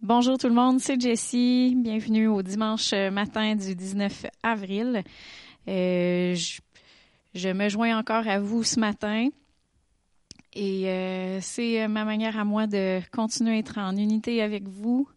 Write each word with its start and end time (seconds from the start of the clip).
Bonjour 0.00 0.38
tout 0.38 0.48
le 0.48 0.54
monde, 0.54 0.78
c'est 0.78 1.00
Jessie. 1.00 1.74
Bienvenue 1.76 2.28
au 2.28 2.40
dimanche 2.40 2.92
matin 2.92 3.56
du 3.56 3.74
19 3.74 4.26
avril. 4.44 5.02
Euh, 5.66 6.36
je, 7.34 7.52
me 7.52 7.68
joins 7.68 7.98
encore 7.98 8.28
à 8.28 8.38
vous 8.38 8.62
ce 8.62 8.78
matin 8.78 9.28
et 10.52 10.88
euh, 10.88 11.40
c'est 11.40 11.88
ma 11.88 12.04
manière 12.04 12.38
à 12.38 12.44
moi 12.44 12.68
de 12.68 13.00
continuer 13.10 13.56
à 13.56 13.58
être 13.58 13.78
en 13.78 13.96
unité 13.96 14.40
avec 14.40 14.68
vous 14.68 15.08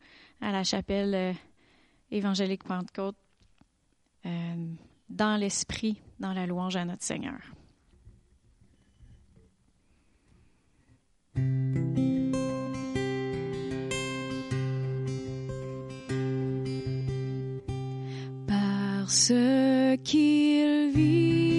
à 0.41 0.51
la 0.51 0.63
chapelle 0.63 1.13
euh, 1.13 1.33
évangélique 2.09 2.63
Pentecôte 2.63 3.15
euh, 4.25 4.29
dans 5.09 5.39
l'esprit, 5.39 6.01
dans 6.19 6.33
la 6.33 6.47
louange 6.47 6.75
à 6.75 6.85
notre 6.85 7.03
Seigneur. 7.03 7.39
Ce 19.11 19.95
qu'il 19.97 20.89
vit. 20.95 21.51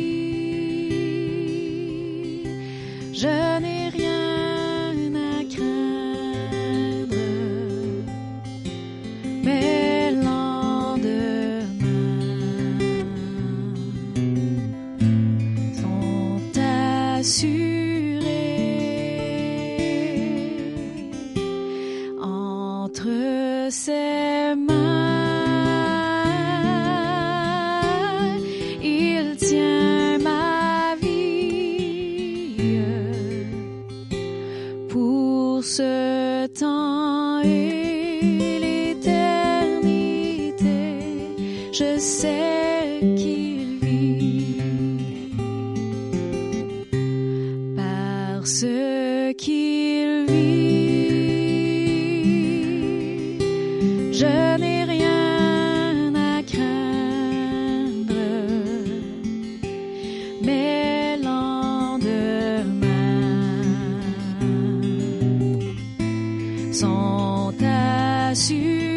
Sont 67.03 68.92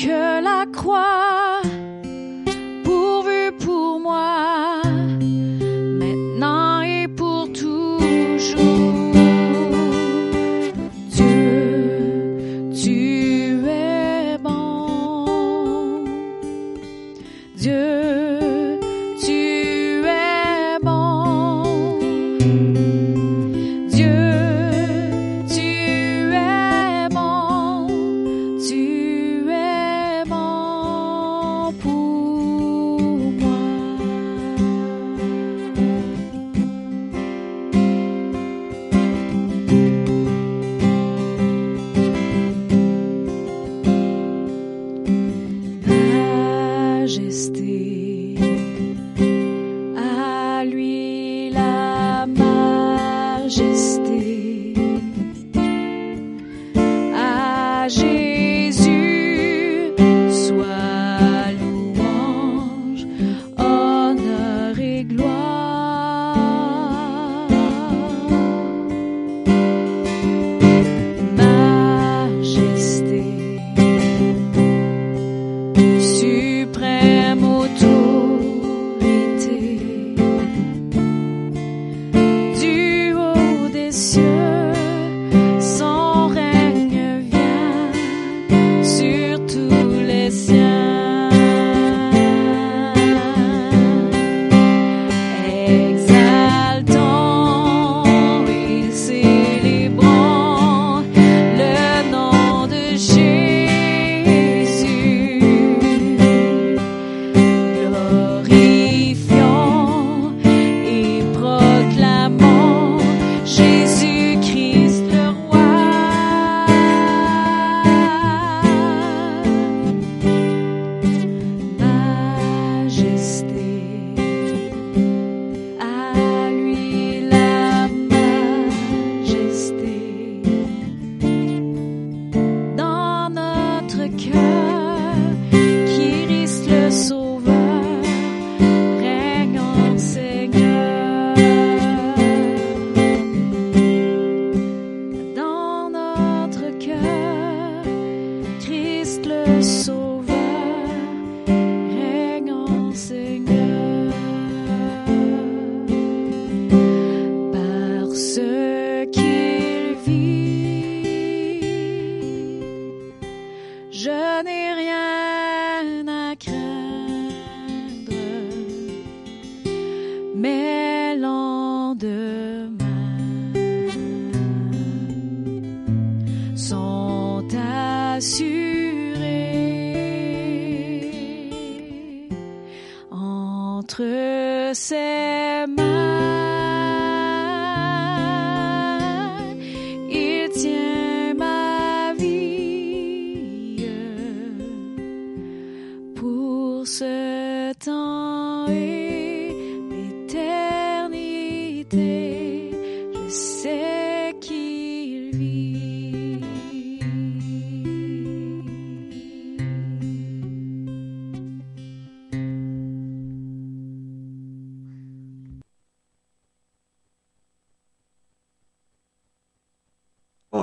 que 0.00 0.40
la 0.40 0.64
croix. 0.72 1.49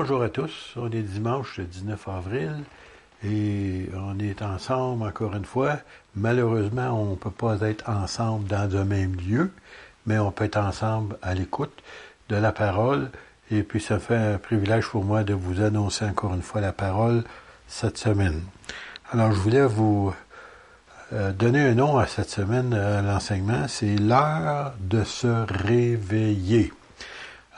Bonjour 0.08 0.24
à 0.24 0.30
tous, 0.30 0.74
on 0.78 0.90
est 0.90 1.02
dimanche 1.02 1.58
le 1.58 1.66
19 1.66 2.08
avril 2.08 2.64
et 3.26 3.90
on 3.94 4.18
est 4.20 4.42
ensemble 4.42 5.06
encore 5.06 5.36
une 5.36 5.44
fois. 5.44 5.80
Malheureusement, 6.16 6.92
on 6.92 7.12
ne 7.12 7.16
peut 7.18 7.30
pas 7.30 7.60
être 7.64 7.90
ensemble 7.90 8.48
dans 8.48 8.72
le 8.72 8.86
même 8.86 9.18
lieu, 9.18 9.52
mais 10.06 10.18
on 10.18 10.32
peut 10.32 10.46
être 10.46 10.60
ensemble 10.60 11.18
à 11.22 11.34
l'écoute 11.34 11.84
de 12.30 12.38
la 12.38 12.54
parole. 12.54 13.10
Et 13.52 13.64
puis 13.64 13.82
ça 13.82 14.00
fait 14.00 14.16
un 14.16 14.38
privilège 14.38 14.88
pour 14.88 15.04
moi 15.04 15.26
de 15.26 15.34
vous 15.34 15.62
annoncer 15.62 16.06
encore 16.06 16.34
une 16.34 16.42
fois 16.42 16.62
la 16.62 16.72
parole 16.72 17.26
cette 17.68 17.98
semaine. 17.98 18.44
Alors 19.12 19.34
je 19.34 19.40
voulais 19.42 19.66
vous 19.66 20.16
euh, 21.12 21.34
donner 21.34 21.68
un 21.68 21.74
nom 21.74 21.98
à 21.98 22.08
cette 22.08 22.30
semaine 22.30 22.74
à 22.74 23.02
l'enseignement, 23.02 23.68
c'est 23.68 23.98
l'heure 23.98 24.72
de 24.80 25.04
se 25.04 25.46
réveiller. 25.66 26.72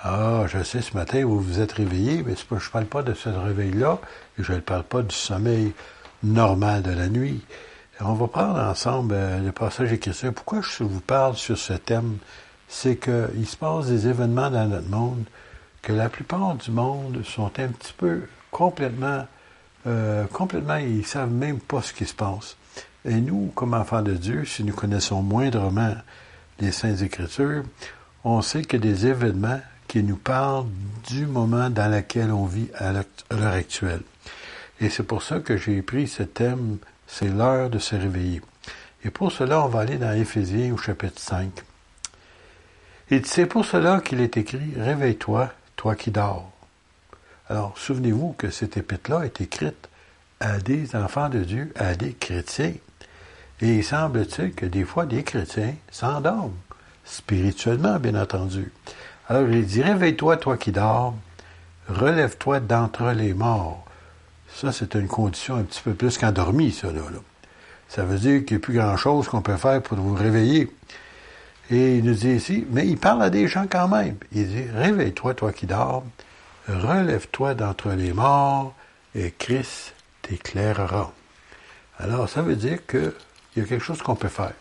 Ah, 0.01 0.45
je 0.47 0.63
sais, 0.63 0.81
ce 0.81 0.95
matin, 0.95 1.25
vous 1.25 1.41
vous 1.41 1.59
êtes 1.59 1.73
réveillé, 1.73 2.23
mais 2.25 2.33
je 2.35 2.55
ne 2.55 2.71
parle 2.71 2.85
pas 2.85 3.03
de 3.03 3.13
ce 3.13 3.27
réveil-là, 3.27 3.99
et 4.37 4.43
je 4.43 4.53
ne 4.53 4.59
parle 4.59 4.83
pas 4.83 5.01
du 5.01 5.13
sommeil 5.13 5.73
normal 6.23 6.83
de 6.83 6.91
la 6.91 7.09
nuit. 7.09 7.41
On 7.99 8.13
va 8.13 8.27
prendre 8.27 8.59
ensemble 8.59 9.13
euh, 9.13 9.39
le 9.39 9.51
passage 9.51 9.91
écrit. 9.91 10.13
Pourquoi 10.33 10.61
je 10.61 10.85
vous 10.85 11.01
parle 11.01 11.35
sur 11.35 11.57
ce 11.57 11.73
thème? 11.73 12.17
C'est 12.69 12.95
qu'il 12.95 13.45
se 13.45 13.57
passe 13.57 13.87
des 13.87 14.07
événements 14.07 14.49
dans 14.49 14.69
notre 14.69 14.87
monde 14.87 15.25
que 15.81 15.91
la 15.91 16.07
plupart 16.07 16.55
du 16.55 16.71
monde 16.71 17.21
sont 17.25 17.51
un 17.59 17.67
petit 17.67 17.93
peu 17.97 18.21
complètement, 18.51 19.27
euh, 19.85 20.25
complètement, 20.27 20.77
ils 20.77 21.05
savent 21.05 21.31
même 21.31 21.59
pas 21.59 21.81
ce 21.81 21.91
qui 21.91 22.05
se 22.05 22.13
passe. 22.13 22.55
Et 23.03 23.15
nous, 23.15 23.51
comme 23.53 23.73
enfants 23.73 24.01
de 24.01 24.13
Dieu, 24.13 24.45
si 24.45 24.63
nous 24.63 24.73
connaissons 24.73 25.21
moindrement 25.21 25.95
les 26.61 26.71
Saintes 26.71 27.01
Écritures, 27.01 27.63
on 28.23 28.41
sait 28.41 28.61
que 28.61 28.77
des 28.77 29.07
événements 29.07 29.59
qui 29.89 30.03
nous 30.03 30.17
parle 30.17 30.67
du 31.09 31.25
moment 31.25 31.71
dans 31.71 31.91
lequel 31.91 32.31
on 32.31 32.45
vit 32.45 32.69
à 32.75 32.93
l'heure 32.93 33.53
actuelle. 33.53 34.03
Et 34.79 34.89
c'est 34.89 35.03
pour 35.03 35.23
ça 35.23 35.39
que 35.39 35.57
j'ai 35.57 35.81
pris 35.81 36.07
ce 36.07 36.23
thème, 36.23 36.77
c'est 37.07 37.27
l'heure 37.27 37.71
de 37.71 37.79
se 37.79 37.95
réveiller. 37.95 38.41
Et 39.03 39.09
pour 39.09 39.31
cela, 39.31 39.65
on 39.65 39.67
va 39.67 39.79
aller 39.81 39.97
dans 39.97 40.13
Éphésiens 40.13 40.73
au 40.73 40.77
chapitre 40.77 41.19
5. 41.19 41.49
Et 43.09 43.21
c'est 43.25 43.47
pour 43.47 43.65
cela 43.65 43.99
qu'il 43.99 44.21
est 44.21 44.37
écrit, 44.37 44.73
Réveille-toi, 44.77 45.51
toi 45.75 45.95
qui 45.95 46.11
dors. 46.11 46.51
Alors, 47.49 47.75
souvenez-vous 47.75 48.33
que 48.37 48.51
cette 48.51 48.77
épître-là 48.77 49.25
est 49.25 49.41
écrite 49.41 49.89
à 50.39 50.59
des 50.59 50.95
enfants 50.95 51.29
de 51.29 51.39
Dieu, 51.39 51.73
à 51.75 51.95
des 51.95 52.13
chrétiens. 52.13 52.75
Et 53.61 53.77
il 53.77 53.83
semble-t-il 53.83 54.53
que 54.53 54.67
des 54.67 54.85
fois, 54.85 55.07
des 55.07 55.23
chrétiens 55.23 55.73
s'endorment, 55.89 56.53
spirituellement, 57.03 57.97
bien 57.97 58.13
entendu. 58.13 58.71
Alors 59.29 59.47
il 59.47 59.65
dit, 59.65 59.83
réveille-toi, 59.83 60.37
toi 60.37 60.57
qui 60.57 60.71
dors, 60.71 61.13
relève-toi 61.87 62.59
d'entre 62.59 63.11
les 63.11 63.35
morts. 63.35 63.85
Ça, 64.55 64.71
c'est 64.71 64.95
une 64.95 65.07
condition 65.07 65.55
un 65.55 65.63
petit 65.63 65.81
peu 65.81 65.93
plus 65.93 66.17
qu'endormi, 66.17 66.71
ça, 66.71 66.91
là. 66.91 67.01
Ça 67.87 68.03
veut 68.05 68.17
dire 68.17 68.43
qu'il 68.43 68.57
n'y 68.57 68.63
a 68.63 68.65
plus 68.65 68.73
grand-chose 68.73 69.27
qu'on 69.27 69.43
peut 69.43 69.57
faire 69.57 69.83
pour 69.83 69.99
vous 69.99 70.15
réveiller. 70.15 70.71
Et 71.69 71.97
il 71.97 72.05
nous 72.05 72.15
dit 72.15 72.31
ici, 72.31 72.65
mais 72.71 72.87
il 72.87 72.97
parle 72.97 73.21
à 73.21 73.29
des 73.29 73.47
gens 73.47 73.67
quand 73.69 73.87
même. 73.87 74.15
Il 74.31 74.47
dit, 74.47 74.63
réveille-toi, 74.73 75.35
toi 75.35 75.53
qui 75.53 75.67
dors, 75.67 76.03
relève-toi 76.67 77.53
d'entre 77.53 77.89
les 77.89 78.13
morts, 78.13 78.73
et 79.13 79.31
Christ 79.37 79.93
t'éclairera. 80.23 81.13
Alors, 81.99 82.27
ça 82.29 82.41
veut 82.41 82.55
dire 82.55 82.83
qu'il 82.87 83.13
y 83.57 83.61
a 83.61 83.63
quelque 83.63 83.83
chose 83.83 84.01
qu'on 84.01 84.15
peut 84.15 84.27
faire. 84.27 84.53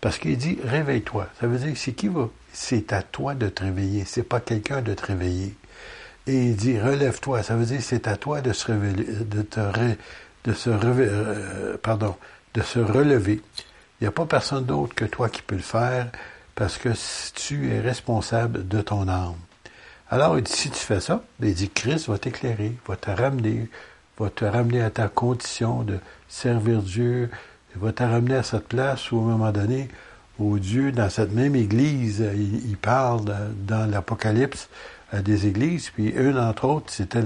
Parce 0.00 0.18
qu'il 0.18 0.36
dit, 0.36 0.58
réveille-toi. 0.64 1.28
Ça 1.40 1.46
veut 1.46 1.58
dire, 1.58 1.76
c'est 1.76 1.92
qui 1.92 2.08
va? 2.08 2.28
C'est 2.52 2.92
à 2.92 3.02
toi 3.02 3.34
de 3.34 3.48
te 3.48 3.62
réveiller. 3.62 4.04
C'est 4.06 4.22
pas 4.22 4.40
quelqu'un 4.40 4.82
de 4.82 4.94
te 4.94 5.06
réveiller. 5.06 5.54
Et 6.26 6.36
il 6.36 6.56
dit, 6.56 6.78
relève-toi. 6.78 7.42
Ça 7.42 7.56
veut 7.56 7.64
dire, 7.64 7.80
c'est 7.82 8.06
à 8.06 8.16
toi 8.16 8.40
de 8.40 8.52
se 8.52 8.66
réveiller, 8.66 9.04
de 9.24 9.42
te 9.42 9.60
de 10.44 10.52
se 10.52 10.70
euh, 10.70 11.76
pardon, 11.82 12.16
de 12.54 12.62
se 12.62 12.78
relever. 12.78 13.40
Il 14.00 14.04
n'y 14.04 14.08
a 14.08 14.12
pas 14.12 14.26
personne 14.26 14.64
d'autre 14.64 14.94
que 14.94 15.04
toi 15.04 15.28
qui 15.28 15.42
peut 15.42 15.54
le 15.54 15.62
faire 15.62 16.10
parce 16.54 16.78
que 16.78 16.90
tu 17.34 17.70
es 17.72 17.80
responsable 17.80 18.66
de 18.66 18.80
ton 18.80 19.08
âme. 19.08 19.36
Alors, 20.10 20.36
il 20.36 20.44
dit, 20.44 20.52
si 20.52 20.70
tu 20.70 20.78
fais 20.78 21.00
ça, 21.00 21.22
ben, 21.40 21.48
il 21.48 21.54
dit, 21.54 21.70
Christ 21.70 22.08
va 22.08 22.18
t'éclairer, 22.18 22.76
va 22.86 22.96
te 22.96 23.10
ramener, 23.10 23.70
va 24.18 24.28
te 24.28 24.44
ramener 24.44 24.82
à 24.82 24.90
ta 24.90 25.08
condition 25.08 25.84
de 25.84 25.98
servir 26.28 26.82
Dieu, 26.82 27.30
va 27.76 27.92
te 27.92 28.02
ramener 28.02 28.34
à 28.34 28.42
cette 28.42 28.68
place 28.68 29.10
où, 29.10 29.18
à 29.18 29.22
un 29.22 29.24
moment 29.24 29.52
donné, 29.52 29.88
où 30.38 30.58
Dieu, 30.58 30.92
dans 30.92 31.10
cette 31.10 31.32
même 31.32 31.54
église, 31.54 32.24
il, 32.34 32.76
parle 32.76 33.24
dans 33.66 33.90
l'Apocalypse 33.90 34.68
à 35.12 35.20
des 35.20 35.46
églises, 35.46 35.90
puis 35.90 36.08
une 36.08 36.38
entre 36.38 36.64
autres, 36.64 36.90
c'était 36.90 37.22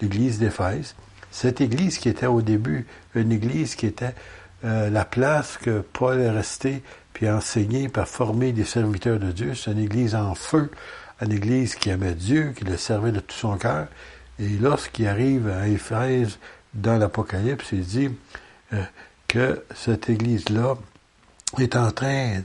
l'église 0.00 0.38
d'Éphèse. 0.38 0.94
Cette 1.30 1.60
église 1.60 1.98
qui 1.98 2.08
était 2.08 2.26
au 2.26 2.40
début 2.40 2.86
une 3.14 3.32
église 3.32 3.74
qui 3.74 3.86
était 3.86 4.14
euh, 4.64 4.90
la 4.90 5.04
place 5.04 5.56
que 5.58 5.80
Paul 5.80 6.20
est 6.20 6.30
resté, 6.30 6.82
puis 7.12 7.28
enseigné, 7.28 7.88
par 7.88 8.08
former 8.08 8.52
des 8.52 8.64
serviteurs 8.64 9.18
de 9.18 9.30
Dieu. 9.30 9.54
C'est 9.54 9.72
une 9.72 9.78
église 9.78 10.14
en 10.14 10.34
feu, 10.34 10.70
une 11.20 11.32
église 11.32 11.74
qui 11.74 11.90
aimait 11.90 12.14
Dieu, 12.14 12.52
qui 12.56 12.64
le 12.64 12.76
servait 12.76 13.12
de 13.12 13.20
tout 13.20 13.36
son 13.36 13.56
cœur. 13.56 13.88
Et 14.38 14.48
lorsqu'il 14.48 15.06
arrive 15.06 15.48
à 15.48 15.68
Éphèse, 15.68 16.38
dans 16.74 16.96
l'Apocalypse, 16.96 17.72
il 17.72 17.82
dit 17.82 18.10
euh, 18.72 18.82
que 19.26 19.62
cette 19.74 20.08
église-là 20.10 20.76
est 21.58 21.76
en 21.76 21.90
train 21.90 22.42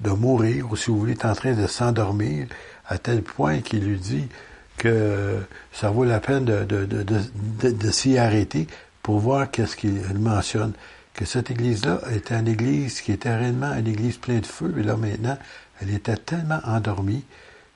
de 0.00 0.10
mourir, 0.10 0.70
ou 0.70 0.76
si 0.76 0.90
vous 0.90 0.98
voulez, 0.98 1.12
est 1.12 1.24
en 1.24 1.34
train 1.34 1.52
de 1.52 1.66
s'endormir, 1.66 2.46
à 2.86 2.98
tel 2.98 3.22
point 3.22 3.60
qu'il 3.60 3.84
lui 3.84 3.98
dit 3.98 4.28
que 4.76 5.38
ça 5.72 5.90
vaut 5.90 6.04
la 6.04 6.20
peine 6.20 6.44
de, 6.44 6.64
de, 6.64 6.84
de, 6.84 7.70
de 7.70 7.90
s'y 7.90 8.18
arrêter 8.18 8.66
pour 9.02 9.18
voir 9.18 9.50
qu'est-ce 9.50 9.76
qu'il 9.76 10.00
mentionne 10.18 10.72
que 11.14 11.24
cette 11.24 11.50
église-là 11.50 12.00
était 12.12 12.34
une 12.34 12.48
église 12.48 13.00
qui 13.00 13.12
était 13.12 13.34
réellement 13.34 13.72
une 13.74 13.86
église 13.86 14.16
pleine 14.16 14.40
de 14.40 14.46
feu, 14.46 14.74
et 14.76 14.82
là 14.82 14.96
maintenant, 14.96 15.38
elle 15.80 15.90
était 15.90 16.16
tellement 16.16 16.60
endormie 16.64 17.24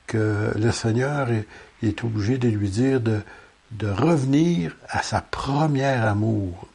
que 0.07 0.53
le 0.57 0.73
Seigneur 0.73 1.29
est, 1.83 2.05
obligé 2.05 2.39
de 2.39 2.49
lui 2.49 2.69
dire 2.69 3.01
de, 3.01 3.21
de 3.73 3.89
revenir 3.89 4.77
à 4.89 5.03
sa 5.03 5.21
première 5.21 6.05
amour. 6.07 6.67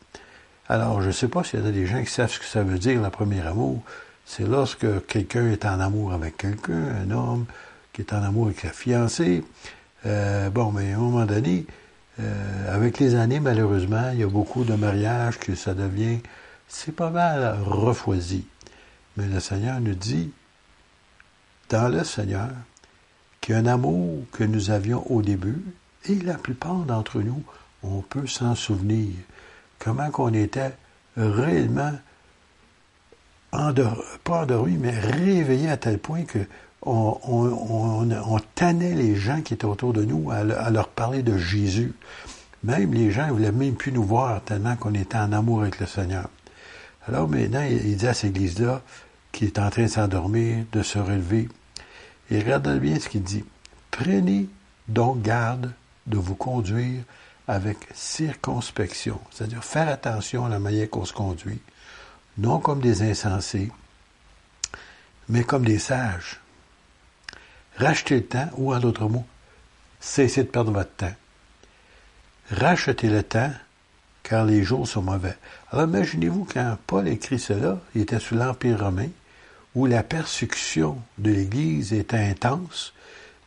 Alors, 0.74 1.04
je 1.04 1.08
ne 1.10 1.12
sais 1.12 1.28
pas 1.28 1.44
s'il 1.44 1.64
y 1.64 1.68
a 1.68 1.72
des 1.72 1.86
gens 1.86 2.02
qui 2.04 2.10
savent 2.10 2.32
ce 2.32 2.40
que 2.40 2.46
ça 2.46 2.64
veut 2.64 2.80
dire, 2.80 3.00
la 3.00 3.12
première 3.12 3.46
amour. 3.46 3.84
C'est 4.26 4.48
lorsque 4.48 5.06
quelqu'un 5.06 5.52
est 5.52 5.66
en 5.66 5.80
amour 5.80 6.14
avec 6.14 6.36
quelqu'un, 6.36 6.96
un 7.00 7.12
homme 7.12 7.46
qui 7.94 8.02
est 8.02 8.12
en 8.12 8.24
amour 8.24 8.48
avec 8.48 8.62
sa 8.62 8.70
fiancée. 8.70 9.44
Euh, 10.08 10.50
bon, 10.50 10.72
mais 10.72 10.94
à 10.94 10.96
un 10.96 11.00
moment 11.00 11.28
donné, 11.28 11.68
euh, 12.20 12.74
avec 12.76 12.98
les 12.98 13.14
années, 13.14 13.40
malheureusement, 13.40 14.10
il 14.14 14.22
y 14.22 14.24
a 14.24 14.28
beaucoup 14.28 14.64
de 14.64 14.74
mariages 14.74 15.38
que 15.38 15.54
ça 15.54 15.76
devient 15.76 16.18
c'est 16.68 16.96
pas 16.96 17.12
mal 17.12 17.60
refroidi. 17.64 18.44
Mais 19.16 19.28
le 19.28 19.40
Seigneur 19.40 19.80
nous 19.80 19.94
dit, 19.94 20.32
dans 21.70 21.88
le 21.88 22.04
Seigneur, 22.04 22.50
qu'il 23.42 23.54
y 23.54 23.58
a 23.60 23.62
un 23.62 23.68
amour 23.68 24.24
que 24.32 24.44
nous 24.44 24.72
avions 24.72 25.06
au 25.12 25.22
début, 25.22 25.64
et 26.06 26.16
la 26.16 26.34
plupart 26.34 26.80
d'entre 26.80 27.20
nous, 27.20 27.44
on 27.84 28.02
peut 28.02 28.26
s'en 28.26 28.56
souvenir. 28.56 29.12
Comment 29.84 30.12
qu'on 30.12 30.34
était 30.34 30.72
réellement 31.18 31.94
pas 34.24 34.42
endormi, 34.42 34.78
mais 34.78 34.98
réveillé 34.98 35.70
à 35.70 35.78
tel 35.78 36.00
point 36.00 36.24
que 36.24 36.40
on, 36.86 37.18
on, 37.24 38.40
tannait 38.56 38.94
les 38.94 39.16
gens 39.16 39.42
qui 39.42 39.54
étaient 39.54 39.66
autour 39.66 39.94
de 39.94 40.04
nous 40.04 40.32
à, 40.32 40.70
leur 40.70 40.90
parler 40.90 41.24
de 41.24 41.38
Jésus. 41.38 41.94
Même 42.64 42.94
les 42.94 43.12
gens 43.12 43.28
ne 43.28 43.32
voulaient 43.32 43.52
même 43.52 43.76
plus 43.76 43.92
nous 43.92 44.04
voir 44.04 44.42
tellement 44.42 44.76
qu'on 44.76 44.94
était 44.94 45.18
en 45.18 45.32
amour 45.32 45.62
avec 45.62 45.80
le 45.80 45.86
Seigneur. 45.86 46.30
Alors 47.08 47.30
maintenant, 47.30 47.64
il 47.64 47.96
dit 47.96 48.08
à 48.08 48.14
cette 48.14 48.32
église-là, 48.32 48.82
qui 49.32 49.46
est 49.46 49.60
en 49.60 49.70
train 49.70 49.84
de 49.84 49.88
s'endormir, 49.88 50.66
de 50.72 50.84
se 50.84 51.00
relever, 51.00 51.48
et 52.32 52.40
regardez 52.40 52.80
bien 52.80 53.00
ce 53.00 53.08
qu'il 53.08 53.24
dit. 53.24 53.46
Prenez 53.92 54.48
donc 54.88 55.22
garde 55.22 55.72
de 56.08 56.18
vous 56.18 56.36
conduire 56.36 57.04
avec 57.48 57.78
circonspection, 57.94 59.20
c'est-à-dire 59.32 59.64
faire 59.64 59.90
attention 59.90 60.46
à 60.46 60.50
la 60.50 60.60
manière 60.60 60.90
qu'on 60.90 61.06
se 61.06 61.14
conduit, 61.14 61.60
non 62.38 62.60
comme 62.60 62.82
des 62.82 63.02
insensés, 63.02 63.72
mais 65.30 65.44
comme 65.44 65.66
des 65.66 65.80
sages. 65.80 66.40
Rachetez 67.78 68.16
le 68.16 68.26
temps, 68.26 68.50
ou 68.58 68.74
en 68.74 68.80
d'autres 68.80 69.08
mots, 69.08 69.26
cessez 70.00 70.44
de 70.44 70.50
perdre 70.50 70.72
votre 70.72 70.96
temps. 70.96 71.16
Rachetez 72.52 73.10
le 73.10 73.24
temps 73.24 73.52
car 74.24 74.46
les 74.46 74.64
jours 74.64 74.88
sont 74.88 75.02
mauvais. 75.02 75.38
Alors 75.72 75.88
imaginez-vous 75.88 76.48
quand 76.52 76.78
Paul 76.88 77.08
écrit 77.08 77.40
cela, 77.40 77.80
il 77.94 78.02
était 78.02 78.20
sous 78.20 78.36
l'Empire 78.36 78.80
romain, 78.80 79.10
où 79.76 79.86
la 79.86 80.02
persécution 80.02 80.98
de 81.18 81.32
l'Église 81.32 81.94
était 81.94 82.18
intense, 82.18 82.94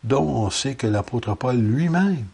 dont 0.04 0.22
on 0.22 0.50
sait 0.50 0.74
que 0.74 0.86
l'apôtre 0.86 1.34
Paul 1.34 1.56
lui-même, 1.56 2.26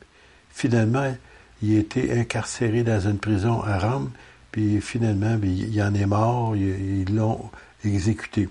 finalement, 0.50 1.14
il 1.62 1.76
a 1.76 1.80
été 1.80 2.12
incarcéré 2.18 2.82
dans 2.82 3.00
une 3.00 3.18
prison 3.18 3.62
à 3.62 3.78
Rome, 3.78 4.10
puis 4.50 4.80
finalement, 4.80 5.36
ben, 5.36 5.50
il 5.50 5.82
en 5.82 5.94
est 5.94 6.06
mort, 6.06 6.56
ils 6.56 7.14
l'ont 7.14 7.50
exécuté. 7.84 8.48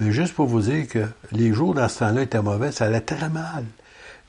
Mais 0.00 0.12
juste 0.12 0.34
pour 0.34 0.46
vous 0.46 0.60
dire 0.60 0.88
que 0.88 1.06
les 1.32 1.52
jours 1.52 1.74
dans 1.74 1.88
ce 1.88 2.00
temps-là 2.00 2.22
étaient 2.22 2.42
mauvais, 2.42 2.72
ça 2.72 2.86
allait 2.86 3.00
très 3.00 3.28
mal. 3.28 3.64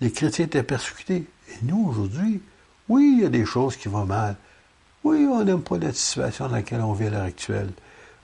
Les 0.01 0.11
chrétiens 0.11 0.45
étaient 0.45 0.63
persécutés. 0.63 1.25
Et 1.49 1.57
nous, 1.63 1.87
aujourd'hui, 1.89 2.41
oui, 2.89 3.15
il 3.17 3.23
y 3.23 3.25
a 3.25 3.29
des 3.29 3.45
choses 3.45 3.75
qui 3.75 3.87
vont 3.87 4.05
mal. 4.05 4.35
Oui, 5.03 5.27
on 5.31 5.43
n'aime 5.43 5.61
pas 5.61 5.77
la 5.77 5.93
situation 5.93 6.47
dans 6.47 6.55
laquelle 6.55 6.81
on 6.81 6.93
vit 6.93 7.07
à 7.07 7.09
l'heure 7.11 7.23
actuelle. 7.23 7.69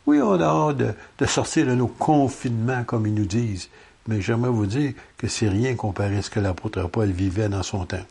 Oui, 0.06 0.20
on 0.22 0.40
a 0.40 0.46
hâte 0.46 0.78
de, 0.78 1.26
sortir 1.26 1.68
de 1.68 1.76
nos 1.76 1.88
confinements, 1.88 2.84
comme 2.84 3.08
ils 3.08 3.14
nous 3.14 3.26
disent. 3.26 3.70
Mais 4.08 4.20
j'aimerais 4.20 4.50
vous 4.50 4.66
dire 4.66 4.94
que 5.18 5.28
c'est 5.28 5.48
rien 5.48 5.76
comparé 5.76 6.18
à 6.18 6.22
ce 6.22 6.30
que 6.30 6.40
l'apôtre 6.40 6.88
Paul 6.88 7.12
vivait 7.12 7.50
dans 7.50 7.64
son 7.64 7.86
temps. 7.86 8.06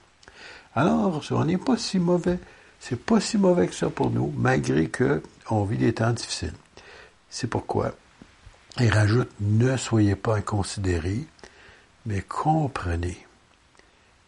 Alors, 0.74 1.22
on 1.30 1.44
n'est 1.44 1.58
pas 1.58 1.76
si 1.76 1.98
mauvais. 1.98 2.38
C'est 2.78 3.00
pas 3.00 3.20
si 3.20 3.38
mauvais 3.38 3.66
que 3.66 3.74
ça 3.74 3.90
pour 3.90 4.10
nous, 4.10 4.32
malgré 4.36 4.88
que 4.88 5.22
on 5.50 5.64
vit 5.64 5.78
des 5.78 5.92
temps 5.92 6.12
difficiles. 6.12 6.54
C'est 7.28 7.48
pourquoi 7.48 7.92
il 8.78 8.90
rajoute 8.90 9.30
ne 9.40 9.76
soyez 9.76 10.14
pas 10.16 10.36
inconsidérés, 10.36 11.26
mais 12.06 12.22
comprenez 12.22 13.26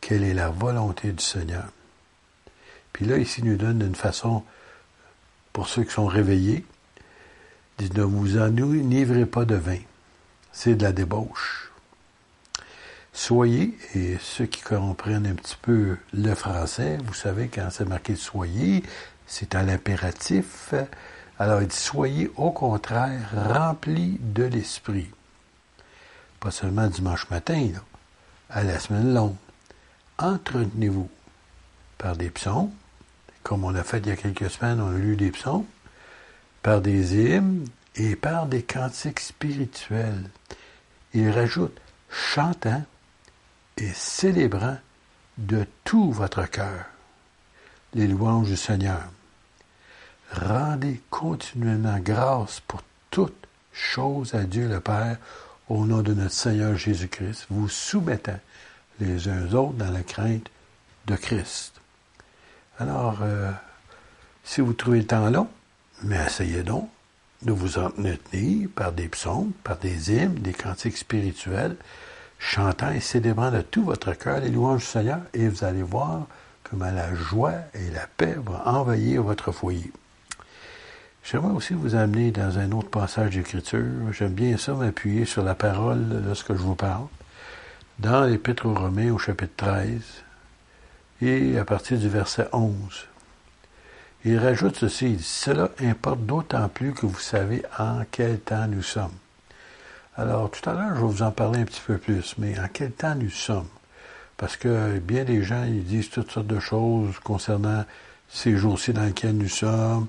quelle 0.00 0.24
est 0.24 0.34
la 0.34 0.50
volonté 0.50 1.12
du 1.12 1.22
Seigneur. 1.22 1.68
Puis 2.92 3.06
là, 3.06 3.16
ici, 3.16 3.40
il 3.40 3.50
nous 3.50 3.56
donne 3.56 3.80
une 3.80 3.94
façon, 3.94 4.42
pour 5.52 5.68
ceux 5.68 5.84
qui 5.84 5.92
sont 5.92 6.06
réveillés, 6.06 6.66
dit 7.78 7.90
ne 7.94 8.02
vous 8.02 8.36
enivrez 8.36 9.26
pas 9.26 9.44
de 9.44 9.54
vin. 9.54 9.78
C'est 10.52 10.74
de 10.74 10.82
la 10.82 10.92
débauche. 10.92 11.71
Soyez, 13.12 13.76
et 13.94 14.16
ceux 14.20 14.46
qui 14.46 14.62
comprennent 14.62 15.26
un 15.26 15.34
petit 15.34 15.58
peu 15.60 15.98
le 16.14 16.34
français, 16.34 16.98
vous 17.04 17.12
savez, 17.12 17.48
quand 17.48 17.68
c'est 17.70 17.84
marqué 17.84 18.16
soyez, 18.16 18.82
c'est 19.26 19.54
à 19.54 19.62
l'impératif. 19.62 20.74
Alors 21.38 21.60
il 21.60 21.68
dit 21.68 21.76
soyez 21.76 22.30
au 22.36 22.50
contraire 22.50 23.28
remplis 23.34 24.18
de 24.20 24.44
l'esprit. 24.44 25.10
Pas 26.40 26.50
seulement 26.50 26.86
dimanche 26.86 27.28
matin, 27.30 27.68
là, 27.74 27.80
à 28.48 28.64
la 28.64 28.78
semaine 28.78 29.12
longue. 29.12 29.36
Entretenez-vous 30.18 31.08
par 31.98 32.16
des 32.16 32.30
psaumes, 32.30 32.70
comme 33.42 33.64
on 33.64 33.70
l'a 33.70 33.84
fait 33.84 33.98
il 33.98 34.08
y 34.08 34.10
a 34.10 34.16
quelques 34.16 34.50
semaines, 34.50 34.80
on 34.80 34.94
a 34.94 34.98
lu 34.98 35.16
des 35.16 35.30
psaumes, 35.30 35.66
par 36.62 36.80
des 36.80 37.16
hymnes 37.16 37.66
et 37.94 38.16
par 38.16 38.46
des 38.46 38.62
cantiques 38.62 39.20
spirituels. 39.20 40.30
Il 41.12 41.30
rajoute 41.30 41.78
chantant 42.08 42.82
et 43.82 43.92
célébrant 43.94 44.78
de 45.38 45.66
tout 45.84 46.12
votre 46.12 46.48
cœur 46.48 46.84
les 47.94 48.06
louanges 48.06 48.48
du 48.48 48.56
Seigneur. 48.56 49.02
rendez 50.32 51.00
continuellement 51.10 51.98
grâce 51.98 52.60
pour 52.60 52.82
toutes 53.10 53.46
choses 53.72 54.34
à 54.34 54.44
Dieu 54.44 54.68
le 54.68 54.80
Père 54.80 55.18
au 55.68 55.84
nom 55.84 56.02
de 56.02 56.14
notre 56.14 56.32
Seigneur 56.32 56.76
Jésus-Christ, 56.76 57.46
vous 57.50 57.68
soumettant 57.68 58.38
les 59.00 59.28
uns 59.28 59.46
aux 59.46 59.54
autres 59.54 59.74
dans 59.74 59.90
la 59.90 60.02
crainte 60.02 60.48
de 61.06 61.16
Christ. 61.16 61.74
Alors, 62.78 63.18
euh, 63.22 63.50
si 64.44 64.60
vous 64.60 64.72
trouvez 64.72 65.00
le 65.00 65.06
temps 65.06 65.28
long, 65.28 65.48
mais 66.02 66.24
essayez 66.24 66.62
donc 66.62 66.88
de 67.42 67.52
vous 67.52 67.78
en 67.78 67.90
tenir 67.90 68.68
par 68.74 68.92
des 68.92 69.08
psaumes, 69.08 69.52
par 69.64 69.76
des 69.78 70.12
hymnes, 70.12 70.34
des 70.34 70.52
cantiques 70.52 70.98
spirituels, 70.98 71.76
chantant 72.42 72.90
et 72.90 73.00
célébrant 73.00 73.52
de 73.52 73.62
tout 73.62 73.84
votre 73.84 74.12
cœur 74.14 74.40
les 74.40 74.50
louanges 74.50 74.80
du 74.80 74.86
Seigneur, 74.86 75.20
et 75.32 75.48
vous 75.48 75.64
allez 75.64 75.82
voir 75.82 76.26
comment 76.64 76.90
la 76.90 77.14
joie 77.14 77.54
et 77.72 77.90
la 77.94 78.06
paix 78.16 78.36
vont 78.36 78.60
envahir 78.66 79.22
votre 79.22 79.52
foyer. 79.52 79.92
J'aimerais 81.24 81.52
aussi 81.52 81.72
vous 81.72 81.94
amener 81.94 82.32
dans 82.32 82.58
un 82.58 82.72
autre 82.72 82.90
passage 82.90 83.30
d'Écriture. 83.30 84.12
J'aime 84.12 84.32
bien 84.32 84.56
ça 84.56 84.74
m'appuyer 84.74 85.24
sur 85.24 85.44
la 85.44 85.54
parole 85.54 86.22
lorsque 86.26 86.52
je 86.52 86.58
vous 86.58 86.74
parle. 86.74 87.06
Dans 88.00 88.24
l'Épître 88.24 88.66
aux 88.66 88.74
Romains 88.74 89.12
au 89.12 89.18
chapitre 89.18 89.54
13 89.56 90.00
et 91.22 91.56
à 91.58 91.64
partir 91.64 91.96
du 91.98 92.08
verset 92.08 92.48
11. 92.52 92.74
Il 94.24 94.38
rajoute 94.38 94.76
ceci, 94.76 95.18
Cela 95.20 95.70
importe 95.80 96.26
d'autant 96.26 96.68
plus 96.68 96.92
que 96.92 97.06
vous 97.06 97.20
savez 97.20 97.62
en 97.78 98.02
quel 98.10 98.40
temps 98.40 98.66
nous 98.66 98.82
sommes. 98.82 99.21
Alors, 100.14 100.50
tout 100.50 100.68
à 100.68 100.74
l'heure, 100.74 100.94
je 100.94 101.00
vais 101.00 101.06
vous 101.06 101.22
en 101.22 101.30
parler 101.30 101.60
un 101.60 101.64
petit 101.64 101.80
peu 101.86 101.96
plus, 101.96 102.34
mais 102.36 102.58
en 102.60 102.68
quel 102.70 102.92
temps 102.92 103.14
nous 103.14 103.30
sommes? 103.30 103.68
Parce 104.36 104.58
que 104.58 104.98
bien 104.98 105.24
des 105.24 105.42
gens, 105.42 105.64
ils 105.64 105.84
disent 105.84 106.10
toutes 106.10 106.30
sortes 106.30 106.46
de 106.46 106.60
choses 106.60 107.18
concernant 107.20 107.84
ces 108.28 108.56
jours-ci 108.56 108.92
dans 108.92 109.04
lesquels 109.04 109.36
nous 109.36 109.48
sommes. 109.48 110.08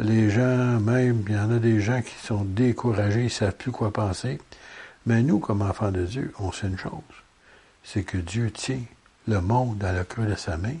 Les 0.00 0.28
gens, 0.28 0.80
même, 0.80 1.24
il 1.28 1.34
y 1.34 1.38
en 1.38 1.52
a 1.52 1.58
des 1.60 1.80
gens 1.80 2.02
qui 2.02 2.14
sont 2.26 2.44
découragés, 2.44 3.20
ils 3.20 3.24
ne 3.24 3.28
savent 3.28 3.54
plus 3.54 3.70
quoi 3.70 3.92
penser. 3.92 4.40
Mais 5.06 5.22
nous, 5.22 5.38
comme 5.38 5.62
enfants 5.62 5.92
de 5.92 6.04
Dieu, 6.04 6.32
on 6.40 6.50
sait 6.50 6.66
une 6.66 6.78
chose. 6.78 6.90
C'est 7.84 8.02
que 8.02 8.18
Dieu 8.18 8.50
tient 8.50 8.82
le 9.28 9.40
monde 9.40 9.78
dans 9.78 9.94
le 9.94 10.02
creux 10.02 10.26
de 10.26 10.34
sa 10.34 10.56
main 10.56 10.74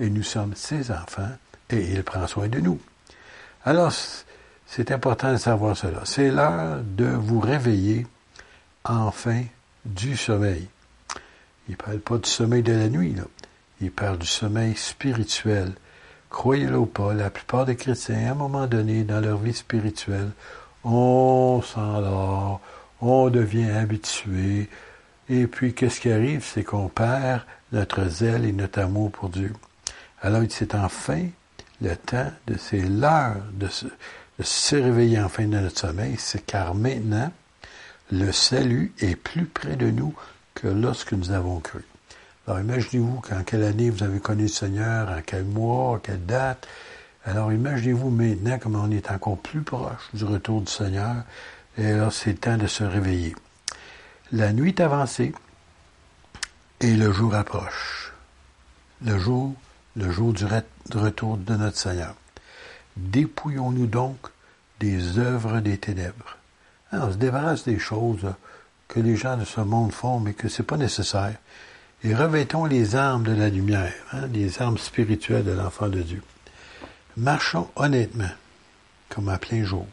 et 0.00 0.10
nous 0.10 0.24
sommes 0.24 0.56
ses 0.56 0.90
enfants 0.90 1.30
et 1.70 1.92
il 1.92 2.02
prend 2.02 2.26
soin 2.26 2.48
de 2.48 2.58
nous. 2.58 2.80
Alors, 3.64 3.92
c'est 4.68 4.92
important 4.92 5.32
de 5.32 5.38
savoir 5.38 5.76
cela. 5.76 6.02
C'est 6.04 6.30
l'heure 6.30 6.80
de 6.84 7.06
vous 7.06 7.40
réveiller 7.40 8.06
enfin 8.84 9.42
du 9.84 10.16
sommeil. 10.16 10.68
Il 11.68 11.72
ne 11.72 11.76
parle 11.76 11.98
pas 11.98 12.18
du 12.18 12.28
sommeil 12.28 12.62
de 12.62 12.72
la 12.72 12.88
nuit, 12.88 13.14
là. 13.14 13.24
Il 13.80 13.90
parle 13.90 14.18
du 14.18 14.26
sommeil 14.26 14.76
spirituel. 14.76 15.72
Croyez-le 16.30 16.78
ou 16.78 16.86
pas, 16.86 17.14
la 17.14 17.30
plupart 17.30 17.64
des 17.64 17.76
chrétiens, 17.76 18.28
à 18.28 18.30
un 18.32 18.34
moment 18.34 18.66
donné, 18.66 19.04
dans 19.04 19.20
leur 19.20 19.38
vie 19.38 19.54
spirituelle, 19.54 20.30
on 20.84 21.62
s'endort, 21.62 22.60
on 23.00 23.30
devient 23.30 23.70
habitué, 23.70 24.68
et 25.30 25.46
puis 25.46 25.74
qu'est-ce 25.74 26.00
qui 26.00 26.10
arrive, 26.10 26.44
c'est 26.44 26.64
qu'on 26.64 26.88
perd 26.88 27.42
notre 27.72 28.06
zèle 28.08 28.44
et 28.44 28.52
notre 28.52 28.80
amour 28.80 29.10
pour 29.10 29.28
Dieu. 29.28 29.52
Alors 30.20 30.42
c'est 30.48 30.74
enfin 30.74 31.26
le 31.80 31.96
temps 31.96 32.32
de 32.46 32.56
c'est 32.58 32.82
l'heure 32.82 33.36
de 33.52 33.68
se, 34.38 34.42
de 34.42 34.44
se 34.44 34.76
réveiller 34.76 35.20
enfin 35.20 35.44
de 35.44 35.58
notre 35.58 35.78
sommeil, 35.78 36.16
c'est 36.18 36.44
car 36.44 36.74
maintenant, 36.74 37.32
le 38.10 38.32
salut 38.32 38.92
est 39.00 39.16
plus 39.16 39.44
près 39.44 39.76
de 39.76 39.90
nous 39.90 40.14
que 40.54 40.68
lorsque 40.68 41.12
nous 41.12 41.30
avons 41.30 41.60
cru. 41.60 41.84
Alors 42.46 42.60
imaginez-vous 42.60 43.20
qu'en 43.20 43.42
quelle 43.44 43.64
année 43.64 43.90
vous 43.90 44.02
avez 44.02 44.20
connu 44.20 44.42
le 44.42 44.48
Seigneur, 44.48 45.10
en 45.10 45.20
quel 45.24 45.44
mois, 45.44 45.90
en 45.92 45.98
quelle 45.98 46.24
date. 46.24 46.66
Alors 47.24 47.52
imaginez-vous 47.52 48.08
maintenant 48.08 48.58
comme 48.58 48.76
on 48.76 48.90
est 48.90 49.10
encore 49.10 49.36
plus 49.36 49.60
proche 49.60 50.08
du 50.14 50.24
retour 50.24 50.62
du 50.62 50.72
Seigneur. 50.72 51.16
Et 51.76 51.92
alors 51.92 52.12
c'est 52.12 52.34
temps 52.34 52.56
de 52.56 52.66
se 52.66 52.84
réveiller. 52.84 53.36
La 54.32 54.52
nuit 54.52 54.70
est 54.70 54.80
avancée 54.80 55.34
et 56.80 56.94
le 56.94 57.12
jour 57.12 57.34
approche. 57.34 58.12
Le 59.04 59.18
jour, 59.18 59.54
le 59.96 60.10
jour 60.10 60.32
du 60.32 60.44
retour 60.94 61.36
de 61.36 61.54
notre 61.54 61.76
Seigneur. 61.76 62.14
Dépouillons-nous 62.98 63.86
donc 63.86 64.18
des 64.80 65.18
œuvres 65.18 65.60
des 65.60 65.78
ténèbres. 65.78 66.36
Hein, 66.90 67.00
on 67.02 67.12
se 67.12 67.16
débarrasse 67.16 67.64
des 67.64 67.78
choses 67.78 68.34
que 68.88 68.98
les 68.98 69.16
gens 69.16 69.36
de 69.36 69.44
ce 69.44 69.60
monde 69.60 69.92
font, 69.92 70.18
mais 70.18 70.34
que 70.34 70.48
c'est 70.48 70.64
pas 70.64 70.76
nécessaire. 70.76 71.36
Et 72.02 72.14
revêtons 72.14 72.64
les 72.64 72.96
armes 72.96 73.22
de 73.22 73.32
la 73.32 73.48
lumière, 73.50 73.94
hein, 74.12 74.26
les 74.32 74.60
armes 74.60 74.78
spirituelles 74.78 75.44
de 75.44 75.52
l'enfant 75.52 75.88
de 75.88 76.00
Dieu. 76.00 76.22
Marchons 77.16 77.70
honnêtement, 77.76 78.30
comme 79.08 79.28
à 79.28 79.38
plein 79.38 79.64
jour, 79.64 79.86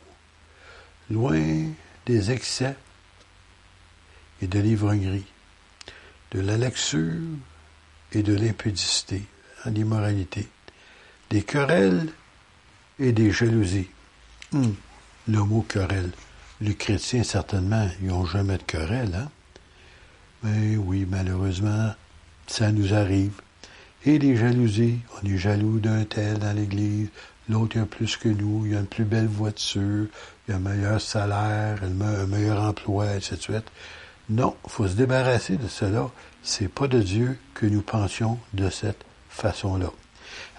loin 1.10 1.70
des 2.06 2.32
excès 2.32 2.76
et 4.42 4.48
de 4.48 4.60
l'ivrognerie, 4.60 5.26
de 6.32 6.42
la 6.42 6.58
lecture 6.58 7.22
et 8.14 8.24
de 8.24 8.36
l'impudicité, 8.36 9.24
hein, 9.64 9.72
l'immoralité, 9.72 10.48
des 11.30 11.44
querelles 11.44 12.08
et 13.00 13.12
des 13.12 13.32
jalousies. 13.32 13.90
Hum, 14.54 14.76
le 15.28 15.40
mot 15.40 15.66
querelle. 15.68 16.12
Les 16.62 16.76
chrétiens, 16.76 17.24
certainement, 17.24 17.90
ils 18.02 18.08
n'ont 18.08 18.26
jamais 18.26 18.58
de 18.58 18.64
querelle, 18.64 19.16
hein? 19.16 19.30
Mais 20.44 20.78
oui, 20.78 21.06
malheureusement, 21.10 21.94
ça 22.48 22.72
nous 22.72 22.94
arrive. 22.94 23.34
Et 24.06 24.20
les 24.20 24.36
jalousies, 24.36 25.00
on 25.18 25.28
est 25.28 25.38
jaloux 25.38 25.80
d'un 25.80 26.04
tel 26.06 26.38
dans 26.38 26.56
l'Église, 26.56 27.10
l'autre 27.50 27.76
il 27.76 27.82
a 27.82 27.86
plus 27.86 28.18
que 28.18 28.30
nous, 28.30 28.66
il 28.66 28.76
a 28.76 28.80
une 28.80 28.86
plus 28.86 29.04
belle 29.04 29.28
voiture, 29.28 30.06
il 30.48 30.54
a 30.54 30.58
un 30.58 30.60
meilleur 30.60 31.02
salaire, 31.02 31.80
un 31.84 32.26
meilleur 32.28 32.62
emploi, 32.62 33.16
etc. 33.16 33.60
Non, 34.30 34.56
il 34.66 34.72
faut 34.72 34.88
se 34.88 34.94
débarrasser 34.94 35.58
de 35.58 35.68
cela. 35.68 36.10
C'est 36.44 36.68
pas 36.68 36.88
de 36.88 37.02
Dieu 37.02 37.38
que 37.56 37.66
nous 37.66 37.82
pensions 37.82 38.40
de 38.54 38.70
cette 38.70 39.04
façon-là. 39.30 39.92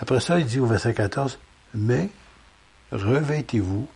Après 0.00 0.20
ça, 0.20 0.38
il 0.40 0.46
dit 0.46 0.58
au 0.58 0.66
verset 0.66 0.94
14, 0.94 1.38
mais 1.74 2.10
revêtez-vous 2.96 3.88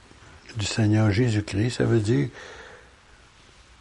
du 0.56 0.66
Seigneur 0.66 1.10
Jésus-Christ, 1.10 1.78
ça 1.78 1.84
veut 1.84 2.00
dire 2.00 2.28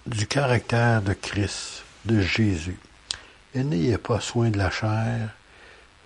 du 0.06 0.28
caractère 0.28 1.02
de 1.02 1.14
Christ, 1.14 1.84
de 2.06 2.22
Jésus. 2.22 2.78
Et 3.54 3.64
n'ayez 3.64 3.98
pas 3.98 4.20
soin 4.20 4.50
de 4.50 4.58
la 4.58 4.70
chair 4.70 5.30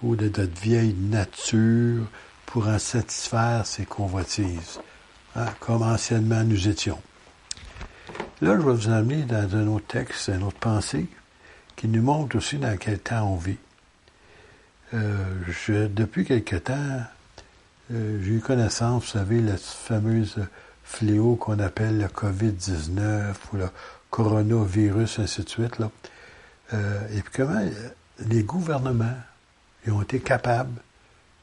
ou 0.01 0.15
de 0.15 0.25
notre 0.25 0.59
vieille 0.61 0.93
nature 0.93 2.05
pour 2.45 2.67
en 2.67 2.79
satisfaire 2.79 3.65
ses 3.65 3.85
convoitises, 3.85 4.79
hein, 5.35 5.47
comme 5.59 5.81
anciennement 5.81 6.43
nous 6.43 6.67
étions. 6.67 7.01
Là, 8.41 8.57
je 8.57 8.65
vais 8.65 8.73
vous 8.73 8.89
amener 8.89 9.23
dans 9.23 9.55
un 9.55 9.67
autre 9.67 9.87
texte, 9.87 10.27
une 10.27 10.43
autre 10.43 10.59
pensée, 10.59 11.07
qui 11.75 11.87
nous 11.87 12.01
montre 12.01 12.37
aussi 12.37 12.57
dans 12.57 12.77
quel 12.77 12.99
temps 12.99 13.31
on 13.31 13.37
vit. 13.37 13.57
Euh, 14.93 15.87
depuis 15.87 16.25
quelque 16.25 16.57
temps, 16.57 17.03
euh, 17.91 18.19
j'ai 18.23 18.31
eu 18.31 18.39
connaissance, 18.39 19.03
vous 19.03 19.09
savez, 19.09 19.41
le 19.41 19.57
fameuse 19.57 20.37
fléau 20.83 21.35
qu'on 21.35 21.59
appelle 21.59 21.97
le 21.99 22.07
COVID-19 22.07 23.33
ou 23.51 23.57
le 23.57 23.69
coronavirus, 24.09 25.19
ainsi 25.19 25.43
de 25.43 25.49
suite. 25.49 25.79
Là. 25.79 25.91
Euh, 26.73 26.99
et 27.11 27.21
puis 27.21 27.33
comment 27.35 27.61
les 28.19 28.43
gouvernements 28.43 29.17
ont 29.87 30.01
été 30.01 30.19
capables 30.19 30.81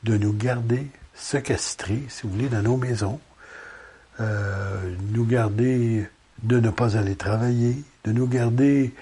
de 0.02 0.16
nous 0.16 0.32
garder 0.32 0.86
séquestrés, 1.14 2.04
si 2.08 2.22
vous 2.22 2.30
voulez, 2.30 2.48
dans 2.48 2.62
nos 2.62 2.76
maisons, 2.76 3.20
euh, 4.20 4.94
nous 5.12 5.26
garder 5.26 6.08
de 6.42 6.58
ne 6.58 6.70
pas 6.70 6.96
aller 6.96 7.16
travailler, 7.16 7.82
de 8.04 8.12
nous 8.12 8.26
garder 8.26 8.94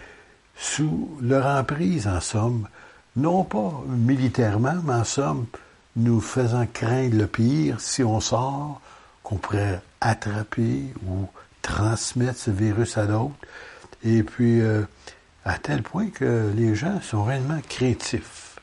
sous 0.56 1.16
leur 1.22 1.46
emprise, 1.46 2.08
en 2.08 2.20
somme, 2.20 2.68
non 3.16 3.44
pas 3.44 3.80
militairement, 3.86 4.76
mais 4.84 4.94
en 4.94 5.04
somme, 5.04 5.46
nous 5.98 6.20
faisant 6.20 6.66
craindre 6.72 7.16
le 7.16 7.26
pire 7.26 7.80
si 7.80 8.02
on 8.02 8.20
sort, 8.20 8.80
qu'on 9.22 9.36
pourrait 9.36 9.82
attraper 10.00 10.94
ou 11.06 11.26
transmettre 11.60 12.38
ce 12.38 12.50
virus 12.50 12.96
à 12.96 13.06
d'autres. 13.06 13.34
Et 14.04 14.22
puis, 14.22 14.60
euh, 14.60 14.82
à 15.44 15.58
tel 15.58 15.82
point 15.82 16.08
que 16.08 16.52
les 16.56 16.74
gens 16.74 17.00
sont 17.02 17.24
réellement 17.24 17.60
craintifs. 17.68 18.56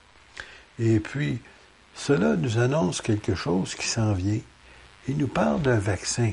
Et 0.80 1.00
puis, 1.00 1.42
cela 1.94 2.36
nous 2.36 2.58
annonce 2.58 3.02
quelque 3.02 3.36
chose 3.36 3.76
qui 3.76 3.88
s'en 3.88 4.14
vient. 4.14 4.40
Il 5.08 5.18
nous 5.18 5.28
parle 5.28 5.62
d'un 5.62 5.78
vaccin. 5.80 6.32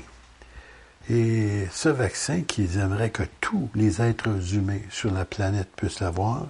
Et 1.10 1.66
ce 1.72 1.88
vaccin 1.88 2.42
qu'ils 2.42 2.78
aimeraient 2.78 3.10
que 3.10 3.24
tous 3.40 3.68
les 3.74 4.00
êtres 4.00 4.54
humains 4.54 4.80
sur 4.88 5.12
la 5.12 5.24
planète 5.24 5.68
puissent 5.76 6.00
l'avoir, 6.00 6.46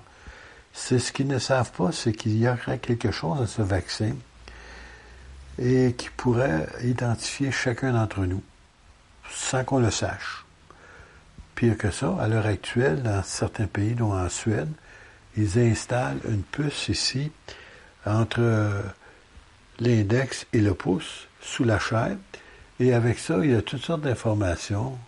c'est 0.74 0.98
ce 0.98 1.10
qu'ils 1.10 1.26
ne 1.26 1.38
savent 1.38 1.72
pas, 1.72 1.90
c'est 1.90 2.12
qu'il 2.12 2.36
y 2.36 2.48
aurait 2.48 2.78
quelque 2.78 3.10
chose 3.10 3.40
à 3.40 3.46
ce 3.46 3.62
vaccin 3.62 4.12
et 5.58 5.94
qui 5.96 6.08
pourrait 6.10 6.66
identifier 6.82 7.50
chacun 7.50 7.92
d'entre 7.92 8.24
nous 8.24 8.42
sans 9.30 9.64
qu'on 9.64 9.78
le 9.78 9.90
sache. 9.90 10.44
Pire 11.54 11.76
que 11.76 11.90
ça, 11.90 12.16
à 12.20 12.28
l'heure 12.28 12.46
actuelle, 12.46 13.02
dans 13.02 13.22
certains 13.22 13.66
pays, 13.66 13.94
dont 13.94 14.12
en 14.12 14.28
Suède, 14.28 14.70
ils 15.36 15.58
installent 15.58 16.20
une 16.28 16.42
puce 16.42 16.88
ici 16.88 17.30
entre 18.04 18.82
l'index 19.78 20.46
et 20.52 20.60
le 20.60 20.74
pouce 20.74 21.28
sous 21.40 21.64
la 21.64 21.78
chair. 21.78 22.16
Et 22.80 22.92
avec 22.92 23.18
ça, 23.18 23.38
il 23.42 23.52
y 23.52 23.54
a 23.54 23.62
toutes 23.62 23.82
sortes 23.82 24.02
d'informations. 24.02 24.98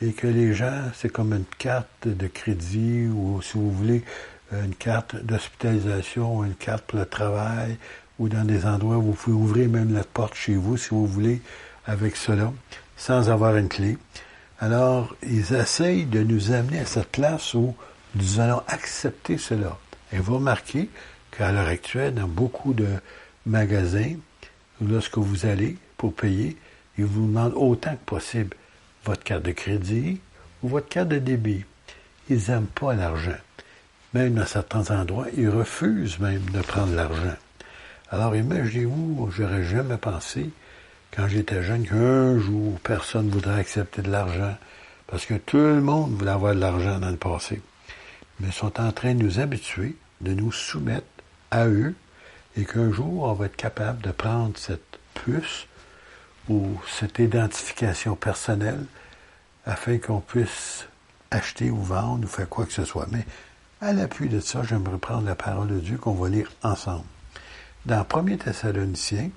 Et 0.00 0.12
que 0.12 0.26
les 0.26 0.52
gens, 0.52 0.90
c'est 0.94 1.10
comme 1.10 1.32
une 1.32 1.44
carte 1.58 2.08
de 2.08 2.26
crédit 2.26 3.06
ou, 3.06 3.40
si 3.40 3.56
vous 3.56 3.70
voulez, 3.70 4.02
une 4.52 4.74
carte 4.74 5.16
d'hospitalisation, 5.16 6.44
une 6.44 6.56
carte 6.56 6.84
pour 6.84 6.98
le 6.98 7.06
travail, 7.06 7.78
ou 8.22 8.28
dans 8.28 8.44
des 8.44 8.66
endroits 8.66 8.98
où 8.98 9.02
vous 9.02 9.12
pouvez 9.14 9.36
ouvrir 9.36 9.68
même 9.68 9.92
la 9.92 10.04
porte 10.04 10.36
chez 10.36 10.54
vous, 10.54 10.76
si 10.76 10.90
vous 10.90 11.08
voulez, 11.08 11.42
avec 11.86 12.14
cela, 12.14 12.52
sans 12.96 13.30
avoir 13.30 13.56
une 13.56 13.68
clé. 13.68 13.98
Alors, 14.60 15.16
ils 15.24 15.52
essayent 15.52 16.04
de 16.04 16.22
nous 16.22 16.52
amener 16.52 16.78
à 16.78 16.86
cette 16.86 17.10
place 17.10 17.52
où 17.54 17.74
nous 18.14 18.38
allons 18.38 18.62
accepter 18.68 19.38
cela. 19.38 19.76
Et 20.12 20.18
vous 20.18 20.36
remarquez 20.36 20.88
qu'à 21.36 21.50
l'heure 21.50 21.66
actuelle, 21.66 22.14
dans 22.14 22.28
beaucoup 22.28 22.74
de 22.74 22.86
magasins, 23.44 24.14
lorsque 24.80 25.18
vous 25.18 25.44
allez 25.44 25.76
pour 25.96 26.14
payer, 26.14 26.56
ils 26.98 27.04
vous 27.04 27.26
demandent 27.26 27.54
autant 27.56 27.96
que 27.96 28.06
possible 28.06 28.56
votre 29.04 29.24
carte 29.24 29.42
de 29.42 29.50
crédit 29.50 30.20
ou 30.62 30.68
votre 30.68 30.88
carte 30.88 31.08
de 31.08 31.18
débit. 31.18 31.64
Ils 32.30 32.40
n'aiment 32.48 32.66
pas 32.66 32.94
l'argent. 32.94 33.40
Même 34.14 34.34
dans 34.34 34.46
certains 34.46 34.96
endroits, 34.96 35.26
ils 35.36 35.48
refusent 35.48 36.20
même 36.20 36.44
de 36.52 36.60
prendre 36.60 36.94
l'argent. 36.94 37.34
Alors 38.12 38.36
imaginez-vous, 38.36 39.30
j'aurais 39.34 39.64
jamais 39.64 39.96
pensé, 39.96 40.50
quand 41.16 41.28
j'étais 41.28 41.62
jeune, 41.62 41.86
qu'un 41.86 42.38
jour, 42.38 42.78
personne 42.80 43.28
ne 43.28 43.32
voudrait 43.32 43.58
accepter 43.58 44.02
de 44.02 44.10
l'argent, 44.10 44.54
parce 45.06 45.24
que 45.24 45.32
tout 45.32 45.56
le 45.56 45.80
monde 45.80 46.12
voulait 46.12 46.30
avoir 46.30 46.54
de 46.54 46.60
l'argent 46.60 46.98
dans 46.98 47.08
le 47.08 47.16
passé. 47.16 47.62
Mais 48.38 48.48
ils 48.48 48.52
sont 48.52 48.78
en 48.78 48.92
train 48.92 49.14
de 49.14 49.22
nous 49.22 49.40
habituer, 49.40 49.96
de 50.20 50.34
nous 50.34 50.52
soumettre 50.52 51.06
à 51.50 51.66
eux, 51.68 51.94
et 52.58 52.66
qu'un 52.66 52.92
jour, 52.92 53.22
on 53.22 53.32
va 53.32 53.46
être 53.46 53.56
capable 53.56 54.02
de 54.02 54.10
prendre 54.10 54.58
cette 54.58 54.98
puce 55.14 55.66
ou 56.50 56.78
cette 56.86 57.18
identification 57.18 58.14
personnelle 58.14 58.84
afin 59.64 59.96
qu'on 59.96 60.20
puisse 60.20 60.86
acheter 61.30 61.70
ou 61.70 61.80
vendre 61.80 62.24
ou 62.24 62.28
faire 62.28 62.48
quoi 62.50 62.66
que 62.66 62.74
ce 62.74 62.84
soit. 62.84 63.06
Mais 63.10 63.24
à 63.80 63.94
l'appui 63.94 64.28
de 64.28 64.40
ça, 64.40 64.62
j'aimerais 64.64 64.98
prendre 64.98 65.24
la 65.24 65.34
parole 65.34 65.68
de 65.68 65.80
Dieu 65.80 65.96
qu'on 65.96 66.12
va 66.12 66.28
lire 66.28 66.52
ensemble. 66.62 67.06
Dans 67.84 68.06
1 68.14 68.36
Thessaloniciens, 68.36 69.30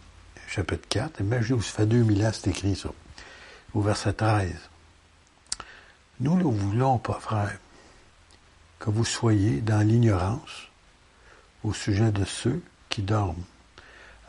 chapitre 0.47 0.87
4, 0.87 1.21
imaginez-vous, 1.21 1.63
ça 1.63 1.77
fait 1.77 1.85
2000 1.87 2.23
ans, 2.27 2.29
c'est 2.31 2.51
écrit 2.51 2.75
ça, 2.75 2.89
au 3.73 3.81
verset 3.81 4.13
13. 4.13 4.51
Nous 6.19 6.37
ne 6.37 6.43
voulons 6.43 6.99
pas, 6.99 7.17
frère, 7.19 7.57
que 8.77 8.91
vous 8.91 9.03
soyez 9.03 9.61
dans 9.61 9.79
l'ignorance 9.79 10.69
au 11.63 11.73
sujet 11.73 12.11
de 12.11 12.23
ceux 12.23 12.61
qui 12.89 13.01
dorment. 13.01 13.43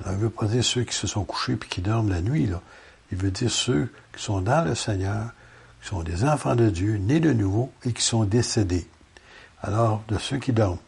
Alors, 0.01 0.15
il 0.15 0.17
ne 0.17 0.23
veut 0.23 0.31
pas 0.31 0.47
dire 0.47 0.65
ceux 0.65 0.85
qui 0.85 0.95
se 0.95 1.07
sont 1.07 1.25
couchés 1.25 1.57
puis 1.57 1.69
qui 1.69 1.83
dorment 1.83 2.09
la 2.09 2.23
nuit, 2.23 2.47
là. 2.47 2.63
Il 3.13 3.19
veut 3.19 3.31
dire 3.31 3.51
ceux 3.51 3.93
qui 4.17 4.23
sont 4.23 4.41
dans 4.41 4.65
le 4.65 4.75
Seigneur, 4.75 5.29
qui 5.83 5.89
sont 5.89 6.03
des 6.03 6.25
enfants 6.25 6.57
de 6.57 6.71
Dieu, 6.71 6.97
nés 6.97 7.21
de 7.21 7.35
nouveau 7.35 7.71
et 7.85 7.93
qui 7.93 8.03
sont 8.03 8.25
décédés. 8.25 8.89
Alors, 9.61 10.03
de 10.09 10.17
ceux 10.17 10.39
qui 10.39 10.55
dorment 10.55 10.79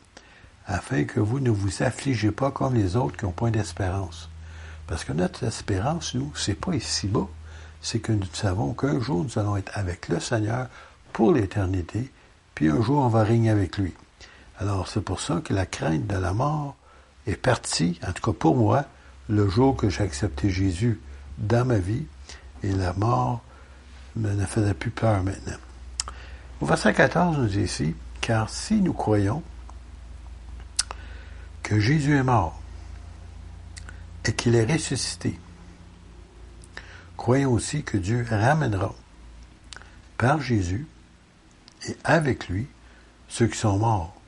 afin 0.68 1.04
que 1.04 1.18
vous 1.18 1.40
ne 1.40 1.50
vous 1.50 1.82
affligez 1.82 2.30
pas 2.30 2.50
comme 2.50 2.74
les 2.74 2.94
autres 2.94 3.16
qui 3.16 3.24
ont 3.24 3.32
point 3.32 3.50
d'espérance. 3.50 4.28
Parce 4.86 5.02
que 5.02 5.14
notre 5.14 5.44
espérance, 5.44 6.14
nous, 6.14 6.30
c'est 6.36 6.54
pas 6.54 6.74
ici-bas, 6.74 7.26
c'est 7.80 8.00
que 8.00 8.12
nous 8.12 8.26
savons 8.34 8.74
qu'un 8.74 9.00
jour 9.00 9.24
nous 9.24 9.38
allons 9.38 9.56
être 9.56 9.72
avec 9.74 10.08
le 10.08 10.20
Seigneur 10.20 10.68
pour 11.12 11.32
l'éternité, 11.32 12.10
puis 12.54 12.68
un 12.68 12.82
jour 12.82 13.02
on 13.02 13.08
va 13.08 13.24
régner 13.24 13.50
avec 13.50 13.78
lui. 13.78 13.94
Alors 14.58 14.88
c'est 14.88 15.00
pour 15.00 15.20
ça 15.20 15.40
que 15.42 15.54
la 15.54 15.64
crainte 15.64 16.06
de 16.06 16.16
la 16.16 16.34
mort 16.34 16.76
est 17.26 17.36
partie, 17.36 17.98
en 18.06 18.12
tout 18.12 18.30
cas 18.30 18.38
pour 18.38 18.56
moi, 18.56 18.84
le 19.28 19.48
jour 19.48 19.76
que 19.76 19.88
j'ai 19.88 20.04
accepté 20.04 20.50
Jésus 20.50 21.00
dans 21.38 21.64
ma 21.64 21.78
vie, 21.78 22.06
et 22.62 22.72
la 22.72 22.92
mort 22.92 23.42
me 24.16 24.32
ne 24.32 24.44
faisait 24.44 24.74
plus 24.74 24.90
peur 24.90 25.22
maintenant. 25.22 25.56
Au 26.60 26.66
verset 26.66 26.92
14 26.92 27.38
nous 27.38 27.46
dit 27.46 27.62
ici, 27.62 27.94
car 28.20 28.50
si 28.50 28.80
nous 28.80 28.92
croyons 28.92 29.42
que 31.68 31.78
Jésus 31.78 32.16
est 32.16 32.22
mort 32.22 32.58
et 34.24 34.32
qu'il 34.32 34.54
est 34.54 34.64
ressuscité. 34.64 35.38
Croyons 37.18 37.52
aussi 37.52 37.82
que 37.82 37.98
Dieu 37.98 38.26
ramènera 38.30 38.94
par 40.16 40.40
Jésus 40.40 40.86
et 41.86 41.94
avec 42.04 42.48
lui 42.48 42.68
ceux 43.28 43.48
qui 43.48 43.58
sont 43.58 43.76
morts. 43.76 44.18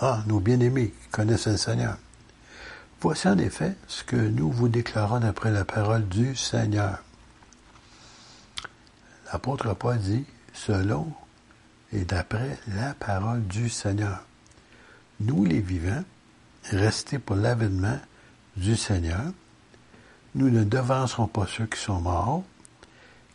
Ah, 0.00 0.24
nos 0.26 0.40
bien-aimés 0.40 0.88
qui 0.88 1.08
connaissent 1.10 1.46
le 1.46 1.56
Seigneur. 1.56 1.98
Voici 3.00 3.28
en 3.28 3.38
effet 3.38 3.76
ce 3.86 4.02
que 4.02 4.16
nous 4.16 4.50
vous 4.50 4.68
déclarons 4.68 5.20
d'après 5.20 5.52
la 5.52 5.64
parole 5.64 6.08
du 6.08 6.34
Seigneur. 6.34 6.98
L'apôtre 9.32 9.72
Paul 9.74 9.98
dit, 9.98 10.24
selon 10.52 11.12
et 11.92 12.04
d'après 12.04 12.58
la 12.66 12.92
parole 12.94 13.46
du 13.46 13.68
Seigneur. 13.68 14.24
Nous 15.20 15.44
les 15.44 15.60
vivants, 15.60 16.02
rester 16.70 17.18
pour 17.18 17.36
l'avènement 17.36 17.98
du 18.56 18.76
Seigneur. 18.76 19.32
Nous 20.34 20.50
ne 20.50 20.64
devancerons 20.64 21.28
pas 21.28 21.46
ceux 21.46 21.66
qui 21.66 21.80
sont 21.80 22.00
morts, 22.00 22.44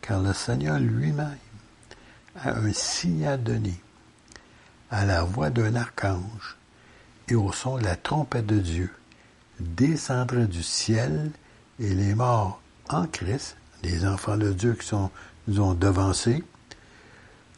car 0.00 0.20
le 0.20 0.32
Seigneur 0.32 0.78
lui-même 0.78 1.38
a 2.36 2.50
un 2.50 2.72
signal 2.72 3.42
donné 3.42 3.74
à 4.90 5.04
la 5.04 5.22
voix 5.22 5.50
d'un 5.50 5.74
archange 5.74 6.56
et 7.28 7.34
au 7.34 7.52
son 7.52 7.78
de 7.78 7.84
la 7.84 7.96
trompette 7.96 8.46
de 8.46 8.58
Dieu, 8.58 8.90
descendra 9.60 10.44
du 10.44 10.62
ciel 10.62 11.30
et 11.78 11.94
les 11.94 12.14
morts 12.14 12.60
en 12.88 13.06
Christ, 13.06 13.56
les 13.82 14.06
enfants 14.06 14.36
de 14.36 14.52
Dieu 14.52 14.74
qui 14.74 14.86
sont, 14.86 15.10
nous 15.48 15.60
ont 15.60 15.74
devancés, 15.74 16.44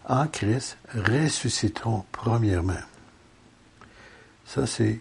en 0.06 0.26
Christ 0.26 0.76
ressusciteront 0.94 2.04
premièrement. 2.12 2.74
Ça, 4.46 4.66
c'est 4.66 5.00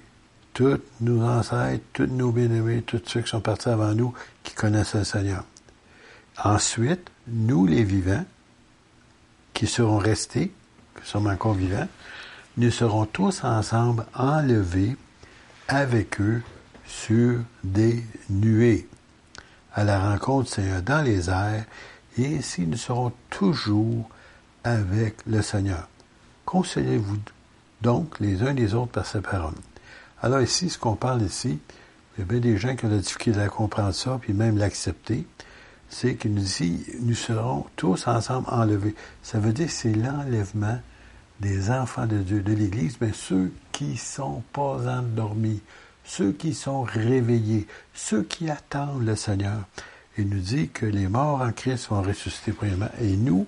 tous 0.53 0.79
nos 1.01 1.23
ancêtres, 1.23 1.83
tous 1.93 2.05
nos 2.05 2.31
bien-aimés, 2.31 2.83
tous 2.83 3.01
ceux 3.05 3.21
qui 3.21 3.29
sont 3.29 3.41
partis 3.41 3.69
avant 3.69 3.93
nous, 3.93 4.13
qui 4.43 4.53
connaissent 4.53 4.95
le 4.95 5.03
Seigneur. 5.03 5.43
Ensuite, 6.43 7.09
nous 7.27 7.65
les 7.65 7.83
vivants, 7.83 8.25
qui 9.53 9.67
seront 9.67 9.97
restés, 9.97 10.51
qui 10.99 11.07
sommes 11.09 11.27
encore 11.27 11.53
vivants, 11.53 11.87
nous 12.57 12.71
serons 12.71 13.05
tous 13.05 13.43
ensemble 13.43 14.05
enlevés 14.13 14.95
avec 15.67 16.21
eux 16.21 16.41
sur 16.85 17.39
des 17.63 18.03
nuées, 18.29 18.87
à 19.73 19.83
la 19.83 19.99
rencontre 19.99 20.45
du 20.45 20.51
Seigneur 20.51 20.81
dans 20.81 21.01
les 21.01 21.29
airs, 21.29 21.65
et 22.17 22.37
ainsi 22.37 22.67
nous 22.67 22.77
serons 22.77 23.11
toujours 23.29 24.07
avec 24.63 25.15
le 25.25 25.41
Seigneur. 25.41 25.87
Consolez-vous 26.45 27.17
donc 27.81 28.19
les 28.19 28.41
uns 28.43 28.53
les 28.53 28.73
autres 28.73 28.91
par 28.91 29.05
ces 29.05 29.21
paroles. 29.21 29.53
Alors 30.23 30.39
ici, 30.39 30.69
ce 30.69 30.77
qu'on 30.77 30.95
parle 30.95 31.21
ici, 31.21 31.59
il 32.15 32.21
y 32.21 32.23
a 32.23 32.25
bien 32.25 32.39
des 32.39 32.57
gens 32.57 32.77
qui 32.77 32.85
ont 32.85 32.89
la 32.89 32.97
difficulté 32.97 33.41
à 33.41 33.49
comprendre 33.49 33.93
ça, 33.93 34.17
puis 34.21 34.31
même 34.31 34.57
l'accepter, 34.57 35.27
c'est 35.89 36.15
qu'il 36.15 36.33
nous 36.33 36.41
dit, 36.41 36.85
nous 37.01 37.13
serons 37.13 37.65
tous 37.75 38.07
ensemble 38.07 38.47
enlevés. 38.49 38.95
Ça 39.21 39.39
veut 39.39 39.51
dire 39.51 39.67
que 39.67 39.73
c'est 39.73 39.93
l'enlèvement 39.93 40.79
des 41.41 41.71
enfants 41.71 42.05
de 42.05 42.19
Dieu, 42.19 42.41
de 42.41 42.53
l'Église, 42.53 42.95
mais 43.01 43.11
ceux 43.13 43.51
qui 43.73 43.97
sont 43.97 44.41
pas 44.53 44.77
endormis, 44.87 45.61
ceux 46.05 46.31
qui 46.31 46.53
sont 46.53 46.83
réveillés, 46.83 47.67
ceux 47.93 48.23
qui 48.23 48.49
attendent 48.49 49.05
le 49.05 49.17
Seigneur. 49.17 49.59
Il 50.17 50.29
nous 50.29 50.39
dit 50.39 50.69
que 50.69 50.85
les 50.85 51.09
morts 51.09 51.41
en 51.41 51.51
Christ 51.51 51.89
vont 51.89 52.01
ressusciter 52.01 52.53
premièrement, 52.53 52.89
et 53.01 53.17
nous, 53.17 53.45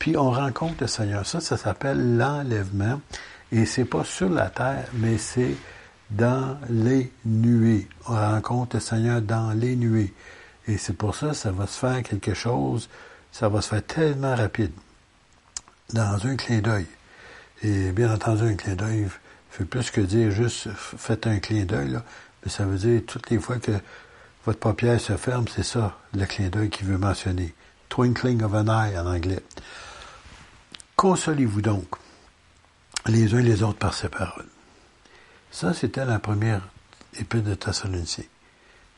puis 0.00 0.16
on 0.16 0.32
rencontre 0.32 0.74
le 0.80 0.88
Seigneur. 0.88 1.24
Ça, 1.24 1.38
ça 1.38 1.56
s'appelle 1.56 2.16
l'enlèvement, 2.16 3.00
et 3.52 3.64
c'est 3.64 3.84
pas 3.84 4.02
sur 4.02 4.28
la 4.28 4.50
terre, 4.50 4.88
mais 4.94 5.18
c'est 5.18 5.54
dans 6.10 6.58
les 6.68 7.12
nuées. 7.24 7.88
On 8.08 8.14
rencontre 8.14 8.76
le 8.76 8.80
Seigneur 8.80 9.20
dans 9.22 9.52
les 9.52 9.76
nuées. 9.76 10.12
Et 10.68 10.78
c'est 10.78 10.94
pour 10.94 11.14
ça 11.14 11.34
ça 11.34 11.50
va 11.52 11.66
se 11.66 11.78
faire 11.78 12.02
quelque 12.02 12.34
chose, 12.34 12.88
ça 13.32 13.48
va 13.48 13.60
se 13.60 13.68
faire 13.68 13.84
tellement 13.84 14.34
rapide, 14.34 14.72
dans 15.92 16.26
un 16.26 16.36
clin 16.36 16.60
d'œil. 16.60 16.86
Et 17.62 17.92
bien 17.92 18.12
entendu, 18.12 18.44
un 18.44 18.54
clin 18.54 18.74
d'œil 18.74 19.06
fait 19.50 19.64
plus 19.64 19.90
que 19.90 20.00
dire 20.00 20.30
juste 20.30 20.68
faites 20.74 21.26
un 21.26 21.38
clin 21.38 21.64
d'œil, 21.64 21.98
mais 22.44 22.50
ça 22.50 22.64
veut 22.64 22.78
dire 22.78 23.02
toutes 23.06 23.30
les 23.30 23.38
fois 23.38 23.58
que 23.58 23.72
votre 24.44 24.58
paupière 24.58 25.00
se 25.00 25.16
ferme, 25.16 25.46
c'est 25.48 25.64
ça, 25.64 25.98
le 26.14 26.24
clin 26.24 26.48
d'œil 26.48 26.70
qui 26.70 26.84
veut 26.84 26.98
mentionner. 26.98 27.54
Twinkling 27.88 28.42
of 28.42 28.54
an 28.54 28.66
eye 28.66 28.98
en 28.98 29.06
anglais. 29.06 29.42
Consolez-vous 30.96 31.62
donc 31.62 31.86
les 33.06 33.34
uns 33.34 33.40
les 33.40 33.62
autres 33.62 33.78
par 33.78 33.94
ces 33.94 34.08
paroles. 34.08 34.46
Ça, 35.50 35.72
c'était 35.72 36.04
la 36.04 36.18
première 36.18 36.68
épître 37.18 37.44
de 37.44 37.54
Thessaloniciens. 37.54 38.24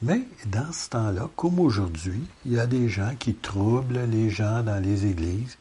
Mais 0.03 0.23
dans 0.47 0.73
ce 0.73 0.91
temps-là, 0.91 1.29
comme 1.35 1.59
aujourd'hui, 1.59 2.23
il 2.47 2.53
y 2.53 2.61
a 2.61 2.67
des 2.67 2.89
gens 2.89 3.15
qui 3.19 3.35
troublent 3.35 4.05
les 4.11 4.31
gens 4.31 4.63
dans 4.63 4.83
les 4.83 5.07
églises 5.07 5.59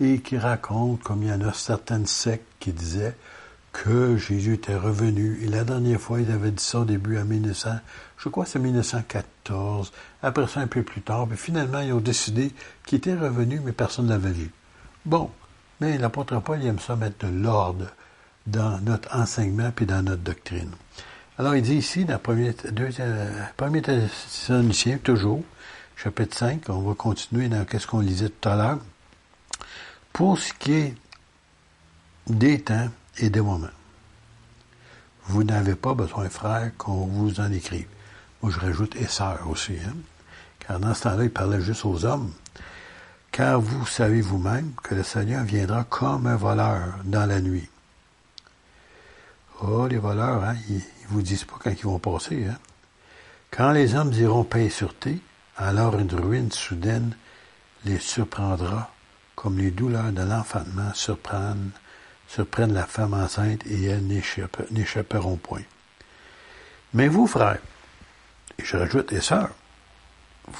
et 0.00 0.20
qui 0.20 0.38
racontent, 0.38 1.00
comme 1.02 1.22
il 1.22 1.30
y 1.30 1.32
en 1.32 1.40
a 1.40 1.52
certaines 1.52 2.06
sectes 2.06 2.46
qui 2.60 2.72
disaient 2.72 3.16
que 3.72 4.16
Jésus 4.16 4.54
était 4.54 4.76
revenu. 4.76 5.40
Et 5.42 5.48
la 5.48 5.64
dernière 5.64 6.00
fois, 6.00 6.20
il 6.20 6.30
avait 6.30 6.50
dit 6.50 6.62
ça 6.62 6.80
au 6.80 6.84
début 6.84 7.18
en 7.18 7.24
1900, 7.24 7.70
je 8.18 8.28
crois 8.28 8.44
que 8.44 8.50
c'est 8.50 8.58
1914. 8.58 9.92
Après 10.22 10.46
ça, 10.46 10.60
un 10.60 10.66
peu 10.66 10.82
plus 10.82 11.00
tard. 11.00 11.26
Puis 11.26 11.38
finalement, 11.38 11.80
ils 11.80 11.92
ont 11.92 12.00
décidé 12.00 12.52
qu'il 12.84 12.98
était 12.98 13.14
revenu, 13.14 13.60
mais 13.64 13.72
personne 13.72 14.06
ne 14.06 14.10
l'avait 14.10 14.32
vu. 14.32 14.50
Bon, 15.06 15.30
mais 15.80 15.96
l'apôtre 15.96 16.38
Paul, 16.40 16.58
il 16.60 16.66
aime 16.66 16.78
ça 16.78 16.96
mettre 16.96 17.26
de 17.26 17.32
l'ordre 17.32 17.86
dans 18.48 18.80
notre 18.80 19.14
enseignement 19.14 19.70
puis 19.74 19.86
dans 19.86 20.02
notre 20.02 20.22
doctrine. 20.22 20.70
Alors, 21.38 21.54
il 21.54 21.62
dit 21.62 21.76
ici, 21.76 22.04
dans 22.04 22.16
1er 22.16 23.82
Thessaloniciens, 23.82 24.98
toujours, 24.98 25.44
chapitre 25.96 26.36
5, 26.36 26.68
on 26.68 26.80
va 26.80 26.94
continuer 26.94 27.48
dans 27.48 27.64
ce 27.70 27.86
qu'on 27.86 28.00
lisait 28.00 28.30
tout 28.30 28.48
à 28.48 28.56
l'heure, 28.56 28.78
pour 30.12 30.38
ce 30.38 30.52
qui 30.52 30.72
est 30.72 30.94
des 32.26 32.60
temps 32.60 32.88
et 33.18 33.30
des 33.30 33.40
moments. 33.40 33.68
Vous 35.26 35.44
n'avez 35.44 35.76
pas 35.76 35.94
besoin, 35.94 36.28
frère, 36.28 36.72
qu'on 36.76 37.06
vous 37.06 37.38
en 37.38 37.52
écrive. 37.52 37.86
Moi, 38.42 38.50
je 38.50 38.58
rajoute 38.58 38.96
et 38.96 39.06
sœurs 39.06 39.46
aussi, 39.48 39.74
hein? 39.86 39.94
car 40.58 40.80
dans 40.80 40.94
ce 40.94 41.02
temps-là, 41.02 41.24
il 41.24 41.30
parlait 41.30 41.60
juste 41.60 41.84
aux 41.84 42.04
hommes. 42.04 42.32
Car 43.30 43.60
vous 43.60 43.86
savez 43.86 44.22
vous-même 44.22 44.72
que 44.82 44.94
le 44.94 45.02
Seigneur 45.02 45.44
viendra 45.44 45.84
comme 45.84 46.26
un 46.26 46.36
voleur 46.36 46.94
dans 47.04 47.26
la 47.26 47.40
nuit. 47.40 47.68
Oh, 49.60 49.86
les 49.88 49.98
voleurs, 49.98 50.44
hein, 50.44 50.56
ils, 50.68 50.82
vous 51.08 51.22
disent 51.22 51.44
pas 51.44 51.56
quand 51.58 51.70
ils 51.70 51.84
vont 51.84 51.98
passer. 51.98 52.46
Hein? 52.46 52.58
Quand 53.50 53.72
les 53.72 53.94
hommes 53.94 54.10
diront 54.10 54.44
paix 54.44 54.66
et 54.66 54.70
sûreté, 54.70 55.18
alors 55.56 55.98
une 55.98 56.14
ruine 56.14 56.52
soudaine 56.52 57.16
les 57.84 57.98
surprendra, 57.98 58.90
comme 59.34 59.58
les 59.58 59.70
douleurs 59.70 60.12
de 60.12 60.22
l'enfantement 60.22 60.92
surprennent, 60.94 61.70
surprennent 62.28 62.74
la 62.74 62.86
femme 62.86 63.14
enceinte 63.14 63.66
et 63.66 63.84
elles 63.84 64.06
n'échapperont 64.70 65.36
point. 65.36 65.62
Mais 66.94 67.08
vous, 67.08 67.26
frères, 67.26 67.58
et 68.58 68.64
je 68.64 68.76
rajoute, 68.76 69.12
et 69.12 69.20
sœurs, 69.20 69.50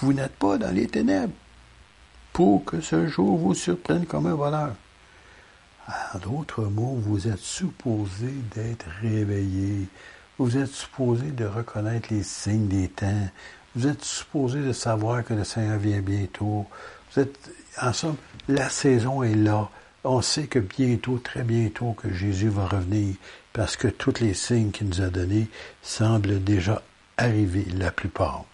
vous 0.01 0.13
n'êtes 0.13 0.37
pas 0.37 0.59
dans 0.59 0.75
les 0.75 0.87
ténèbres 0.87 1.33
pour 2.33 2.65
que 2.65 2.81
ce 2.81 3.09
jour 3.09 3.37
vous 3.39 3.55
surprenne 3.55 4.07
comme 4.07 4.27
un 4.27 4.35
voleur. 4.35 4.75
En 5.89 6.19
d'autres 6.19 6.65
mots, 6.65 6.99
vous 7.01 7.29
êtes 7.29 7.39
supposé 7.39 8.31
d'être 8.55 8.87
réveillé. 9.01 9.89
Vous 10.37 10.59
êtes 10.59 10.71
supposé 10.71 11.31
de 11.31 11.47
reconnaître 11.47 12.09
les 12.11 12.23
signes 12.23 12.69
des 12.69 12.89
temps. 12.89 13.29
Vous 13.75 13.87
êtes 13.87 14.05
supposé 14.05 14.61
de 14.61 14.73
savoir 14.73 15.25
que 15.25 15.35
le 15.35 15.45
Seigneur 15.45 15.79
vient 15.79 16.01
bientôt. 16.01 16.67
Vous 17.11 17.23
êtes, 17.23 17.51
en 17.81 17.93
somme, 17.93 18.17
la 18.49 18.69
saison 18.69 19.23
est 19.23 19.35
là. 19.35 19.71
On 20.05 20.21
sait 20.21 20.47
que 20.47 20.59
bientôt, 20.59 21.19
très 21.19 21.43
bientôt, 21.43 21.93
que 21.93 22.13
Jésus 22.13 22.49
va 22.49 22.67
revenir 22.67 23.17
parce 23.53 23.77
que 23.77 23.89
tous 23.89 24.21
les 24.21 24.35
signes 24.35 24.71
qu'il 24.71 24.89
nous 24.89 25.01
a 25.01 25.09
donnés 25.09 25.49
semblent 25.83 26.43
déjà 26.45 26.83
arriver, 27.17 27.67
la 27.75 27.91
plupart. 27.91 28.45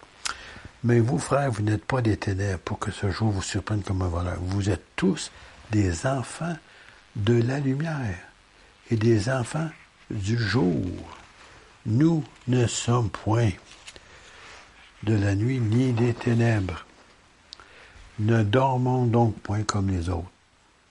Mais 0.83 0.99
vous, 0.99 1.19
frères, 1.19 1.51
vous 1.51 1.63
n'êtes 1.63 1.85
pas 1.85 2.01
des 2.01 2.17
ténèbres 2.17 2.59
pour 2.59 2.79
que 2.79 2.91
ce 2.91 3.11
jour 3.11 3.29
vous 3.29 3.41
surprenne 3.41 3.83
comme 3.83 4.01
un 4.01 4.07
voleur. 4.07 4.37
Vous 4.39 4.69
êtes 4.69 4.85
tous 4.95 5.31
des 5.71 6.07
enfants 6.07 6.55
de 7.15 7.41
la 7.41 7.59
lumière 7.59 8.17
et 8.91 8.95
des 8.95 9.29
enfants 9.29 9.69
du 10.09 10.37
jour. 10.37 10.83
Nous 11.85 12.23
ne 12.47 12.67
sommes 12.67 13.09
point 13.09 13.51
de 15.03 15.15
la 15.15 15.35
nuit 15.35 15.59
ni 15.59 15.93
des 15.93 16.13
ténèbres. 16.13 16.85
Ne 18.19 18.43
dormons 18.43 19.05
donc 19.05 19.37
point 19.39 19.63
comme 19.63 19.89
les 19.89 20.09
autres, 20.09 20.31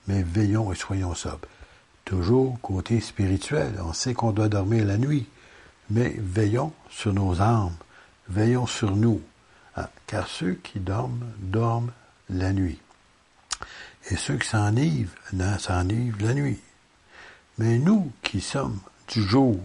mais 0.07 0.23
veillons 0.23 0.71
et 0.71 0.75
soyons 0.75 1.15
sobres. 1.15 1.47
Toujours 2.05 2.59
côté 2.61 3.01
spirituel, 3.01 3.75
on 3.83 3.93
sait 3.93 4.13
qu'on 4.13 4.31
doit 4.31 4.47
dormir 4.47 4.85
la 4.85 4.97
nuit, 4.97 5.27
mais 5.89 6.15
veillons 6.19 6.71
sur 6.89 7.13
nos 7.13 7.41
âmes, 7.41 7.75
veillons 8.29 8.67
sur 8.67 8.95
nous, 8.95 9.21
hein, 9.75 9.87
car 10.05 10.27
ceux 10.27 10.53
qui 10.53 10.79
dorment, 10.79 11.25
dorment 11.39 11.91
la 12.29 12.53
nuit. 12.53 12.79
Et 14.09 14.15
ceux 14.15 14.37
qui 14.37 14.47
s'enivrent, 14.47 15.11
s'enivrent 15.59 16.25
la 16.25 16.33
nuit. 16.33 16.59
Mais 17.57 17.79
nous 17.79 18.11
qui 18.21 18.41
sommes 18.41 18.79
du 19.07 19.23
jour, 19.23 19.59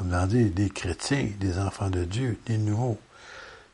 va 0.00 0.26
dire 0.26 0.50
des 0.50 0.70
chrétiens, 0.70 1.30
des 1.38 1.58
enfants 1.58 1.90
de 1.90 2.04
Dieu, 2.04 2.38
des 2.46 2.58
nouveaux, 2.58 2.98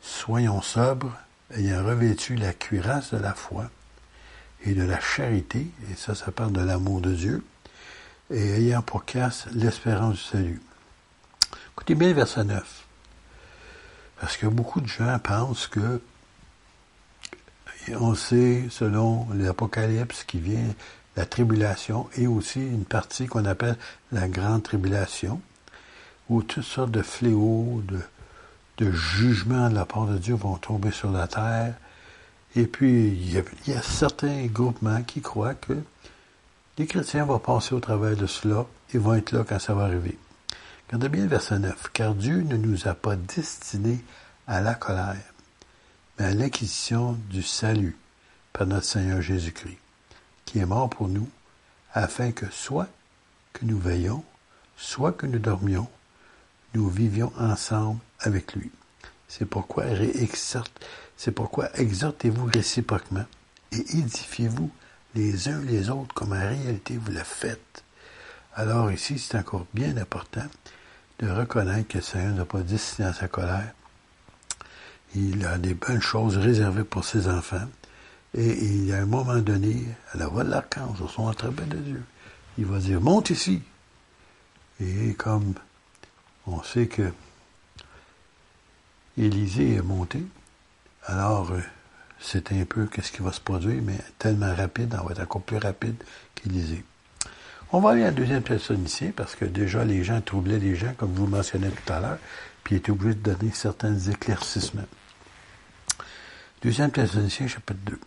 soyons 0.01 0.63
sobres, 0.63 1.13
ayant 1.57 1.85
revêtu 1.85 2.37
la 2.37 2.53
cuirasse 2.53 3.13
de 3.13 3.19
la 3.19 3.35
foi 3.35 3.71
et 4.65 4.75
de 4.75 4.83
la 4.83 5.01
charité, 5.01 5.67
et 5.91 5.95
ça, 5.97 6.15
ça 6.15 6.31
parle 6.31 6.53
de 6.53 6.61
l'amour 6.61 7.01
de 7.01 7.15
Dieu, 7.15 7.45
et 8.31 8.57
ayant 8.57 8.83
pour 8.83 9.05
casse 9.05 9.47
l'espérance 9.53 10.17
du 10.17 10.23
salut. 10.23 10.63
Écoutez 11.73 11.95
bien 11.95 12.09
le 12.09 12.15
verset 12.15 12.45
9. 12.45 12.87
Parce 14.21 14.37
que 14.37 14.47
beaucoup 14.47 14.81
de 14.81 14.87
gens 14.87 15.19
pensent 15.19 15.67
que 15.67 16.03
on 17.99 18.15
sait, 18.15 18.65
selon 18.71 19.27
l'Apocalypse 19.35 20.25
qui 20.25 20.39
vient, 20.39 20.75
la 21.17 21.27
tribulation 21.27 22.09
et 22.17 22.27
aussi 22.27 22.61
une 22.61 22.85
partie 22.85 23.27
qu'on 23.27 23.45
appelle 23.45 23.77
la 24.13 24.29
grande 24.29 24.63
tribulation, 24.63 25.41
où 26.29 26.43
toutes 26.43 26.65
sortes 26.65 26.91
de 26.93 27.03
fléaux, 27.03 27.83
de, 28.79 28.91
jugements 28.93 29.69
de 29.69 29.75
la 29.75 29.85
part 29.85 30.07
de 30.07 30.17
Dieu 30.17 30.35
vont 30.35 30.57
tomber 30.57 30.91
sur 30.91 31.11
la 31.11 31.27
terre. 31.27 31.75
Et 32.57 32.67
puis, 32.67 33.09
il 33.09 33.33
y 33.33 33.39
a, 33.39 33.43
y 33.67 33.73
a 33.75 33.83
certains 33.83 34.47
groupements 34.47 35.03
qui 35.03 35.21
croient 35.21 35.55
que 35.55 35.75
les 36.79 36.87
chrétiens 36.87 37.27
vont 37.27 37.39
passer 37.39 37.75
au 37.75 37.81
travers 37.81 38.17
de 38.17 38.27
cela 38.27 38.65
et 38.95 38.99
vont 38.99 39.15
être 39.15 39.33
là 39.33 39.45
quand 39.47 39.59
ça 39.59 39.75
va 39.75 39.85
arriver. 39.85 40.17
Regardez 40.87 41.11
bien 41.11 41.25
le 41.25 41.29
verset 41.29 41.59
9. 41.59 41.91
Car 41.93 42.15
Dieu 42.15 42.41
ne 42.41 42.57
nous 42.57 42.89
a 42.89 42.95
pas 42.95 43.17
destinés 43.17 44.03
à 44.47 44.61
la 44.61 44.75
colère, 44.75 45.17
à 46.21 46.35
l'acquisition 46.35 47.19
du 47.31 47.43
salut 47.43 47.97
par 48.53 48.67
notre 48.67 48.85
Seigneur 48.85 49.23
Jésus-Christ, 49.23 49.79
qui 50.45 50.59
est 50.59 50.67
mort 50.67 50.91
pour 50.91 51.09
nous, 51.09 51.29
afin 51.95 52.31
que 52.31 52.45
soit 52.51 52.89
que 53.55 53.65
nous 53.65 53.79
veillons, 53.79 54.23
soit 54.77 55.13
que 55.13 55.25
nous 55.25 55.39
dormions, 55.39 55.89
nous 56.75 56.91
vivions 56.91 57.33
ensemble 57.39 58.01
avec 58.21 58.53
lui. 58.55 58.71
C'est 59.29 59.47
pourquoi, 59.47 59.85
c'est 61.17 61.33
pourquoi 61.33 61.71
exhortez-vous 61.79 62.47
réciproquement 62.47 63.25
et 63.73 63.79
édifiez-vous 63.79 64.71
les 65.15 65.49
uns 65.49 65.61
les 65.63 65.89
autres 65.89 66.15
comme 66.15 66.33
en 66.33 66.49
réalité 66.49 66.99
vous 66.99 67.13
le 67.13 67.25
faites. 67.25 67.83
Alors 68.55 68.93
ici, 68.93 69.19
c'est 69.19 69.39
encore 69.39 69.67
bien 69.73 69.97
important 69.97 70.47
de 71.19 71.31
reconnaître 71.31 71.89
que 71.89 71.99
le 71.99 72.05
Seigneur 72.05 72.35
n'a 72.35 72.45
pas 72.45 72.61
destiné 72.61 73.09
à 73.09 73.15
sa 73.15 73.29
colère. 73.29 73.73
Il 75.15 75.45
a 75.45 75.59
des 75.59 75.75
bonnes 75.75 76.01
choses 76.01 76.37
réservées 76.37 76.85
pour 76.85 77.05
ses 77.05 77.29
enfants. 77.29 77.67
Et 78.35 78.47
il 78.47 78.87
y 78.87 78.93
a 78.93 78.99
un 78.99 79.07
moment 79.07 79.39
donné, 79.39 79.85
à 80.13 80.19
la 80.19 80.29
voix 80.29 80.45
de 80.45 80.51
l'archange, 80.51 81.01
au 81.01 81.09
son 81.09 81.33
très 81.33 81.49
de 81.49 81.77
Dieu, 81.77 82.03
il 82.59 82.65
va 82.65 82.79
dire, 82.79 83.01
monte 83.01 83.31
ici. 83.31 83.61
Et 84.81 85.15
comme 85.15 85.55
on 86.47 86.63
sait 86.63 86.87
que 86.87 87.11
Élisée 89.19 89.75
est 89.75 89.83
monté, 89.83 90.23
alors 91.07 91.51
euh, 91.51 91.61
c'est 92.21 92.53
un 92.53 92.65
peu 92.65 92.87
qu'est-ce 92.87 93.11
qui 93.11 93.23
va 93.23 93.33
se 93.33 93.41
produire, 93.41 93.83
mais 93.83 93.99
tellement 94.19 94.55
rapide, 94.55 94.97
on 95.01 95.07
va 95.07 95.13
être 95.13 95.23
encore 95.23 95.43
plus 95.43 95.59
rapide 95.59 95.97
qu'Élisée. 96.37 96.85
On 97.73 97.81
va 97.81 97.91
aller 97.91 98.03
à 98.03 98.07
la 98.07 98.13
deuxième 98.13 98.43
ici, 98.85 99.13
parce 99.15 99.35
que 99.35 99.45
déjà 99.45 99.85
les 99.85 100.05
gens 100.05 100.21
troublaient 100.21 100.59
les 100.59 100.77
gens, 100.77 100.93
comme 100.97 101.13
vous 101.13 101.27
mentionnez 101.27 101.71
tout 101.71 101.93
à 101.93 102.01
l'heure, 102.01 102.19
puis 102.63 102.77
étaient 102.77 102.91
obligés 102.93 103.15
de 103.15 103.33
donner 103.33 103.53
certains 103.53 103.99
éclaircissements. 103.99 104.87
Deuxième 106.63 106.91
Thessaloniciens, 106.91 107.49
chapitre 107.49 107.81
2. 107.87 107.99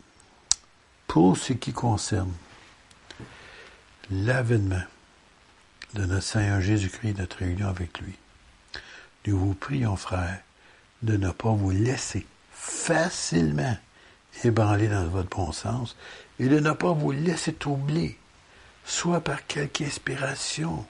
Pour 1.07 1.35
ce 1.35 1.53
qui 1.53 1.73
concerne 1.73 2.31
l'avènement 4.11 4.83
de 5.95 6.05
notre 6.05 6.21
Seigneur 6.21 6.61
Jésus-Christ, 6.61 7.17
notre 7.17 7.37
réunion 7.37 7.67
avec 7.67 7.99
lui, 7.99 8.13
nous 9.25 9.39
vous 9.39 9.53
prions, 9.55 9.95
frères, 9.95 10.37
de 11.01 11.17
ne 11.17 11.31
pas 11.31 11.49
vous 11.49 11.71
laisser 11.71 12.27
facilement 12.51 13.75
ébranler 14.43 14.87
dans 14.87 15.07
votre 15.07 15.35
bon 15.35 15.51
sens 15.51 15.95
et 16.37 16.47
de 16.47 16.59
ne 16.59 16.73
pas 16.73 16.91
vous 16.91 17.11
laisser 17.11 17.55
troubler 17.55 18.19
soit 18.85 19.21
par 19.21 19.47
quelque 19.47 19.81
inspiration, 19.81 20.85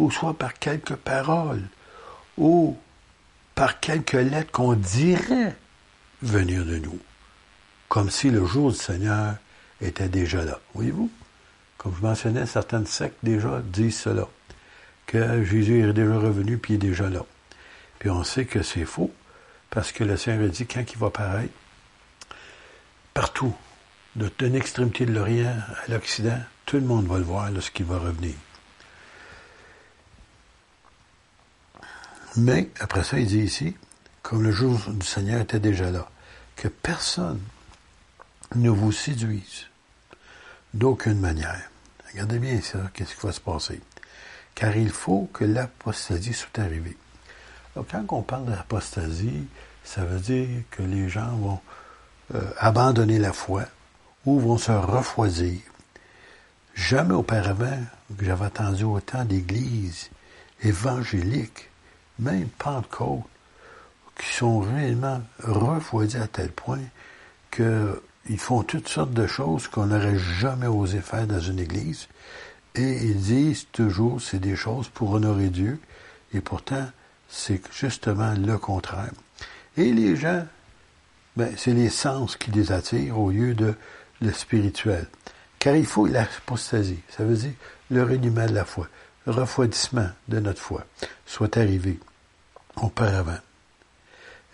ou 0.00 0.10
soit 0.10 0.34
par 0.34 0.54
quelques 0.54 0.96
paroles, 0.96 1.68
ou 2.36 2.76
par 3.54 3.78
quelques 3.78 4.14
lettres 4.14 4.50
qu'on 4.50 4.72
dirait 4.72 5.54
venir 6.22 6.64
de 6.64 6.78
nous, 6.78 6.98
comme 7.88 8.10
si 8.10 8.30
le 8.30 8.44
jour 8.44 8.72
du 8.72 8.76
Seigneur 8.76 9.36
était 9.80 10.08
déjà 10.08 10.44
là. 10.44 10.60
Voyez-vous? 10.74 11.10
Comme 11.78 11.94
je 11.96 12.02
mentionnais, 12.02 12.46
certaines 12.46 12.86
sectes 12.86 13.18
déjà 13.22 13.60
disent 13.62 13.98
cela, 13.98 14.26
que 15.06 15.44
Jésus 15.44 15.82
est 15.82 15.92
déjà 15.92 16.18
revenu 16.18 16.58
puis 16.58 16.74
il 16.74 16.76
est 16.76 16.88
déjà 16.88 17.08
là. 17.08 17.24
Puis 17.98 18.10
on 18.10 18.24
sait 18.24 18.44
que 18.44 18.62
c'est 18.62 18.84
faux, 18.84 19.12
parce 19.70 19.92
que 19.92 20.04
le 20.04 20.16
Seigneur 20.16 20.46
a 20.46 20.48
dit 20.48 20.66
quand 20.66 20.84
il 20.90 20.98
va 20.98 21.10
paraître, 21.10 21.52
partout, 23.14 23.54
d'une 24.16 24.54
extrémité 24.54 25.04
de 25.04 25.12
l'Orient 25.12 25.56
à 25.86 25.90
l'Occident, 25.90 26.38
tout 26.64 26.76
le 26.76 26.82
monde 26.86 27.06
va 27.06 27.18
le 27.18 27.24
voir 27.24 27.50
lorsqu'il 27.50 27.84
va 27.84 27.98
revenir. 27.98 28.34
Mais 32.36 32.70
après 32.80 33.04
ça, 33.04 33.18
il 33.18 33.26
dit 33.26 33.40
ici, 33.40 33.76
comme 34.26 34.42
le 34.42 34.50
jour 34.50 34.80
du 34.88 35.06
Seigneur 35.06 35.40
était 35.40 35.60
déjà 35.60 35.88
là, 35.92 36.08
que 36.56 36.66
personne 36.66 37.40
ne 38.56 38.70
vous 38.70 38.90
séduise 38.90 39.66
d'aucune 40.74 41.20
manière. 41.20 41.70
Regardez 42.10 42.40
bien 42.40 42.60
ça, 42.60 42.90
qu'est-ce 42.92 43.14
qui 43.14 43.24
va 43.24 43.32
se 43.32 43.40
passer. 43.40 43.80
Car 44.56 44.76
il 44.76 44.90
faut 44.90 45.30
que 45.32 45.44
l'apostasie 45.44 46.32
soit 46.32 46.58
arrivée. 46.58 46.96
Quand 47.76 48.04
on 48.10 48.22
parle 48.22 48.46
d'apostasie, 48.46 49.46
ça 49.84 50.04
veut 50.04 50.18
dire 50.18 50.62
que 50.72 50.82
les 50.82 51.08
gens 51.08 51.36
vont 51.36 51.60
euh, 52.34 52.50
abandonner 52.58 53.20
la 53.20 53.32
foi 53.32 53.62
ou 54.24 54.40
vont 54.40 54.58
se 54.58 54.72
refroidir. 54.72 55.60
Jamais 56.74 57.14
auparavant 57.14 57.78
j'avais 58.20 58.46
attendu 58.46 58.82
autant 58.82 59.24
d'églises 59.24 60.10
évangéliques, 60.62 61.70
même 62.18 62.48
Pentecôte, 62.58 63.22
qui 64.18 64.32
sont 64.32 64.60
réellement 64.60 65.22
refroidies 65.42 66.16
à 66.16 66.26
tel 66.26 66.50
point 66.50 66.80
qu'ils 67.50 68.38
font 68.38 68.62
toutes 68.62 68.88
sortes 68.88 69.12
de 69.12 69.26
choses 69.26 69.68
qu'on 69.68 69.86
n'aurait 69.86 70.18
jamais 70.18 70.66
osé 70.66 71.00
faire 71.00 71.26
dans 71.26 71.40
une 71.40 71.58
église. 71.58 72.08
Et 72.74 72.96
ils 73.04 73.20
disent 73.20 73.66
toujours 73.72 74.20
c'est 74.20 74.38
des 74.38 74.56
choses 74.56 74.88
pour 74.88 75.12
honorer 75.12 75.48
Dieu. 75.48 75.80
Et 76.34 76.40
pourtant, 76.40 76.86
c'est 77.28 77.60
justement 77.72 78.34
le 78.34 78.58
contraire. 78.58 79.12
Et 79.76 79.92
les 79.92 80.16
gens, 80.16 80.46
ben, 81.36 81.52
c'est 81.56 81.72
les 81.72 81.90
sens 81.90 82.36
qui 82.36 82.50
les 82.50 82.72
attirent 82.72 83.18
au 83.18 83.30
lieu 83.30 83.54
de 83.54 83.74
le 84.20 84.32
spirituel. 84.32 85.06
Car 85.58 85.76
il 85.76 85.86
faut 85.86 86.06
l'apostasie, 86.06 87.00
ça 87.08 87.24
veut 87.24 87.36
dire 87.36 87.52
le 87.90 88.02
reniement 88.02 88.46
de 88.46 88.54
la 88.54 88.64
foi, 88.64 88.88
le 89.26 89.32
refroidissement 89.32 90.08
de 90.28 90.40
notre 90.40 90.60
foi, 90.60 90.84
soit 91.24 91.56
arrivé 91.56 91.98
auparavant. 92.76 93.38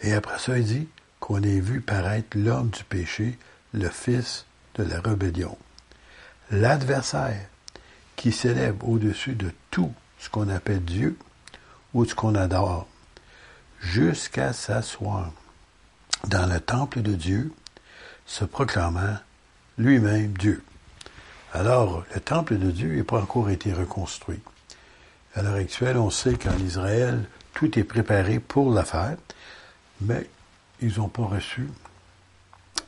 Et 0.02 0.12
après 0.12 0.38
ça, 0.38 0.58
il 0.58 0.64
dit 0.64 0.88
qu'on 1.20 1.42
ait 1.42 1.60
vu 1.60 1.80
paraître 1.80 2.36
l'homme 2.36 2.70
du 2.70 2.84
péché, 2.84 3.38
le 3.72 3.88
fils 3.88 4.44
de 4.74 4.82
la 4.82 5.00
rébellion. 5.00 5.56
L'adversaire 6.50 7.46
qui 8.16 8.32
s'élève 8.32 8.76
au-dessus 8.82 9.34
de 9.34 9.52
tout 9.70 9.92
ce 10.18 10.28
qu'on 10.28 10.48
appelle 10.48 10.84
Dieu 10.84 11.16
ou 11.94 12.04
ce 12.04 12.14
qu'on 12.14 12.34
adore, 12.34 12.86
jusqu'à 13.80 14.52
s'asseoir 14.52 15.32
dans 16.28 16.46
le 16.46 16.60
temple 16.60 17.02
de 17.02 17.14
Dieu, 17.14 17.52
se 18.26 18.44
proclamant 18.44 19.16
lui-même 19.78 20.32
Dieu. 20.32 20.62
Alors, 21.52 22.04
le 22.14 22.20
temple 22.20 22.56
de 22.56 22.70
Dieu 22.70 22.96
n'a 22.96 23.04
pas 23.04 23.20
encore 23.20 23.50
été 23.50 23.72
reconstruit. 23.72 24.40
À 25.34 25.42
l'heure 25.42 25.54
actuelle, 25.54 25.98
on 25.98 26.10
sait 26.10 26.34
qu'en 26.34 26.56
Israël, 26.58 27.24
tout 27.54 27.78
est 27.78 27.84
préparé 27.84 28.38
pour 28.38 28.72
la 28.72 28.84
fête, 28.84 29.34
mais 30.04 30.28
ils 30.80 30.98
n'ont 30.98 31.08
pas 31.08 31.24
reçu 31.24 31.68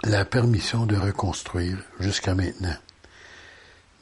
la 0.02 0.24
permission 0.24 0.86
de 0.86 0.96
reconstruire 0.96 1.78
jusqu'à 2.00 2.34
maintenant. 2.34 2.76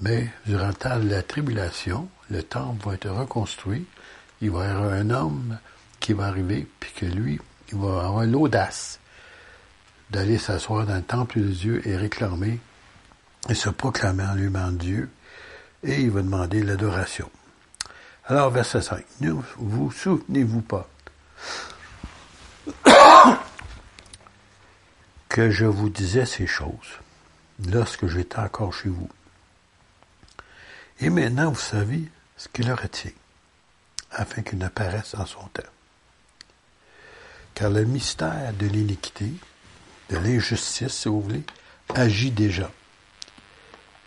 Mais 0.01 0.29
durant 0.47 0.69
le 0.69 0.75
temps 0.75 0.99
de 0.99 1.09
la 1.09 1.23
tribulation, 1.23 2.09
le 2.31 2.43
temple 2.43 2.85
va 2.87 2.95
être 2.95 3.09
reconstruit. 3.09 3.87
Il 4.41 4.51
va 4.51 4.67
y 4.67 4.69
avoir 4.69 4.93
un 4.93 5.11
homme 5.11 5.59
qui 6.01 6.13
va 6.13 6.27
arriver, 6.27 6.67
puis 6.81 6.93
que 6.93 7.07
lui, 7.07 7.41
il 7.71 7.79
va 7.79 8.07
avoir 8.07 8.25
l'audace 8.25 8.99
d'aller 10.11 10.39
s'asseoir 10.39 10.87
dans 10.87 10.97
le 10.97 11.03
temple 11.03 11.41
de 11.41 11.49
Dieu 11.49 11.87
et 11.87 11.97
réclamer 11.97 12.59
et 13.49 13.55
se 13.55 13.71
proclamer 13.71 14.25
en 14.25 14.35
lui-même 14.35 14.77
Dieu, 14.77 15.09
et 15.85 16.01
il 16.01 16.11
va 16.11 16.23
demander 16.23 16.63
l'adoration. 16.63 17.31
Alors, 18.27 18.51
verset 18.51 18.83
5. 18.83 19.05
Ne 19.21 19.33
vous 19.57 19.91
souvenez-vous 19.91 20.63
pas 20.63 20.89
que 25.33 25.51
je 25.51 25.65
vous 25.65 25.89
disais 25.89 26.27
ces 26.27 26.47
choses 26.47 27.01
lorsque 27.71 28.07
j'étais 28.07 28.39
encore 28.39 28.75
chez 28.75 28.91
vous. 28.91 29.09
Et 31.01 31.09
maintenant, 31.09 31.51
vous 31.51 31.59
savez 31.59 32.03
ce 32.37 32.49
qu'il 32.49 32.69
leur 32.69 32.83
retient, 32.83 33.13
afin 34.11 34.43
qu'il 34.43 34.59
n'apparaisse 34.59 35.15
en 35.15 35.25
son 35.25 35.47
temps. 35.55 35.63
Car 37.55 37.71
le 37.71 37.87
mystère 37.87 38.53
de 38.59 38.67
l'iniquité, 38.67 39.33
de 40.11 40.19
l'injustice, 40.19 40.93
si 40.93 41.09
vous 41.09 41.23
voulez, 41.23 41.45
agit 41.95 42.31
déjà. 42.31 42.71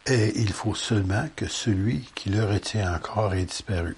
Et 0.05 0.39
il 0.39 0.53
faut 0.53 0.75
seulement 0.75 1.27
que 1.35 1.47
celui 1.47 2.01
qui 2.13 2.29
le 2.29 2.45
retient 2.45 2.93
encore 2.93 3.33
ait 3.33 3.45
disparu. 3.45 3.97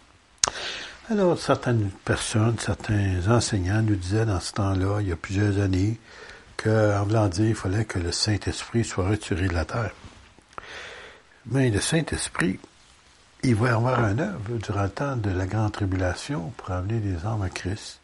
Alors, 1.10 1.38
certaines 1.38 1.90
personnes, 2.06 2.58
certains 2.58 3.28
enseignants 3.28 3.82
nous 3.82 3.96
disaient 3.98 4.26
dans 4.26 4.40
ce 4.40 4.54
temps-là, 4.54 5.02
il 5.02 5.10
y 5.10 5.12
a 5.12 5.18
plusieurs 5.18 5.60
années, 5.60 6.00
qu'en 6.58 7.04
voulant 7.04 7.28
dire, 7.28 7.50
il 7.50 7.56
fallait 7.56 7.86
que 7.86 8.00
le 8.00 8.12
Saint-Esprit 8.12 8.84
soit 8.84 9.08
retiré 9.08 9.48
de 9.48 9.54
la 9.54 9.66
terre. 9.66 9.92
Mais 11.46 11.70
le 11.70 11.80
Saint-Esprit, 11.80 12.60
il 13.44 13.56
va 13.56 13.76
avoir 13.76 14.00
un 14.00 14.18
œuvre 14.20 14.58
durant 14.58 14.84
le 14.84 14.90
temps 14.90 15.16
de 15.16 15.30
la 15.30 15.46
grande 15.46 15.72
tribulation 15.72 16.52
pour 16.58 16.72
amener 16.72 17.00
les 17.00 17.26
hommes 17.26 17.44
à 17.44 17.50
Christ. 17.50 18.02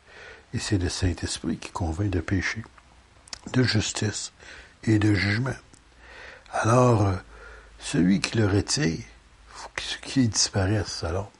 Et 0.53 0.59
c'est 0.59 0.77
le 0.77 0.89
Saint-Esprit 0.89 1.57
qui 1.57 1.71
convainc 1.71 2.09
de 2.09 2.19
péché, 2.19 2.63
de 3.51 3.63
justice 3.63 4.31
et 4.83 4.99
de 4.99 5.13
jugement. 5.13 5.55
Alors, 6.51 7.07
euh, 7.07 7.15
celui 7.79 8.21
qui 8.21 8.37
le 8.37 8.45
retire, 8.45 8.99
faut 9.47 9.69
qu'il 10.03 10.29
disparaisse. 10.29 11.03
Alors, 11.03 11.31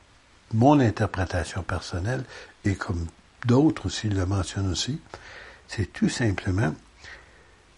mon 0.53 0.79
interprétation 0.79 1.61
personnelle, 1.61 2.23
et 2.65 2.75
comme 2.75 3.07
d'autres 3.45 3.85
aussi 3.85 4.09
le 4.09 4.25
mentionnent 4.25 4.71
aussi, 4.71 4.99
c'est 5.67 5.91
tout 5.91 6.09
simplement 6.09 6.73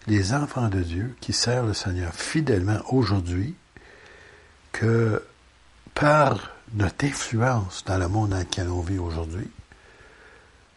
les 0.07 0.33
enfants 0.33 0.69
de 0.69 0.81
Dieu 0.81 1.15
qui 1.19 1.33
servent 1.33 1.67
le 1.67 1.73
Seigneur 1.73 2.13
fidèlement 2.13 2.79
aujourd'hui, 2.89 3.55
que 4.71 5.23
par 5.93 6.51
notre 6.73 7.05
influence 7.05 7.83
dans 7.85 7.97
le 7.97 8.07
monde 8.07 8.31
dans 8.31 8.39
lequel 8.39 8.69
on 8.69 8.81
vit 8.81 8.99
aujourd'hui, 8.99 9.49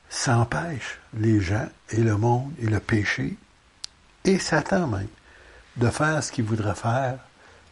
ça 0.08 0.38
empêche 0.38 0.98
les 1.14 1.40
gens 1.40 1.68
et 1.90 2.00
le 2.00 2.16
monde 2.16 2.52
et 2.60 2.66
le 2.66 2.80
péché 2.80 3.36
et 4.24 4.38
Satan 4.38 4.86
même 4.86 5.08
de 5.76 5.90
faire 5.90 6.22
ce 6.22 6.32
qu'il 6.32 6.44
voudrait 6.44 6.74
faire 6.74 7.18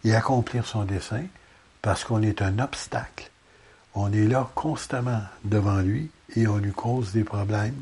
et 0.04 0.14
accomplir 0.14 0.66
son 0.66 0.84
dessein 0.84 1.24
parce 1.82 2.04
qu'on 2.04 2.22
est 2.22 2.42
un 2.42 2.58
obstacle. 2.58 3.30
On 3.94 4.12
est 4.12 4.26
là 4.26 4.50
constamment 4.54 5.22
devant 5.44 5.80
lui 5.80 6.10
et 6.34 6.46
on 6.46 6.58
lui 6.58 6.72
cause 6.72 7.12
des 7.12 7.24
problèmes. 7.24 7.80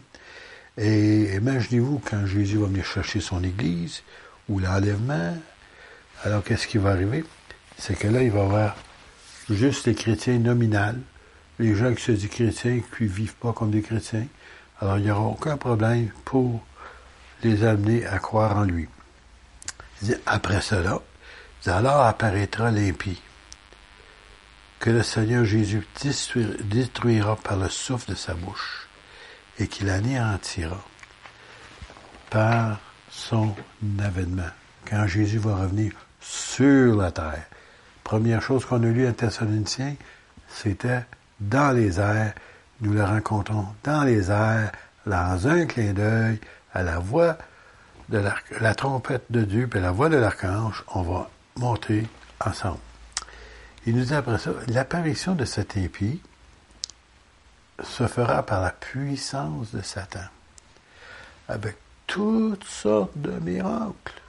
Et 0.76 1.34
imaginez-vous 1.36 2.02
quand 2.08 2.26
Jésus 2.26 2.58
va 2.58 2.66
venir 2.66 2.84
chercher 2.84 3.20
son 3.20 3.42
Église 3.44 4.02
ou 4.48 4.58
l'enlèvement, 4.58 5.36
alors 6.24 6.42
qu'est-ce 6.42 6.66
qui 6.66 6.78
va 6.78 6.90
arriver? 6.90 7.24
C'est 7.78 7.98
que 7.98 8.08
là, 8.08 8.22
il 8.22 8.30
va 8.30 8.40
y 8.40 8.42
avoir 8.42 8.76
juste 9.50 9.86
les 9.86 9.94
chrétiens 9.94 10.38
nominales, 10.38 11.00
les 11.58 11.74
gens 11.74 11.94
qui 11.94 12.02
se 12.02 12.12
disent 12.12 12.28
chrétiens, 12.28 12.80
qui 12.96 13.04
ne 13.04 13.08
vivent 13.08 13.36
pas 13.36 13.52
comme 13.52 13.70
des 13.70 13.82
chrétiens. 13.82 14.26
Alors, 14.80 14.98
il 14.98 15.04
n'y 15.04 15.10
aura 15.10 15.22
aucun 15.22 15.56
problème 15.56 16.10
pour 16.24 16.64
les 17.42 17.64
amener 17.64 18.04
à 18.06 18.18
croire 18.18 18.56
en 18.56 18.64
lui. 18.64 18.88
Après 20.26 20.60
cela, 20.60 21.00
alors 21.66 22.02
apparaîtra 22.02 22.70
l'impie, 22.70 23.22
que 24.80 24.90
le 24.90 25.02
Seigneur 25.02 25.44
Jésus 25.44 25.86
détruira 26.60 27.36
par 27.36 27.56
le 27.56 27.68
souffle 27.68 28.10
de 28.10 28.14
sa 28.14 28.34
bouche, 28.34 28.83
et 29.58 29.66
qu'il 29.68 29.88
anéantira 29.90 30.82
par 32.30 32.78
son 33.10 33.54
avènement, 34.02 34.50
quand 34.88 35.06
Jésus 35.06 35.38
va 35.38 35.56
revenir 35.56 35.92
sur 36.20 36.96
la 36.96 37.12
terre. 37.12 37.46
Première 38.02 38.42
chose 38.42 38.64
qu'on 38.64 38.82
a 38.82 38.86
lu 38.86 39.06
à 39.06 39.12
Thessaloniciens, 39.12 39.94
c'était 40.48 41.04
dans 41.40 41.74
les 41.74 42.00
airs. 42.00 42.34
Nous 42.80 42.92
le 42.92 43.04
rencontrons 43.04 43.66
dans 43.84 44.04
les 44.04 44.30
airs, 44.30 44.72
dans 45.06 45.46
un 45.46 45.66
clin 45.66 45.92
d'œil, 45.92 46.40
à 46.72 46.82
la 46.82 46.98
voix 46.98 47.38
de 48.08 48.20
la, 48.60 48.74
trompette 48.74 49.24
de 49.30 49.42
Dieu 49.42 49.68
et 49.74 49.80
la 49.80 49.90
voix 49.90 50.08
de 50.08 50.16
l'archange, 50.16 50.84
on 50.94 51.02
va 51.02 51.30
monter 51.56 52.06
ensemble. 52.44 52.78
Il 53.86 53.96
nous 53.96 54.04
dit 54.04 54.14
après 54.14 54.38
ça, 54.38 54.50
l'apparition 54.68 55.34
de 55.34 55.44
cet 55.44 55.76
impie 55.76 56.20
se 57.82 58.06
fera 58.06 58.44
par 58.44 58.60
la 58.60 58.70
puissance 58.70 59.72
de 59.72 59.82
Satan, 59.82 60.26
avec 61.48 61.76
toutes 62.06 62.64
sortes 62.64 63.16
de 63.16 63.32
miracles. 63.40 64.20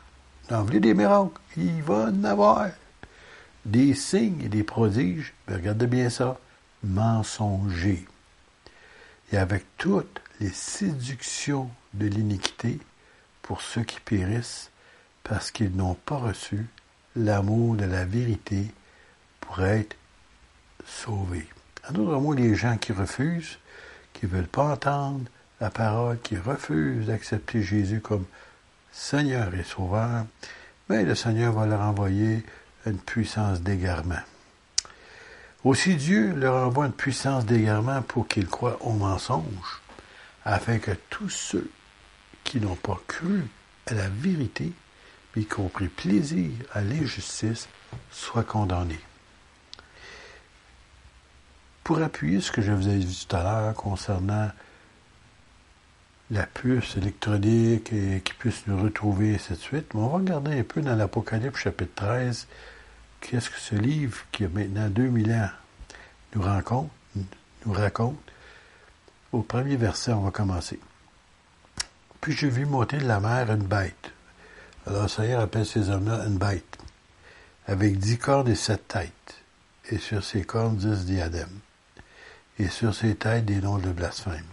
Dans 0.49 0.63
des 0.63 0.93
miracles, 0.93 1.41
il 1.57 1.81
va 1.83 2.09
en 2.09 2.23
avoir 2.23 2.67
des 3.65 3.93
signes 3.95 4.41
et 4.41 4.49
des 4.49 4.63
prodiges, 4.63 5.33
regardez 5.47 5.87
bien 5.87 6.09
ça, 6.09 6.37
mensongers. 6.83 8.05
Et 9.31 9.37
avec 9.37 9.65
toutes 9.77 10.21
les 10.39 10.51
séductions 10.51 11.69
de 11.93 12.05
l'iniquité 12.07 12.79
pour 13.41 13.61
ceux 13.61 13.83
qui 13.83 13.99
périssent 13.99 14.69
parce 15.23 15.49
qu'ils 15.49 15.75
n'ont 15.75 15.95
pas 15.95 16.17
reçu 16.17 16.67
l'amour 17.15 17.75
de 17.75 17.85
la 17.85 18.05
vérité 18.05 18.71
pour 19.41 19.63
être 19.63 19.95
sauvés. 20.85 21.47
En 21.87 21.93
d'autres 21.93 22.19
mots, 22.19 22.33
les 22.33 22.55
gens 22.55 22.77
qui 22.77 22.91
refusent, 22.91 23.59
qui 24.13 24.25
ne 24.25 24.31
veulent 24.31 24.47
pas 24.47 24.73
entendre 24.73 25.25
la 25.61 25.69
parole, 25.69 26.19
qui 26.21 26.35
refusent 26.37 27.07
d'accepter 27.07 27.61
Jésus 27.61 28.01
comme 28.01 28.25
Seigneur 28.91 29.53
et 29.53 29.63
Sauveur, 29.63 30.25
mais 30.89 31.03
le 31.03 31.15
Seigneur 31.15 31.53
va 31.53 31.65
leur 31.65 31.81
envoyer 31.81 32.43
une 32.85 32.97
puissance 32.97 33.61
d'égarement. 33.61 34.21
Aussi 35.63 35.95
Dieu 35.95 36.33
leur 36.33 36.67
envoie 36.67 36.85
une 36.85 36.93
puissance 36.93 37.45
d'égarement 37.45 38.01
pour 38.01 38.27
qu'ils 38.27 38.47
croient 38.47 38.77
au 38.81 38.93
mensonge, 38.93 39.81
afin 40.43 40.79
que 40.79 40.91
tous 41.09 41.29
ceux 41.29 41.69
qui 42.43 42.59
n'ont 42.59 42.75
pas 42.75 42.99
cru 43.07 43.43
à 43.87 43.95
la 43.95 44.09
vérité, 44.09 44.71
mais 45.35 45.43
qui 45.43 45.59
ont 45.59 45.69
pris 45.69 45.87
plaisir 45.87 46.51
à 46.73 46.81
l'injustice, 46.81 47.67
soient 48.11 48.43
condamnés. 48.43 48.99
Pour 51.85 52.01
appuyer 52.01 52.41
ce 52.41 52.51
que 52.51 52.63
je 52.63 52.71
vous 52.71 52.89
ai 52.89 52.97
dit 52.97 53.27
tout 53.29 53.35
à 53.35 53.43
l'heure 53.43 53.75
concernant 53.75 54.49
la 56.31 56.47
puce 56.47 56.97
électronique 56.97 57.93
et 57.93 58.21
qui 58.21 58.33
puisse 58.33 58.65
nous 58.65 58.81
retrouver, 58.81 59.33
et 59.33 59.35
ainsi 59.35 59.55
suite. 59.55 59.93
Mais 59.93 60.01
on 60.01 60.07
va 60.07 60.17
regarder 60.17 60.59
un 60.59 60.63
peu 60.63 60.81
dans 60.81 60.95
l'Apocalypse 60.95 61.59
chapitre 61.59 61.93
13, 61.93 62.47
qu'est-ce 63.21 63.51
que 63.51 63.59
ce 63.59 63.75
livre 63.75 64.17
qui 64.31 64.45
a 64.45 64.49
maintenant 64.49 64.89
2000 64.89 65.31
ans 65.33 65.49
nous 66.33 66.41
raconte, 66.41 66.89
nous 67.67 67.73
raconte. 67.73 68.17
Au 69.31 69.43
premier 69.43 69.75
verset, 69.75 70.11
on 70.11 70.21
va 70.21 70.31
commencer. 70.31 70.79
Puis 72.19 72.33
j'ai 72.33 72.49
vu 72.49 72.65
monter 72.65 72.97
de 72.97 73.05
la 73.05 73.19
mer 73.19 73.51
une 73.51 73.61
bête. 73.61 74.11
Alors 74.87 75.03
le 75.03 75.07
Seigneur 75.07 75.39
appelle 75.39 75.67
ces 75.67 75.91
hommes-là 75.91 76.25
une 76.25 76.39
bête, 76.39 76.79
avec 77.67 77.99
dix 77.99 78.17
cornes 78.17 78.47
et 78.47 78.55
sept 78.55 78.87
têtes, 78.87 79.43
et 79.91 79.99
sur 79.99 80.23
ses 80.23 80.43
cornes 80.43 80.77
dix 80.77 81.05
diadèmes, 81.05 81.59
et 82.59 82.67
sur 82.69 82.93
ses 82.95 83.15
têtes 83.15 83.45
des 83.45 83.61
noms 83.61 83.77
de 83.77 83.91
blasphème. 83.91 84.45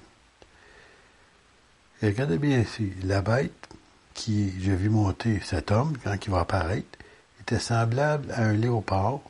Regardez 2.03 2.39
bien 2.39 2.59
ici, 2.61 2.93
la 3.05 3.23
bête 3.23 3.69
qui, 4.15 4.61
j'ai 4.61 4.75
vu 4.75 4.89
monter 4.89 5.41
cet 5.45 5.71
homme, 5.71 5.97
quand 6.03 6.17
il 6.25 6.31
va 6.31 6.41
apparaître, 6.41 6.99
était 7.41 7.59
semblable 7.59 8.31
à 8.33 8.43
un 8.43 8.53
léopard. 8.53 9.21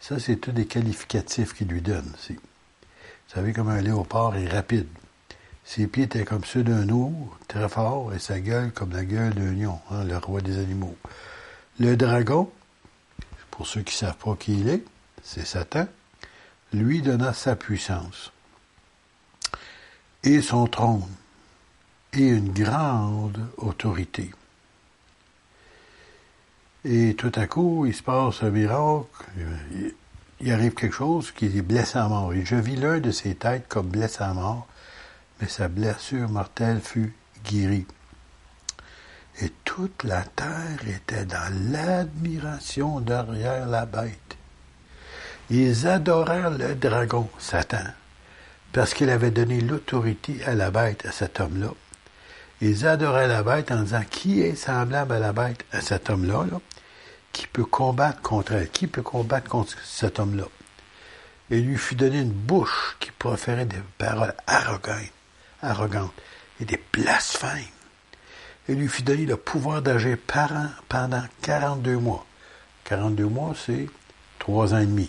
Ça, 0.00 0.18
c'est 0.18 0.36
tous 0.36 0.52
des 0.52 0.66
qualificatifs 0.66 1.54
qu'il 1.54 1.68
lui 1.68 1.80
donne. 1.80 2.12
Vous 2.28 2.36
savez 3.28 3.52
comme 3.52 3.68
un 3.68 3.80
léopard 3.80 4.36
est 4.36 4.48
rapide. 4.48 4.88
Ses 5.64 5.88
pieds 5.88 6.04
étaient 6.04 6.24
comme 6.24 6.44
ceux 6.44 6.62
d'un 6.62 6.88
ours, 6.88 7.36
très 7.48 7.68
fort, 7.68 8.14
et 8.14 8.20
sa 8.20 8.38
gueule 8.38 8.70
comme 8.72 8.92
la 8.92 9.04
gueule 9.04 9.34
d'un 9.34 9.52
lion, 9.52 9.80
hein, 9.90 10.04
le 10.04 10.16
roi 10.18 10.40
des 10.40 10.58
animaux. 10.58 10.96
Le 11.80 11.96
dragon, 11.96 12.50
pour 13.50 13.66
ceux 13.66 13.82
qui 13.82 13.94
ne 13.94 14.08
savent 14.08 14.16
pas 14.16 14.36
qui 14.36 14.60
il 14.60 14.68
est, 14.68 14.84
c'est 15.24 15.44
Satan, 15.44 15.88
lui 16.72 17.02
donna 17.02 17.32
sa 17.32 17.56
puissance 17.56 18.32
et 20.24 20.42
son 20.42 20.66
trône 20.66 21.08
et 22.12 22.28
une 22.28 22.52
grande 22.52 23.46
autorité. 23.58 24.30
Et 26.84 27.14
tout 27.14 27.32
à 27.34 27.46
coup, 27.46 27.86
il 27.86 27.94
se 27.94 28.02
passe 28.02 28.42
un 28.42 28.50
miracle, 28.50 29.06
il 30.40 30.52
arrive 30.52 30.74
quelque 30.74 30.94
chose 30.94 31.32
qui 31.32 31.46
est 31.46 31.62
blessé 31.62 31.98
à 31.98 32.08
mort. 32.08 32.32
Et 32.32 32.44
je 32.44 32.56
vis 32.56 32.76
l'un 32.76 33.00
de 33.00 33.10
ses 33.10 33.34
têtes 33.34 33.66
comme 33.68 33.88
blessé 33.88 34.22
à 34.22 34.32
mort, 34.32 34.66
mais 35.40 35.48
sa 35.48 35.68
blessure 35.68 36.28
mortelle 36.28 36.80
fut 36.80 37.12
guérie. 37.44 37.86
Et 39.40 39.52
toute 39.64 40.04
la 40.04 40.22
terre 40.22 40.78
était 40.86 41.26
dans 41.26 41.72
l'admiration 41.72 43.00
derrière 43.00 43.66
la 43.66 43.84
bête. 43.84 44.35
Ils 45.48 45.86
adorèrent 45.86 46.50
le 46.50 46.74
dragon, 46.74 47.28
Satan, 47.38 47.84
parce 48.72 48.94
qu'il 48.94 49.10
avait 49.10 49.30
donné 49.30 49.60
l'autorité 49.60 50.42
à 50.44 50.54
la 50.54 50.72
bête, 50.72 51.06
à 51.06 51.12
cet 51.12 51.38
homme-là. 51.38 51.68
Ils 52.60 52.84
adoraient 52.84 53.28
la 53.28 53.44
bête 53.44 53.70
en 53.70 53.82
disant 53.82 54.02
qui 54.10 54.40
est 54.40 54.56
semblable 54.56 55.12
à 55.12 55.18
la 55.20 55.32
bête, 55.32 55.64
à 55.70 55.80
cet 55.82 56.10
homme-là, 56.10 56.46
qui 57.30 57.46
peut 57.46 57.64
combattre 57.64 58.22
contre 58.22 58.52
elle, 58.52 58.70
qui 58.70 58.88
peut 58.88 59.02
combattre 59.02 59.48
contre 59.48 59.76
cet 59.84 60.18
homme-là? 60.18 60.46
Et 61.50 61.60
lui 61.60 61.76
fut 61.76 61.94
donné 61.94 62.22
une 62.22 62.32
bouche 62.32 62.96
qui 62.98 63.12
proférait 63.12 63.66
des 63.66 63.82
paroles 63.98 64.34
arrogantes, 64.48 65.12
arrogantes 65.62 66.12
et 66.60 66.64
des 66.64 66.82
blasphèmes. 66.92 67.62
Et 68.68 68.74
lui 68.74 68.88
fut 68.88 69.02
donné 69.02 69.26
le 69.26 69.36
pouvoir 69.36 69.80
d'agir 69.80 70.18
par 70.26 70.50
an 70.50 70.70
pendant 70.88 71.22
42 71.42 71.98
mois. 71.98 72.26
42 72.82 73.26
mois, 73.26 73.54
c'est 73.54 73.86
trois 74.40 74.74
ans 74.74 74.78
et 74.78 74.86
demi. 74.86 75.08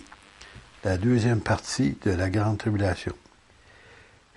La 0.84 0.96
deuxième 0.96 1.40
partie 1.40 1.96
de 2.04 2.12
la 2.12 2.30
grande 2.30 2.58
tribulation 2.58 3.14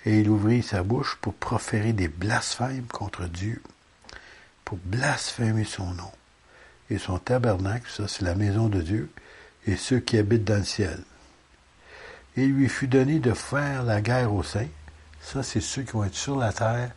et 0.06 0.20
il 0.20 0.30
ouvrit 0.30 0.64
sa 0.64 0.84
bouche 0.84 1.18
pour 1.22 1.34
proférer 1.34 1.94
des 1.94 2.08
blasphèmes 2.08 2.88
contre 2.92 3.26
Dieu, 3.26 3.62
pour 4.66 4.80
blasphémer 4.84 5.64
son 5.64 5.94
nom. 5.94 6.12
Et 6.89 6.98
son 6.98 7.20
tabernacle, 7.20 7.89
ça 7.89 8.08
c'est 8.08 8.24
la 8.24 8.36
maison 8.36 8.68
de 8.68 8.82
Dieu, 8.82 9.10
et 9.68 9.76
ceux 9.76 10.00
qui 10.00 10.18
habitent 10.18 10.44
dans 10.44 10.58
le 10.58 10.64
ciel. 10.64 11.00
Et 12.36 12.46
il 12.46 12.54
lui 12.54 12.70
fut 12.70 12.88
donné 12.88 13.20
de 13.20 13.34
faire 13.34 13.84
la 13.84 14.02
guerre 14.02 14.34
aux 14.34 14.44
saints. 14.44 14.68
Ça, 15.22 15.44
c'est 15.44 15.62
ceux 15.62 15.84
qui 15.84 15.92
vont 15.92 16.06
être 16.06 16.16
sur 16.16 16.38
la 16.38 16.52
terre 16.52 16.92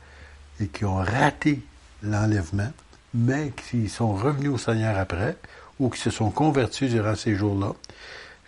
et 0.60 0.68
qui 0.68 0.84
ont 0.84 0.96
raté 0.96 1.60
l'enlèvement, 2.02 2.72
mais 3.12 3.50
qui 3.50 3.88
sont 3.88 4.14
revenus 4.14 4.50
au 4.50 4.58
Seigneur 4.58 4.96
après, 4.96 5.36
ou 5.78 5.90
qui 5.90 6.00
se 6.00 6.10
sont 6.10 6.30
convertis 6.30 6.88
durant 6.88 7.16
ces 7.16 7.34
jours-là. 7.34 7.74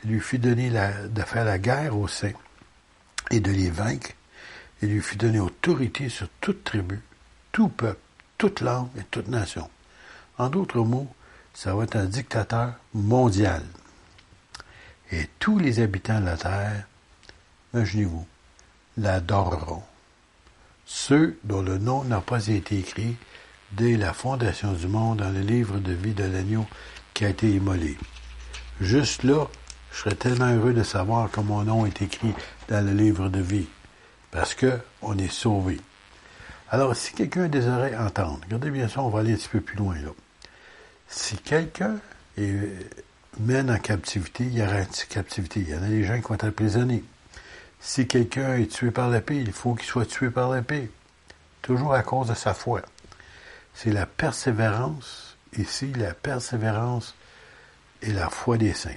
Il 0.07 0.13
lui 0.13 0.21
fut 0.21 0.39
donné 0.39 0.71
de 0.71 1.23
faire 1.23 1.45
la 1.45 1.59
guerre 1.59 1.99
aux 1.99 2.09
saints 2.09 2.33
et 3.31 3.41
de 3.41 3.51
les 3.51 3.71
vaincre 3.71 4.13
il 4.83 4.91
lui 4.91 5.01
fut 5.01 5.17
donné 5.17 5.41
autorité 5.41 6.09
sur 6.09 6.29
toute 6.41 6.65
tribu, 6.65 7.01
tout 7.53 7.69
peuple, 7.69 8.01
toute 8.37 8.61
langue 8.61 8.89
et 8.99 9.05
toute 9.11 9.29
nation. 9.29 9.71
En 10.39 10.49
d'autres 10.49 10.83
mots, 10.83 11.09
ça 11.55 11.75
va 11.75 11.85
être 11.85 11.97
un 11.97 12.05
dictateur 12.05 12.75
mondial. 12.93 13.63
Et 15.13 15.29
tous 15.39 15.59
les 15.59 15.81
habitants 15.81 16.21
de 16.21 16.27
la 16.27 16.37
terre, 16.37 16.85
imaginez-vous, 17.73 18.27
l'adoreront. 18.99 19.83
Ceux 20.85 21.39
dont 21.45 21.63
le 21.63 21.79
nom 21.79 22.05
n'a 22.05 22.21
pas 22.21 22.49
été 22.49 22.79
écrit 22.79 23.17
dès 23.73 23.97
la 23.97 24.13
fondation 24.13 24.73
du 24.73 24.87
monde 24.89 25.19
dans 25.19 25.31
le 25.31 25.41
livre 25.41 25.79
de 25.79 25.93
vie 25.93 26.13
de 26.13 26.25
l'agneau 26.25 26.67
qui 27.15 27.25
a 27.25 27.31
été 27.31 27.51
immolé. 27.51 27.97
Juste 28.81 29.23
là, 29.23 29.47
je 29.97 30.03
serais 30.03 30.15
tellement 30.15 30.53
heureux 30.55 30.75
de 30.75 30.83
savoir 30.83 31.31
que 31.31 31.41
mon 31.41 31.63
nom 31.65 31.87
est 31.87 32.03
écrit 32.03 32.35
dans 32.69 32.85
le 32.85 32.93
livre 32.93 33.31
de 33.31 33.41
vie 33.41 33.67
parce 34.31 34.55
qu'on 34.55 35.17
est 35.17 35.33
sauvé. 35.33 35.81
Alors, 36.69 36.95
si 36.95 37.15
quelqu'un 37.15 37.49
désirait 37.49 37.97
entendre, 37.97 38.41
regardez 38.45 38.69
bien 38.71 38.89
ça, 38.89 39.01
on 39.01 39.09
va 39.09 39.21
aller 39.21 39.33
un 39.33 39.37
petit 39.37 39.49
peu 39.49 39.63
plus 39.63 39.77
loin 39.79 39.95
là. 39.95 40.11
Si 41.09 41.39
quelqu'un 41.39 41.97
mène 42.37 43.71
en 43.71 43.79
captivité, 43.79 44.45
il 44.45 44.59
y 44.59 44.63
aura 44.63 44.81
une 44.81 44.87
captivité. 45.09 45.61
Il 45.61 45.71
y 45.71 45.75
en 45.75 45.83
a 45.83 45.89
des 45.89 46.05
gens 46.05 46.17
qui 46.17 46.29
vont 46.29 46.35
être 46.35 46.45
emprisonnés. 46.45 47.03
Si 47.81 48.07
quelqu'un 48.07 48.57
est 48.57 48.71
tué 48.71 48.91
par 48.91 49.09
l'épée, 49.09 49.39
il 49.39 49.53
faut 49.53 49.75
qu'il 49.75 49.87
soit 49.87 50.05
tué 50.05 50.29
par 50.29 50.53
l'épée. 50.53 50.91
Toujours 51.63 51.95
à 51.95 52.03
cause 52.03 52.29
de 52.29 52.35
sa 52.35 52.53
foi. 52.53 52.83
C'est 53.73 53.93
la 53.93 54.05
persévérance, 54.05 55.39
ici, 55.57 55.91
la 55.95 56.13
persévérance 56.13 57.15
et 58.03 58.13
la 58.13 58.29
foi 58.29 58.59
des 58.59 58.75
saints. 58.75 58.91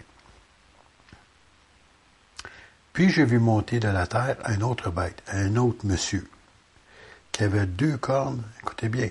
Puis 2.99 3.09
j'ai 3.09 3.23
vu 3.23 3.39
monter 3.39 3.79
de 3.79 3.87
la 3.87 4.07
terre 4.07 4.35
un 4.43 4.59
autre 4.59 4.91
bête, 4.91 5.23
un 5.31 5.55
autre 5.55 5.85
monsieur, 5.85 6.29
qui 7.31 7.45
avait 7.45 7.65
deux 7.65 7.95
cornes, 7.95 8.43
écoutez 8.61 8.89
bien, 8.89 9.09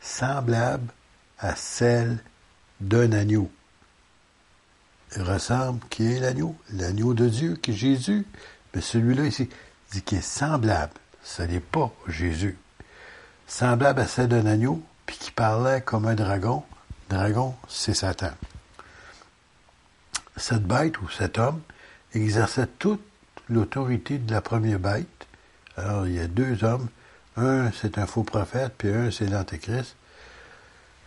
semblables 0.00 0.92
à 1.38 1.54
celles 1.54 2.18
d'un 2.80 3.12
agneau. 3.12 3.48
Il 5.14 5.22
ressemble, 5.22 5.78
qui 5.90 6.10
est 6.10 6.18
l'agneau? 6.18 6.56
L'agneau 6.72 7.14
de 7.14 7.28
Dieu, 7.28 7.54
qui 7.54 7.70
est 7.70 7.74
Jésus. 7.74 8.26
Mais 8.74 8.80
celui-là 8.80 9.26
ici, 9.26 9.48
dit 9.92 10.02
qu'il 10.02 10.18
est 10.18 10.22
semblable. 10.22 10.94
Ce 11.22 11.42
n'est 11.42 11.60
pas 11.60 11.92
Jésus. 12.08 12.58
Semblable 13.46 14.00
à 14.00 14.08
celle 14.08 14.26
d'un 14.26 14.46
agneau, 14.46 14.82
puis 15.06 15.16
qui 15.16 15.30
parlait 15.30 15.82
comme 15.82 16.06
un 16.06 16.16
dragon. 16.16 16.64
Dragon, 17.08 17.54
c'est 17.68 17.94
Satan. 17.94 18.32
Cette 20.36 20.64
bête 20.64 21.00
ou 21.00 21.08
cet 21.08 21.38
homme 21.38 21.60
exerçait 22.12 22.66
toute 22.66 23.00
l'autorité 23.50 24.18
de 24.18 24.32
la 24.32 24.40
première 24.40 24.78
bête. 24.78 25.26
Alors, 25.76 26.06
il 26.06 26.14
y 26.14 26.20
a 26.20 26.26
deux 26.26 26.64
hommes. 26.64 26.88
Un, 27.36 27.70
c'est 27.72 27.98
un 27.98 28.06
faux 28.06 28.22
prophète, 28.22 28.72
puis 28.78 28.92
un, 28.92 29.10
c'est 29.10 29.26
l'Antéchrist. 29.26 29.96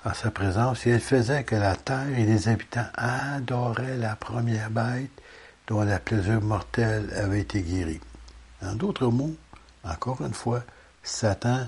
En 0.05 0.13
sa 0.13 0.31
présence, 0.31 0.85
et 0.85 0.91
elle 0.91 0.99
faisait 0.99 1.45
que 1.45 1.55
la 1.55 1.75
terre 1.77 2.09
et 2.17 2.25
les 2.25 2.49
habitants 2.49 2.87
adoraient 2.95 3.97
la 3.97 4.17
première 4.17 4.69
bête 4.69 5.09
dont 5.67 5.81
la 5.81 5.97
plaisir 5.99 6.41
mortelle 6.41 7.09
avait 7.15 7.39
été 7.39 7.61
guérie. 7.61 8.01
En 8.61 8.75
d'autres 8.75 9.07
mots, 9.07 9.35
encore 9.85 10.21
une 10.21 10.33
fois, 10.33 10.63
Satan, 11.03 11.67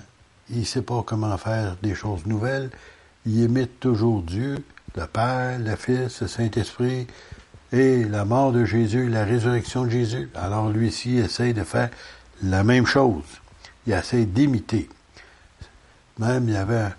il 0.49 0.59
ne 0.59 0.65
sait 0.65 0.81
pas 0.81 1.01
comment 1.05 1.37
faire 1.37 1.77
des 1.81 1.95
choses 1.95 2.25
nouvelles. 2.25 2.69
Il 3.25 3.39
imite 3.39 3.79
toujours 3.79 4.21
Dieu, 4.21 4.63
le 4.95 5.07
Père, 5.07 5.57
le 5.57 5.75
Fils, 5.77 6.21
le 6.21 6.27
Saint-Esprit, 6.27 7.07
et 7.71 8.03
la 8.03 8.25
mort 8.25 8.51
de 8.51 8.65
Jésus, 8.65 9.09
la 9.09 9.25
résurrection 9.25 9.85
de 9.85 9.89
Jésus. 9.89 10.29
Alors 10.35 10.69
lui-ci 10.69 11.17
essaye 11.17 11.53
de 11.53 11.63
faire 11.63 11.89
la 12.43 12.63
même 12.63 12.85
chose. 12.85 13.23
Il 13.87 13.93
essaie 13.93 14.25
d'imiter. 14.25 14.89
Même, 16.19 16.47
il 16.47 16.53
y 16.53 16.57
avait 16.57 16.89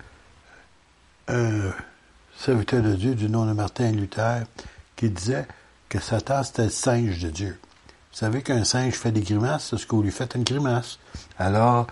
un, 1.29 1.73
serviteur 2.39 2.83
de 2.83 2.95
Dieu 2.95 3.15
du 3.15 3.29
nom 3.29 3.47
de 3.47 3.53
Martin 3.53 3.91
Luther 3.93 4.45
qui 4.95 5.11
disait 5.11 5.47
que 5.89 5.99
Satan, 5.99 6.43
c'était 6.43 6.65
le 6.65 6.71
singe 6.71 7.19
de 7.21 7.31
Dieu. 7.31 7.59
Vous 8.13 8.19
savez 8.19 8.43
qu'un 8.43 8.65
singe 8.65 8.95
fait 8.95 9.13
des 9.13 9.23
grimaces, 9.23 9.69
c'est 9.71 9.79
ce 9.79 9.87
qu'on 9.87 10.01
lui 10.01 10.11
fait 10.11 10.35
une 10.35 10.45
grimace. 10.45 10.99
Alors, 11.39 11.87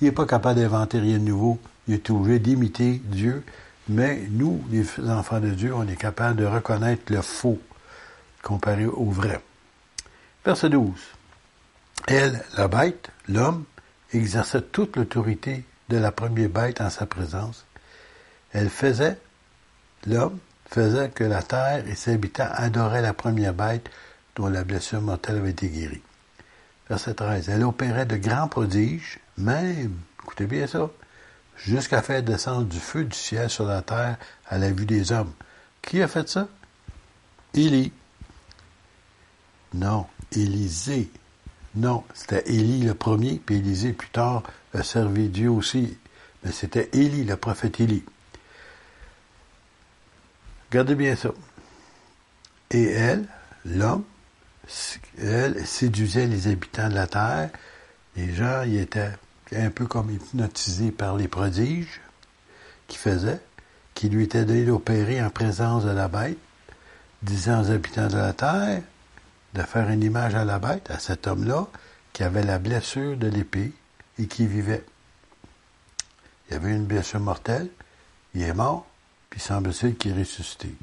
il 0.00 0.06
n'est 0.06 0.12
pas 0.12 0.26
capable 0.26 0.60
d'inventer 0.60 0.98
rien 0.98 1.18
de 1.18 1.24
nouveau. 1.24 1.58
Il 1.88 1.94
est 1.94 2.10
obligé 2.10 2.38
d'imiter 2.38 3.02
Dieu. 3.04 3.44
Mais 3.88 4.22
nous, 4.30 4.62
les 4.70 4.86
enfants 5.10 5.40
de 5.40 5.50
Dieu, 5.50 5.74
on 5.74 5.86
est 5.86 5.96
capable 5.96 6.36
de 6.36 6.46
reconnaître 6.46 7.12
le 7.12 7.22
faux 7.22 7.58
comparé 8.42 8.86
au 8.86 9.10
vrai. 9.10 9.40
Verset 10.44 10.70
12. 10.70 10.92
Elle, 12.06 12.42
la 12.56 12.68
bête, 12.68 13.10
l'homme, 13.28 13.64
exerçait 14.12 14.62
toute 14.62 14.96
l'autorité 14.96 15.64
de 15.88 15.96
la 15.96 16.12
première 16.12 16.48
bête 16.48 16.80
en 16.80 16.90
sa 16.90 17.06
présence. 17.06 17.66
Elle 18.52 18.70
faisait, 18.70 19.18
l'homme 20.06 20.38
faisait 20.68 21.10
que 21.10 21.24
la 21.24 21.42
terre 21.42 21.86
et 21.86 21.94
ses 21.94 22.14
habitants 22.14 22.48
adoraient 22.52 23.02
la 23.02 23.12
première 23.12 23.54
bête 23.54 23.88
dont 24.36 24.48
la 24.48 24.64
blessure 24.64 25.02
mortelle 25.02 25.36
avait 25.36 25.50
été 25.50 25.68
guérie. 25.68 26.02
Verset 26.88 27.14
13. 27.14 27.48
Elle 27.48 27.64
opérait 27.64 28.06
de 28.06 28.16
grands 28.16 28.48
prodiges, 28.48 29.20
même, 29.36 29.96
écoutez 30.22 30.46
bien 30.46 30.66
ça, 30.66 30.90
jusqu'à 31.56 32.02
faire 32.02 32.22
descendre 32.22 32.64
du 32.64 32.80
feu 32.80 33.04
du 33.04 33.16
ciel 33.16 33.50
sur 33.50 33.66
la 33.66 33.82
terre 33.82 34.16
à 34.48 34.58
la 34.58 34.70
vue 34.70 34.86
des 34.86 35.12
hommes. 35.12 35.32
Qui 35.82 36.02
a 36.02 36.08
fait 36.08 36.28
ça? 36.28 36.48
Élie. 37.54 37.92
Non, 39.74 40.06
Élisée. 40.32 41.10
Non, 41.74 42.04
c'était 42.14 42.48
Élie 42.50 42.82
le 42.82 42.94
premier, 42.94 43.40
puis 43.44 43.56
Élisée 43.56 43.92
plus 43.92 44.08
tard 44.08 44.42
a 44.74 44.82
servi 44.82 45.28
Dieu 45.28 45.50
aussi. 45.50 45.96
Mais 46.44 46.52
c'était 46.52 46.88
Élie, 46.92 47.24
le 47.24 47.36
prophète 47.36 47.80
Élie. 47.80 48.04
Regardez 50.70 50.94
bien 50.94 51.16
ça. 51.16 51.30
Et 52.70 52.84
elle, 52.84 53.26
l'homme, 53.64 54.04
elle 55.18 55.66
séduisait 55.66 56.26
les 56.26 56.48
habitants 56.48 56.88
de 56.88 56.94
la 56.94 57.06
terre. 57.06 57.50
Les 58.16 58.32
gens, 58.32 58.62
ils 58.62 58.78
étaient 58.78 59.12
un 59.52 59.70
peu 59.70 59.86
comme 59.86 60.10
hypnotisés 60.10 60.92
par 60.92 61.16
les 61.16 61.28
prodiges 61.28 62.00
qu'il 62.86 62.98
faisait, 62.98 63.40
qui 63.94 64.08
lui 64.08 64.24
étaient 64.24 64.44
donnés 64.44 64.64
d'opérer 64.64 65.22
en 65.22 65.30
présence 65.30 65.84
de 65.84 65.90
la 65.90 66.08
bête, 66.08 66.38
disant 67.22 67.62
aux 67.62 67.70
habitants 67.70 68.08
de 68.08 68.16
la 68.16 68.32
terre, 68.32 68.82
de 69.54 69.62
faire 69.62 69.88
une 69.88 70.02
image 70.02 70.34
à 70.34 70.44
la 70.44 70.58
bête, 70.58 70.90
à 70.90 70.98
cet 70.98 71.26
homme-là, 71.26 71.66
qui 72.12 72.22
avait 72.22 72.42
la 72.42 72.58
blessure 72.58 73.16
de 73.16 73.26
l'épée 73.26 73.72
et 74.18 74.26
qui 74.26 74.46
vivait. 74.46 74.84
Il 76.48 76.56
avait 76.56 76.72
une 76.72 76.86
blessure 76.86 77.20
mortelle, 77.20 77.68
il 78.34 78.42
est 78.42 78.54
mort, 78.54 78.86
puis 79.28 79.40
semble-t-il 79.40 79.96
qu'il 79.96 80.12
est 80.12 80.20
ressuscité. 80.20 80.74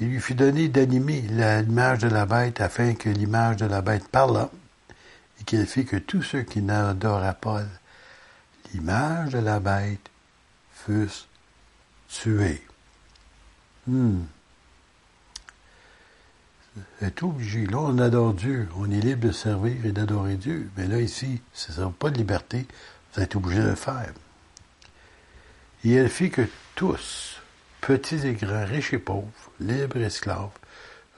Il 0.00 0.08
lui 0.08 0.20
fut 0.20 0.34
donné 0.34 0.68
d'animer 0.68 1.20
l'image 1.22 2.00
de 2.00 2.08
la 2.08 2.26
bête 2.26 2.60
afin 2.60 2.94
que 2.94 3.08
l'image 3.08 3.56
de 3.56 3.66
la 3.66 3.80
bête 3.80 4.08
parlât 4.08 4.50
et 5.40 5.44
qu'elle 5.44 5.66
fit 5.66 5.84
que 5.84 5.96
tous 5.96 6.22
ceux 6.22 6.42
qui 6.42 6.62
n'adoraient 6.62 7.36
pas 7.40 7.62
l'image 8.72 9.32
de 9.32 9.38
la 9.38 9.60
bête 9.60 10.10
fussent 10.72 11.28
tués. 12.08 12.66
Hmm 13.86 14.22
est 17.00 17.22
obligé? 17.22 17.66
Là, 17.66 17.78
on 17.78 17.98
adore 17.98 18.34
Dieu. 18.34 18.68
On 18.76 18.90
est 18.90 19.00
libre 19.00 19.28
de 19.28 19.32
servir 19.32 19.84
et 19.84 19.92
d'adorer 19.92 20.36
Dieu. 20.36 20.70
Mais 20.76 20.86
là, 20.86 21.00
ici, 21.00 21.40
ce 21.52 21.80
n'est 21.80 21.90
pas 21.90 22.10
de 22.10 22.18
liberté. 22.18 22.66
Vous 23.14 23.22
êtes 23.22 23.36
obligé 23.36 23.60
de 23.60 23.68
le 23.68 23.74
faire. 23.74 24.12
Et 25.84 25.92
elle 25.92 26.08
fit 26.08 26.30
que 26.30 26.48
tous, 26.74 27.40
petits 27.80 28.26
et 28.26 28.32
grands, 28.32 28.64
riches 28.64 28.94
et 28.94 28.98
pauvres, 28.98 29.28
libres 29.60 29.98
et 29.98 30.04
esclaves, 30.04 30.50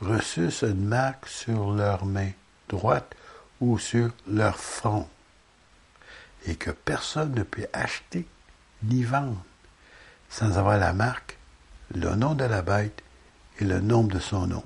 reçussent 0.01 0.63
une 0.63 0.85
marque 0.85 1.29
sur 1.29 1.73
leur 1.73 2.05
main 2.05 2.31
droite 2.69 3.15
ou 3.61 3.79
sur 3.79 4.11
leur 4.29 4.59
front, 4.59 5.09
et 6.47 6.57
que 6.57 6.71
personne 6.71 7.33
ne 7.33 7.43
peut 7.43 7.67
acheter 7.73 8.27
ni 8.83 9.05
vendre 9.05 9.43
sans 10.29 10.59
avoir 10.59 10.77
la 10.77 10.93
marque, 10.93 11.39
le 11.95 12.15
nom 12.17 12.35
de 12.35 12.45
la 12.45 12.61
bête 12.61 13.03
et 13.61 13.65
le 13.65 13.81
nombre 13.81 14.13
de 14.13 14.19
son 14.19 14.47
nom. 14.47 14.65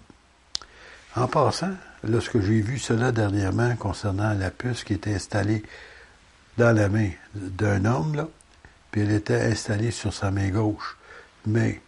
En 1.16 1.26
passant, 1.26 1.72
lorsque 2.04 2.40
j'ai 2.40 2.60
vu 2.60 2.78
cela 2.78 3.10
dernièrement 3.10 3.74
concernant 3.76 4.32
la 4.32 4.50
puce 4.50 4.84
qui 4.84 4.94
était 4.94 5.14
installée 5.14 5.62
dans 6.56 6.74
la 6.74 6.88
main 6.88 7.10
d'un 7.34 7.84
homme, 7.84 8.14
là, 8.14 8.28
puis 8.90 9.02
elle 9.02 9.12
était 9.12 9.40
installée 9.40 9.90
sur 9.90 10.12
sa 10.12 10.30
main 10.30 10.48
gauche. 10.50 10.96
Mais 11.46 11.80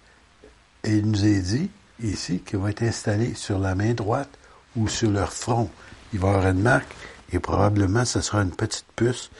il 0.85 1.07
nous 1.07 1.25
est 1.25 1.41
dit 1.41 1.71
ici 2.03 2.41
qu'elle 2.41 2.61
va 2.61 2.71
être 2.71 2.83
installée 2.83 3.35
sur 3.35 3.59
la 3.59 3.75
main 3.75 3.95
droite 3.95 4.31
ou 4.77 4.89
sur 4.89 5.11
leur 5.11 5.33
front. 5.33 5.71
Il 6.13 6.19
va 6.19 6.29
y 6.29 6.31
avoir 6.35 6.49
une 6.49 6.63
marque 6.63 6.93
et 7.33 7.39
probablement 7.39 8.05
ce 8.05 8.21
sera 8.21 8.43
une 8.43 8.51
petite 8.51 8.87
puce, 8.97 9.31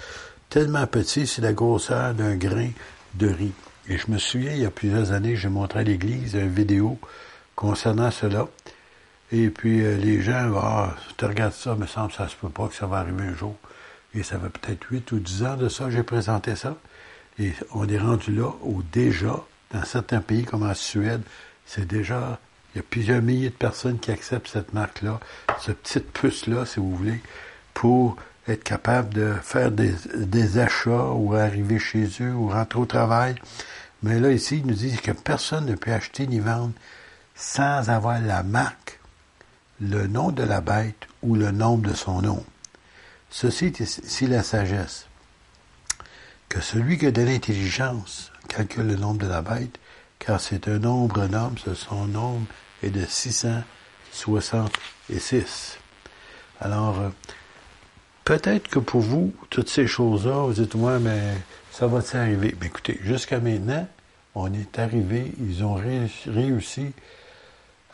tellement 0.49 0.87
petite, 0.87 1.27
c'est 1.27 1.43
la 1.43 1.53
grosseur 1.53 2.15
d'un 2.15 2.37
grain 2.37 2.71
de 3.15 3.29
riz. 3.29 3.53
Et 3.89 3.99
je 3.99 4.11
me 4.11 4.19
souviens, 4.19 4.53
il 4.53 4.63
y 4.63 4.67
a 4.67 4.71
plusieurs 4.71 5.13
années, 5.13 5.37
j'ai 5.37 5.49
montré 5.49 5.81
à 5.81 5.83
l'église 5.83 6.35
une 6.35 6.53
vidéo 6.53 6.99
concernant 7.57 8.11
cela. 8.11 8.47
Et 9.33 9.49
puis 9.49 9.83
euh, 9.83 9.97
les 9.97 10.21
gens, 10.21 10.53
ah, 10.57 10.95
tu 11.17 11.25
regardes 11.25 11.55
ça, 11.55 11.75
me 11.75 11.87
semble 11.87 12.13
ça 12.13 12.29
se 12.29 12.37
peut 12.37 12.51
pas 12.51 12.69
que 12.69 12.75
ça 12.75 12.87
va 12.87 12.99
arriver 12.99 13.25
un 13.25 13.35
jour. 13.35 13.57
Et 14.15 14.23
ça 14.23 14.39
fait 14.39 14.51
peut-être 14.51 14.85
8 14.91 15.11
ou 15.13 15.19
10 15.19 15.45
ans 15.45 15.57
de 15.57 15.71
ça, 15.71 15.89
j'ai 15.89 16.03
présenté 16.03 16.55
ça. 16.55 16.77
Et 17.39 17.53
on 17.73 17.89
est 17.89 17.99
rendu 17.99 18.31
là 18.31 18.51
où 18.63 18.83
déjà, 18.83 19.41
dans 19.73 19.85
certains 19.85 20.21
pays 20.21 20.45
comme 20.45 20.65
en 20.65 20.75
Suède, 20.75 21.23
c'est 21.65 21.87
déjà, 21.87 22.39
il 22.75 22.79
y 22.79 22.81
a 22.81 22.85
plusieurs 22.89 23.23
milliers 23.23 23.49
de 23.49 23.55
personnes 23.55 23.99
qui 23.99 24.11
acceptent 24.11 24.49
cette 24.49 24.75
marque-là, 24.75 25.19
cette 25.59 25.79
petite 25.79 26.13
puce-là, 26.13 26.67
si 26.67 26.79
vous 26.79 26.95
voulez, 26.95 27.21
pour 27.73 28.17
être 28.49 28.65
capable 28.65 29.15
de 29.15 29.33
faire 29.41 29.71
des, 29.71 29.95
des, 30.15 30.59
achats 30.59 31.13
ou 31.15 31.33
arriver 31.35 31.79
chez 31.79 32.07
eux 32.21 32.35
ou 32.35 32.49
rentrer 32.49 32.81
au 32.81 32.87
travail. 32.87 33.37
Mais 34.03 34.21
là, 34.21 34.31
ici, 34.31 34.59
ils 34.59 34.67
nous 34.67 34.75
disent 34.75 35.01
que 35.01 35.13
personne 35.13 35.65
ne 35.65 35.75
peut 35.75 35.93
acheter 35.93 36.27
ni 36.27 36.41
vendre 36.41 36.73
sans 37.35 37.89
avoir 37.89 38.21
la 38.21 38.43
marque 38.43 38.82
le 39.83 40.07
nom 40.07 40.31
de 40.31 40.45
la 40.45 40.61
bête 40.61 41.09
ou 41.23 41.35
le 41.35 41.51
nombre 41.51 41.91
de 41.91 41.95
son 41.95 42.23
nom. 42.23 42.45
Ceci 43.31 43.65
est 43.67 43.81
ici 43.81 44.29
la 44.29 44.45
sagesse. 44.45 45.07
Que 46.49 46.61
celui 46.61 46.99
qui 46.99 47.07
a 47.07 47.11
de 47.11 47.23
l'intelligence 47.23 48.31
calcule 48.49 48.87
le 48.87 48.95
nombre 48.97 49.19
de 49.19 49.27
la 49.27 49.43
bête, 49.43 49.81
car 50.19 50.41
c'est 50.41 50.69
un 50.69 50.79
nombre 50.79 51.27
noble, 51.27 51.59
son 51.75 52.07
nombre 52.07 52.47
est 52.83 52.91
de 52.91 53.05
666. 53.05 55.79
Alors, 56.61 57.01
euh, 57.01 57.09
peut-être 58.25 58.69
que 58.69 58.79
pour 58.79 59.01
vous, 59.01 59.35
toutes 59.51 59.69
ces 59.69 59.89
choses-là, 59.89 60.47
vous 60.47 60.53
dites, 60.53 60.77
ouais, 60.77 61.01
mais 61.01 61.35
ça 61.73 61.89
va-t-il 61.89 62.19
arriver? 62.19 62.55
Mais 62.61 62.67
écoutez, 62.67 63.01
jusqu'à 63.03 63.41
maintenant, 63.41 63.89
on 64.37 64.53
est 64.53 64.79
arrivé, 64.79 65.33
ils 65.41 65.65
ont 65.65 65.75
réussi 65.75 66.93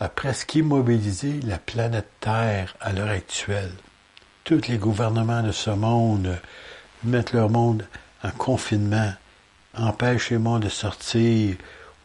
a 0.01 0.09
presque 0.09 0.55
immobilisé 0.55 1.41
la 1.43 1.59
planète 1.59 2.09
Terre 2.21 2.77
à 2.81 2.93
l'heure 2.93 3.09
actuelle. 3.09 3.73
Tous 4.45 4.69
les 4.69 4.79
gouvernements 4.79 5.43
de 5.43 5.51
ce 5.51 5.71
monde 5.71 6.39
mettent 7.03 7.33
leur 7.33 7.51
monde 7.51 7.85
en 8.23 8.31
confinement, 8.31 9.13
empêchent 9.75 10.31
les 10.31 10.39
monde 10.39 10.63
de 10.63 10.69
sortir, 10.69 11.57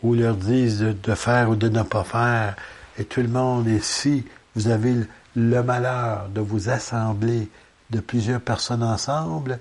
ou 0.01 0.15
leur 0.15 0.35
disent 0.35 0.79
de, 0.79 1.15
faire 1.15 1.49
ou 1.49 1.55
de 1.55 1.69
ne 1.69 1.83
pas 1.83 2.03
faire, 2.03 2.55
et 2.97 3.05
tout 3.05 3.21
le 3.21 3.27
monde, 3.27 3.67
et 3.67 3.79
si 3.79 4.25
vous 4.55 4.67
avez 4.67 4.95
le 5.35 5.63
malheur 5.63 6.29
de 6.29 6.41
vous 6.41 6.69
assembler 6.69 7.47
de 7.89 7.99
plusieurs 7.99 8.41
personnes 8.41 8.83
ensemble, 8.83 9.59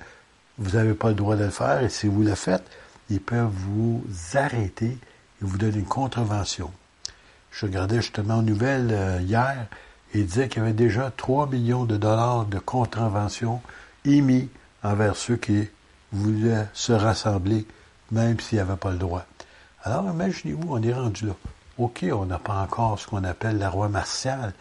vous 0.59 0.77
n'avez 0.77 0.95
pas 0.95 1.09
le 1.09 1.15
droit 1.15 1.37
de 1.37 1.45
le 1.45 1.51
faire, 1.51 1.83
et 1.83 1.89
si 1.91 2.09
vous 2.09 2.23
le 2.23 2.35
faites, 2.35 2.65
ils 3.11 3.21
peuvent 3.21 3.53
vous 3.53 4.03
arrêter 4.35 4.87
et 4.87 4.99
vous 5.43 5.59
donner 5.59 5.79
une 5.79 5.85
contravention. 5.85 6.71
Je 7.53 7.67
regardais 7.67 7.97
justement 7.97 8.39
aux 8.39 8.43
nouvelles 8.43 8.91
euh, 8.93 9.21
hier 9.21 9.67
et 10.15 10.21
il 10.21 10.27
disait 10.27 10.49
qu'il 10.49 10.63
y 10.63 10.65
avait 10.65 10.75
déjà 10.75 11.13
3 11.17 11.47
millions 11.49 11.85
de 11.85 11.97
dollars 11.97 12.47
de 12.47 12.59
contraventions 12.59 13.61
émis 14.05 14.49
envers 14.83 15.17
ceux 15.17 15.37
qui 15.37 15.69
voulaient 16.13 16.67
se 16.73 16.93
rassembler, 16.93 17.67
même 18.11 18.41
s'ils 18.41 18.59
n'avaient 18.59 18.77
pas 18.77 18.91
le 18.91 18.99
droit. 18.99 19.25
Alors 19.85 20.11
imaginez-vous, 20.11 20.67
on 20.69 20.83
est 20.83 20.93
rendu 20.93 21.27
là. 21.27 21.37
OK, 21.79 22.05
on 22.13 22.27
n'a 22.27 22.39
pas 22.39 22.55
encore 22.55 22.99
ce 22.99 23.07
qu'on 23.07 23.25
appelle 23.25 23.59
la 23.59 23.71
roi 23.71 23.89
martiale, 23.89 24.53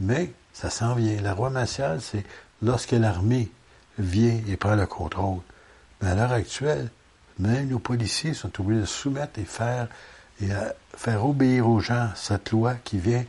mais 0.00 0.32
ça 0.52 0.70
s'en 0.70 0.94
vient. 0.94 1.20
La 1.22 1.34
roi 1.34 1.50
martiale, 1.50 2.00
c'est 2.00 2.24
lorsque 2.62 2.92
l'armée 2.92 3.50
vient 3.98 4.40
et 4.46 4.56
prend 4.56 4.74
le 4.74 4.86
contrôle. 4.86 5.40
Mais 6.00 6.10
à 6.10 6.14
l'heure 6.14 6.32
actuelle, 6.32 6.90
même 7.38 7.68
nos 7.68 7.78
policiers 7.78 8.34
sont 8.34 8.50
obligés 8.60 8.80
de 8.82 8.86
soumettre 8.86 9.38
et 9.38 9.44
faire 9.44 9.88
et 10.42 10.52
à 10.52 10.74
faire 10.96 11.24
obéir 11.24 11.68
aux 11.68 11.80
gens 11.80 12.08
cette 12.14 12.50
loi 12.50 12.74
qui 12.84 12.98
vient. 12.98 13.24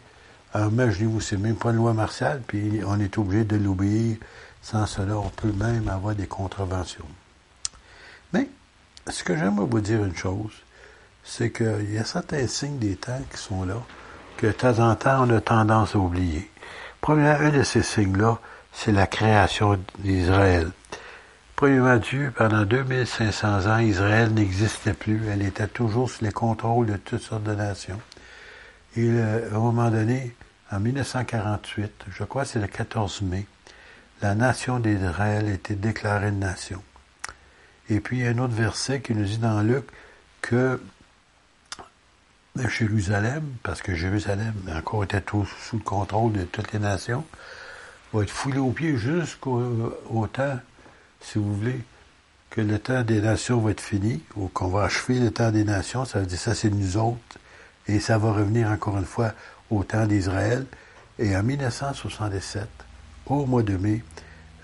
Alors, 0.54 0.72
imaginez-vous, 0.72 1.22
c'est 1.22 1.38
même 1.38 1.56
pas 1.56 1.70
une 1.70 1.78
loi 1.78 1.94
martiale, 1.94 2.42
puis 2.46 2.82
on 2.86 3.00
est 3.00 3.18
obligé 3.18 3.44
de 3.44 3.56
l'obéir 3.56 4.18
Sans 4.62 4.86
cela, 4.86 5.18
on 5.18 5.30
peut 5.30 5.52
même 5.52 5.88
avoir 5.88 6.16
des 6.16 6.28
contraventions. 6.28 7.06
Mais, 8.34 8.50
ce 9.08 9.24
que 9.24 9.36
j'aimerais 9.36 9.66
vous 9.66 9.82
dire 9.82 10.04
une 10.04 10.16
chose, 10.16 10.52
c'est 11.24 11.52
qu'il 11.52 11.94
y 11.94 11.98
a 11.98 12.06
certains 12.06 12.48
signes 12.48 12.80
des 12.80 12.96
temps 12.96 13.22
qui 13.32 13.38
sont 13.38 13.64
là, 13.64 13.82
que 14.38 14.48
de 14.48 14.52
temps 14.52 14.80
en 14.80 14.96
temps, 14.96 15.26
on 15.28 15.36
a 15.36 15.42
tendance 15.42 15.96
à 15.96 16.00
oublier. 16.00 16.50
Premièrement, 17.02 17.48
un 17.48 17.50
de 17.52 17.64
ces 17.64 17.84
signes-là, 17.84 18.40
c'est 18.74 18.92
la 18.92 19.08
création 19.08 19.80
d'Israël. 20.00 20.72
Premièrement, 21.60 21.98
Dieu, 21.98 22.32
pendant 22.34 22.64
2500 22.64 23.66
ans, 23.66 23.80
Israël 23.80 24.34
n'existait 24.34 24.94
plus. 24.94 25.28
Elle 25.28 25.42
était 25.42 25.68
toujours 25.68 26.10
sous 26.10 26.24
les 26.24 26.32
contrôles 26.32 26.86
de 26.86 26.96
toutes 26.96 27.22
sortes 27.22 27.44
de 27.44 27.54
nations. 27.54 28.00
Et 28.96 29.10
euh, 29.10 29.52
à 29.52 29.58
un 29.58 29.60
moment 29.60 29.92
donné, 29.92 30.34
en 30.72 30.80
1948, 30.80 32.06
je 32.12 32.24
crois 32.24 32.44
que 32.44 32.52
c'est 32.52 32.62
le 32.62 32.68
14 32.68 33.24
mai, 33.24 33.46
la 34.22 34.36
nation 34.36 34.80
d'Israël 34.80 35.50
était 35.50 35.76
déclarée 35.76 36.30
une 36.30 36.40
nation. 36.40 36.82
Et 37.90 38.00
puis, 38.00 38.20
il 38.20 38.24
y 38.24 38.28
a 38.28 38.30
un 38.30 38.38
autre 38.38 38.54
verset 38.54 39.02
qui 39.02 39.14
nous 39.14 39.26
dit 39.26 39.40
dans 39.40 39.62
Luc 39.62 39.84
que 40.40 40.82
Jérusalem, 42.70 43.44
parce 43.64 43.82
que 43.82 43.96
Jérusalem 43.96 44.54
encore 44.74 45.04
était 45.04 45.22
sous 45.30 45.76
le 45.76 45.84
contrôle 45.84 46.32
de 46.32 46.44
toutes 46.46 46.72
les 46.72 46.80
nations, 46.80 47.26
va 48.14 48.24
être 48.24 48.30
foulé 48.30 48.60
aux 48.60 48.72
pieds 48.72 48.96
jusqu'au 48.96 49.92
temps, 50.32 50.58
si 51.22 51.38
vous 51.38 51.54
voulez, 51.56 51.80
que 52.50 52.62
le 52.62 52.80
temps 52.80 53.04
des 53.04 53.22
nations 53.22 53.60
va 53.60 53.72
être 53.72 53.82
fini, 53.82 54.22
ou 54.36 54.48
qu'on 54.48 54.70
va 54.70 54.84
achever 54.84 55.20
le 55.20 55.32
temps 55.32 55.52
des 55.52 55.64
nations, 55.64 56.06
ça 56.06 56.20
veut 56.20 56.26
dire 56.26 56.40
ça 56.40 56.56
c'est 56.56 56.70
nous 56.70 56.98
autres, 56.98 57.38
et 57.88 58.00
ça 58.00 58.18
va 58.18 58.32
revenir 58.32 58.70
encore 58.70 58.98
une 58.98 59.06
fois 59.06 59.34
au 59.70 59.84
temps 59.84 60.06
d'Israël. 60.06 60.66
Et 61.20 61.36
en 61.36 61.44
1977, 61.44 62.68
au 63.28 63.46
mois 63.46 63.64
de 63.64 63.78
mai, 63.78 64.04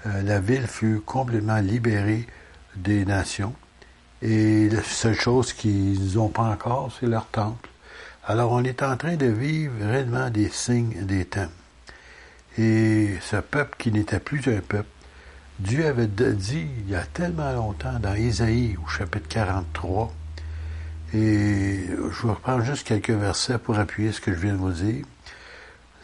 euh, 0.06 0.22
la 0.24 0.40
ville 0.40 0.68
fut 0.68 1.02
complètement 1.06 1.60
libérée 1.60 2.28
des 2.76 3.06
nations. 3.06 3.54
Et 4.22 4.70
la 4.70 4.82
seule 4.84 5.16
chose 5.16 5.54
qu'ils 5.54 6.16
n'ont 6.16 6.30
pas 6.30 6.44
encore, 6.44 6.92
c'est 7.00 7.08
leur 7.08 7.28
temple. 7.28 7.70
Alors 8.26 8.52
on 8.52 8.64
est 8.64 8.82
en 8.82 8.98
train 8.98 9.16
de 9.16 9.28
vivre 9.28 9.74
réellement 9.82 10.30
des 10.30 10.50
signes 10.50 11.06
des 11.06 11.26
temps. 11.26 11.50
Et 12.58 13.18
ce 13.22 13.36
peuple 13.38 13.76
qui 13.78 13.92
n'était 13.92 14.20
plus 14.20 14.42
un 14.48 14.62
peuple, 14.62 14.90
Dieu 15.60 15.88
avait 15.88 16.08
dit 16.08 16.68
il 16.80 16.90
y 16.90 16.96
a 16.96 17.06
tellement 17.06 17.54
longtemps 17.54 17.98
dans 18.00 18.14
Isaïe 18.14 18.76
au 18.84 18.90
chapitre 18.90 19.30
43, 19.30 20.14
et 21.14 21.86
je 21.88 22.28
vais 22.28 22.34
reprendre 22.34 22.66
juste 22.66 22.86
quelques 22.86 23.12
versets 23.12 23.58
pour 23.58 23.80
appuyer 23.80 24.12
ce 24.12 24.20
que 24.20 24.34
je 24.34 24.38
viens 24.38 24.52
de 24.52 24.58
vous 24.58 24.74
dire. 24.74 25.06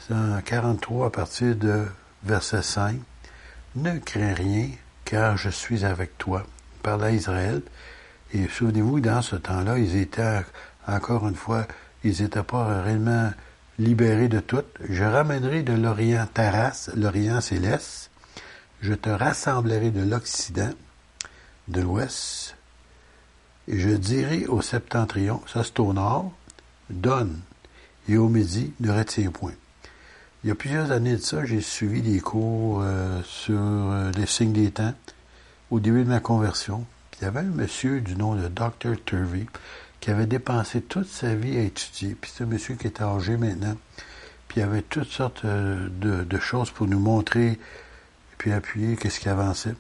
Dans 0.10 0.41
43 0.41 1.08
à 1.08 1.10
partir 1.10 1.56
de 1.58 1.86
verset 2.24 2.62
5, 2.62 2.95
Ne 3.76 3.97
crains 3.99 4.34
rien, 4.34 4.70
car 5.04 5.36
je 5.36 5.49
suis 5.49 5.84
avec 5.84 6.18
toi. 6.18 6.45
Parle 6.82 7.04
à 7.04 7.12
Israël. 7.12 7.62
Et 8.34 8.47
souvenez-vous, 8.47 9.02
dans 9.02 9.22
ce 9.22 9.36
temps-là, 9.36 9.78
ils 9.78 9.97
étaient, 9.97 10.43
encore 10.88 11.28
une 11.28 11.36
fois, 11.36 11.68
ils 12.06 12.22
n'étaient 12.22 12.43
pas 12.43 12.84
réellement 12.84 13.32
libérés 13.80 14.30
de 14.30 14.39
tout. 14.39 14.64
Je 14.89 15.04
ramènerai 15.04 15.64
de 15.64 15.74
l'Orient 15.74 16.26
ta 16.34 16.52
race, 16.52 16.89
l'Orient 16.95 17.41
c'est 17.41 17.60
l'Est. 17.60 18.11
Je 18.82 18.94
te 18.94 19.10
rassemblerai 19.10 19.92
de 19.92 20.02
l'Occident, 20.02 20.74
de 21.68 21.82
l'Ouest, 21.82 22.56
et 23.68 23.80
je 23.80 23.90
dirai 23.90 24.48
au 24.48 24.62
septentrion, 24.62 25.42
ça 25.48 25.64
c'est 25.64 25.80
au 25.80 25.94
nord, 25.94 26.32
donne, 26.90 27.40
et 28.10 28.18
au 28.18 28.28
midi, 28.28 28.74
ne 28.80 28.92
retiens 28.92 29.32
point. 29.32 29.54
Il 30.44 30.48
y 30.48 30.52
a 30.52 30.56
plusieurs 30.56 30.92
années 30.92 31.16
de 31.16 31.22
ça, 31.22 31.46
j'ai 31.46 31.62
suivi 31.62 32.02
des 32.02 32.20
cours 32.20 32.80
euh, 32.82 33.22
sur 33.24 33.60
euh, 33.60 34.12
les 34.18 34.26
signes 34.26 34.54
des 34.54 34.72
temps 34.72 34.96
au 35.70 35.80
début 35.80 36.04
de 36.04 36.10
ma 36.10 36.20
conversion. 36.20 36.86
il 37.20 37.26
y 37.26 37.28
avait 37.28 37.42
un 37.42 37.44
monsieur 37.44 38.02
du 38.02 38.16
nom 38.16 38.36
de 38.36 38.48
Dr. 38.48 38.96
Turvey 39.06 39.46
qui 40.00 40.10
avait 40.10 40.26
dépensé 40.26 40.82
toute 40.82 41.08
sa 41.08 41.36
vie 41.36 41.58
à 41.58 41.62
étudier. 41.62 42.16
Puis 42.20 42.32
c'est 42.36 42.46
monsieur 42.46 42.76
qui 42.76 42.88
était 42.88 43.04
âgé 43.04 43.38
maintenant. 43.38 43.78
Puis 44.48 44.58
il 44.58 44.60
y 44.62 44.64
avait 44.64 44.82
toutes 44.82 45.10
sortes 45.10 45.46
euh, 45.46 45.88
de, 45.90 46.40
choses 46.40 46.72
pour 46.72 46.88
nous 46.88 47.00
montrer, 47.00 47.60
puis 48.42 48.54
appuyer 48.54 48.96
qu'est-ce 48.96 49.20
qui 49.20 49.30
avançait. 49.30 49.76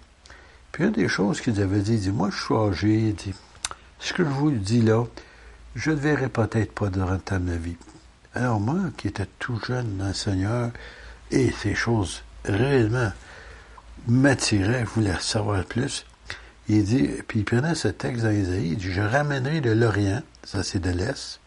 Puis 0.71 0.83
une 0.83 0.91
des 0.91 1.07
choses 1.07 1.41
qu'il 1.41 1.59
avait 1.59 1.79
dit, 1.79 1.97
dit, 1.97 2.11
moi 2.11 2.29
je 2.29 2.43
suis 2.43 2.53
âgé, 2.53 3.11
dit, 3.11 3.33
ce 3.97 4.13
que 4.13 4.23
je 4.23 4.29
vous 4.29 4.51
dis 4.51 4.83
là, 4.83 5.03
je 5.73 5.89
ne 5.89 5.95
verrai 5.95 6.29
peut-être 6.29 6.71
pas 6.71 6.89
durant 6.89 7.17
le 7.31 7.39
ma 7.39 7.55
vie. 7.55 7.77
Alors 8.35 8.59
moi, 8.59 8.77
qui 8.97 9.07
étais 9.07 9.25
tout 9.39 9.59
jeune 9.65 9.97
dans 9.97 10.09
le 10.09 10.13
Seigneur, 10.13 10.69
et 11.31 11.49
ces 11.49 11.73
choses 11.73 12.21
réellement 12.45 13.11
m'attiraient, 14.07 14.85
je 14.85 14.91
voulais 14.91 15.17
savoir 15.19 15.65
plus, 15.65 16.05
il 16.69 16.83
dit, 16.83 17.09
puis 17.27 17.39
il 17.39 17.45
prenait 17.45 17.73
ce 17.73 17.87
texte 17.87 18.23
dans 18.25 18.29
il 18.29 18.77
dit, 18.77 18.91
je 18.91 19.01
ramènerai 19.01 19.61
de 19.61 19.71
l'Orient, 19.71 20.21
ça 20.43 20.61
c'est 20.61 20.77
de 20.77 20.91
l'Est, 20.91 21.39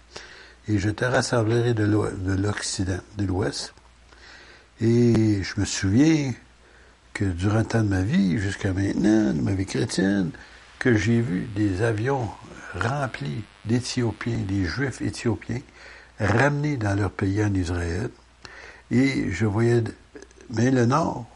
et 0.67 0.81
je 0.81 0.91
te 0.91 1.05
rassemblerai 1.05 1.75
de 1.75 1.85
l'Occident, 2.35 2.99
de 3.19 3.25
l'Ouest. 3.25 3.73
Et 4.81 5.45
je 5.45 5.61
me 5.61 5.65
souviens 5.65 6.33
que 7.15 7.25
durant 7.25 7.59
le 7.59 7.65
temps 7.65 7.83
de 7.83 7.89
ma 7.89 8.03
vie, 8.03 8.39
jusqu'à 8.39 8.73
maintenant, 8.73 9.33
de 9.33 9.41
ma 9.41 9.53
vie 9.53 9.67
chrétienne, 9.67 10.31
que 10.81 10.97
j'ai 10.97 11.21
vu 11.21 11.47
des 11.55 11.83
avions 11.83 12.29
remplis 12.75 13.45
d'Éthiopiens, 13.65 14.39
des 14.39 14.65
Juifs 14.65 15.01
éthiopiens, 15.01 15.61
ramenés 16.19 16.77
dans 16.77 16.95
leur 16.95 17.13
pays 17.13 17.43
en 17.43 17.55
Israël. 17.55 18.11
Et 18.91 19.31
je 19.31 19.47
voyais, 19.47 19.83
mais 20.51 20.71
le 20.73 20.87
nord, 20.87 21.27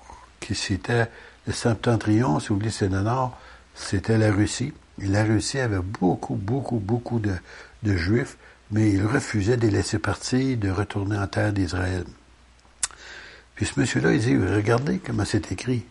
qui 0.41 0.55
c'était 0.55 1.09
le 1.47 1.53
septentrion, 1.53 2.41
si 2.41 2.49
vous 2.49 2.57
voulez, 2.57 2.71
c'est 2.71 2.89
le 2.89 3.01
nord, 3.01 3.39
c'était 3.75 4.19
la 4.19 4.33
Russie. 4.33 4.73
Et 5.01 5.07
la 5.07 5.23
Russie 5.25 5.61
avait 5.61 5.79
beaucoup, 5.79 6.35
beaucoup, 6.35 6.79
beaucoup 6.79 7.21
de, 7.21 7.35
de 7.85 7.97
Juifs, 7.97 8.37
mais 8.73 8.91
ils 8.91 9.07
refusaient 9.07 9.57
de 9.57 9.63
les 9.63 9.71
laisser 9.71 10.01
partir, 10.01 10.59
de 10.59 10.71
retourner 10.71 11.17
en 11.17 11.29
terre 11.29 11.53
d'Israël. 11.53 12.05
Puis 13.59 13.67
ce 13.67 13.81
monsieur-là, 13.81 14.13
il 14.13 14.21
dit, 14.21 14.37
regardez 14.37 15.01
comment 15.05 15.25
c'est 15.25 15.51
écrit. 15.51 15.85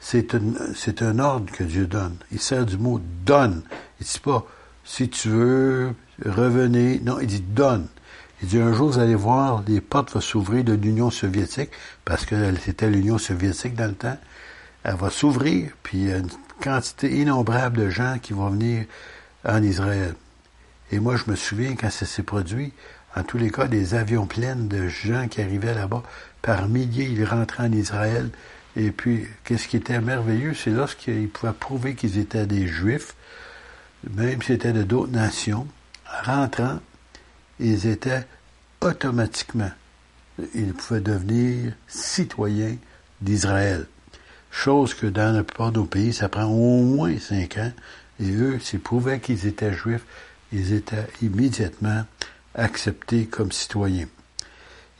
C'est 0.00 0.34
un, 0.34 1.18
ordre 1.20 1.52
que 1.52 1.62
Dieu 1.62 1.86
donne. 1.86 2.16
Il 2.32 2.40
sert 2.40 2.66
du 2.66 2.76
mot 2.76 3.00
donne. 3.24 3.62
Il 4.00 4.06
dit 4.06 4.18
pas, 4.18 4.44
si 4.84 5.08
tu 5.08 5.28
veux, 5.28 5.94
revenez. 6.26 6.98
Non, 6.98 7.20
il 7.20 7.28
dit 7.28 7.40
donne. 7.40 7.86
Il 8.42 8.48
dit 8.48 8.58
un 8.58 8.72
jour, 8.72 8.90
vous 8.90 8.98
allez 8.98 9.14
voir, 9.14 9.62
les 9.68 9.80
portes 9.80 10.10
vont 10.10 10.20
s'ouvrir 10.20 10.64
de 10.64 10.72
l'Union 10.72 11.12
soviétique, 11.12 11.70
parce 12.04 12.26
que 12.26 12.34
c'était 12.56 12.90
l'Union 12.90 13.18
soviétique 13.18 13.76
dans 13.76 13.86
le 13.86 13.94
temps. 13.94 14.18
Elle 14.82 14.96
va 14.96 15.08
s'ouvrir, 15.08 15.70
puis 15.84 15.98
il 15.98 16.08
y 16.08 16.12
a 16.12 16.16
une 16.16 16.30
quantité 16.60 17.20
innombrable 17.20 17.78
de 17.78 17.88
gens 17.88 18.18
qui 18.20 18.32
vont 18.32 18.50
venir 18.50 18.86
en 19.44 19.62
Israël. 19.62 20.16
Et 20.90 20.98
moi, 20.98 21.14
je 21.14 21.30
me 21.30 21.36
souviens 21.36 21.76
quand 21.76 21.90
ça 21.90 22.04
s'est 22.04 22.24
produit, 22.24 22.72
en 23.14 23.22
tous 23.22 23.38
les 23.38 23.50
cas, 23.50 23.68
des 23.68 23.94
avions 23.94 24.26
pleins 24.26 24.56
de 24.56 24.88
gens 24.88 25.28
qui 25.28 25.40
arrivaient 25.40 25.74
là-bas. 25.74 26.02
Par 26.42 26.68
milliers, 26.68 27.08
ils 27.10 27.24
rentraient 27.24 27.64
en 27.64 27.72
Israël. 27.72 28.30
Et 28.76 28.90
puis, 28.90 29.26
qu'est-ce 29.44 29.68
qui 29.68 29.76
était 29.76 30.00
merveilleux, 30.00 30.54
c'est 30.54 30.70
lorsqu'ils 30.70 31.28
pouvaient 31.28 31.52
prouver 31.52 31.94
qu'ils 31.94 32.18
étaient 32.18 32.46
des 32.46 32.66
Juifs, 32.66 33.14
même 34.10 34.40
si 34.42 34.48
c'était 34.48 34.72
de 34.72 34.82
d'autres 34.82 35.12
nations, 35.12 35.66
rentrant, 36.24 36.80
ils 37.60 37.86
étaient 37.86 38.26
automatiquement, 38.80 39.70
ils 40.54 40.72
pouvaient 40.72 41.00
devenir 41.00 41.74
citoyens 41.86 42.76
d'Israël. 43.20 43.86
Chose 44.50 44.94
que 44.94 45.06
dans 45.06 45.34
la 45.34 45.44
plupart 45.44 45.72
de 45.72 45.78
nos 45.78 45.86
pays, 45.86 46.12
ça 46.12 46.28
prend 46.28 46.44
au 46.44 46.82
moins 46.82 47.18
cinq 47.18 47.56
ans. 47.58 47.72
Et 48.20 48.30
eux, 48.32 48.58
s'ils 48.60 48.80
prouvaient 48.80 49.20
qu'ils 49.20 49.46
étaient 49.46 49.72
juifs, 49.72 50.04
ils 50.52 50.72
étaient 50.72 51.06
immédiatement 51.22 52.04
acceptés 52.54 53.26
comme 53.26 53.52
citoyens. 53.52 54.08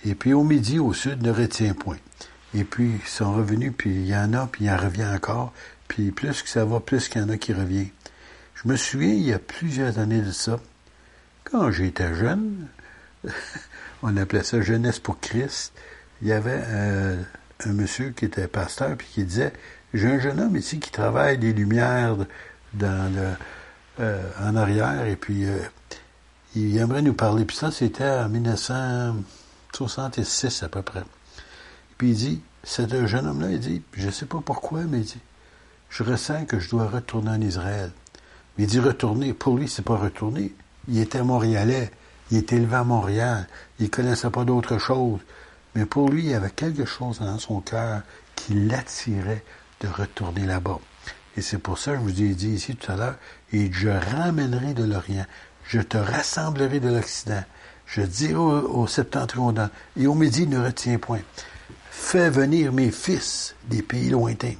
Et 0.05 0.15
puis 0.15 0.33
au 0.33 0.43
midi, 0.43 0.79
au 0.79 0.93
sud, 0.93 1.23
ne 1.23 1.31
retient 1.31 1.75
point. 1.75 1.99
Et 2.55 2.65
puis 2.65 3.01
ils 3.03 3.09
sont 3.09 3.35
revenus, 3.35 3.73
puis 3.77 3.91
il 3.91 4.07
y 4.07 4.17
en 4.17 4.33
a, 4.35 4.47
puis 4.47 4.65
il 4.65 4.71
en 4.71 4.77
revient 4.77 5.07
encore. 5.07 5.53
Puis 5.89 6.11
plus 6.11 6.43
que 6.43 6.49
ça 6.49 6.65
va, 6.65 6.81
plus 6.81 7.09
qu'il 7.09 7.21
y 7.21 7.25
en 7.25 7.29
a 7.29 7.37
qui 7.37 7.53
revient. 7.53 7.91
Je 8.55 8.69
me 8.69 8.77
souviens, 8.77 9.13
il 9.13 9.23
y 9.23 9.33
a 9.33 9.39
plusieurs 9.39 9.99
années 9.99 10.21
de 10.21 10.31
ça, 10.31 10.61
quand 11.45 11.71
j'étais 11.71 12.15
jeune, 12.15 12.67
on 14.03 14.17
appelait 14.17 14.43
ça 14.43 14.61
Jeunesse 14.61 14.99
pour 14.99 15.21
Christ, 15.21 15.73
il 16.21 16.29
y 16.29 16.33
avait 16.33 16.63
euh, 16.67 17.23
un 17.65 17.73
monsieur 17.73 18.11
qui 18.11 18.25
était 18.25 18.49
pasteur, 18.49 18.97
puis 18.97 19.09
qui 19.13 19.25
disait, 19.25 19.53
j'ai 19.93 20.09
un 20.09 20.19
jeune 20.19 20.41
homme 20.41 20.57
ici 20.57 20.79
qui 20.79 20.91
travaille 20.91 21.39
des 21.39 21.53
lumières 21.53 22.17
dans 22.75 23.13
le, 23.15 23.29
euh, 24.01 24.23
en 24.41 24.57
arrière, 24.57 25.07
et 25.07 25.17
puis 25.17 25.45
euh, 25.45 25.59
il 26.55 26.77
aimerait 26.79 27.03
nous 27.03 27.15
parler. 27.15 27.45
Puis 27.45 27.57
ça, 27.57 27.71
c'était 27.71 28.09
en 28.09 28.33
1966 29.75 30.63
à 30.63 30.69
peu 30.69 30.83
près. 30.83 31.03
Puis 31.99 32.11
il 32.11 32.17
dit, 32.17 32.43
c'est 32.63 32.93
un 32.93 33.07
jeune 33.07 33.27
homme-là, 33.27 33.51
il 33.51 33.61
dit, 33.61 33.83
je 33.95 34.07
ne 34.07 34.11
sais 34.11 34.27
pas 34.27 34.41
pourquoi, 34.45 34.83
mais 34.83 34.99
il 34.99 35.05
dit, 35.05 35.21
je 35.89 36.03
ressens 36.03 36.47
que 36.47 36.59
je 36.59 36.71
dois 36.71 36.89
retourner 36.89 37.31
en 37.31 37.41
Israël. 37.41 37.91
Mais 38.57 38.65
il 38.65 38.67
dit 38.67 38.81
retourner. 38.81 39.33
Pour 39.33 39.57
lui, 39.57 39.69
c'est 39.69 39.83
pas 39.83 39.97
retourner. 39.97 40.53
Il 40.89 40.99
était 40.99 41.23
montréalais. 41.23 41.91
Il 42.31 42.39
était 42.39 42.57
élevé 42.57 42.77
à 42.77 42.85
Montréal. 42.85 43.47
Il 43.79 43.91
connaissait 43.91 44.31
pas 44.31 44.45
d'autre 44.45 44.79
chose. 44.79 45.21
Mais 45.75 45.87
pour 45.87 46.11
lui, 46.11 46.25
il 46.25 46.31
y 46.31 46.35
avait 46.35 46.51
quelque 46.51 46.85
chose 46.85 47.21
dans 47.21 47.39
son 47.39 47.61
cœur 47.61 48.03
qui 48.37 48.55
l'attirait 48.55 49.45
de 49.81 49.89
retourner 49.89 50.47
là-bas. 50.47 50.79
Et 51.37 51.41
c'est 51.41 51.59
pour 51.59 51.79
ça 51.79 51.93
que 51.93 51.99
je 51.99 52.03
vous 52.03 52.23
ai 52.23 52.35
dit 52.35 52.51
ici 52.51 52.77
tout 52.77 52.93
à 52.93 52.97
l'heure, 52.97 53.17
et 53.53 53.73
je 53.73 53.89
ramènerai 53.89 54.75
de 54.75 54.85
l'Orient, 54.85 55.25
je 55.65 55.81
te 55.81 55.97
rassemblerai 55.97 56.81
de 56.81 56.89
l'Occident, 56.89 57.43
je 57.93 58.03
dirai 58.03 58.35
au, 58.35 58.87
et 59.97 60.07
au 60.07 60.15
midi 60.15 60.47
ne 60.47 60.65
retiens 60.65 60.99
point. 60.99 61.21
Fais 61.91 62.31
venir 62.31 62.73
mes 62.73 62.91
fils 62.91 63.55
des 63.69 63.83
pays 63.83 64.09
lointains 64.09 64.55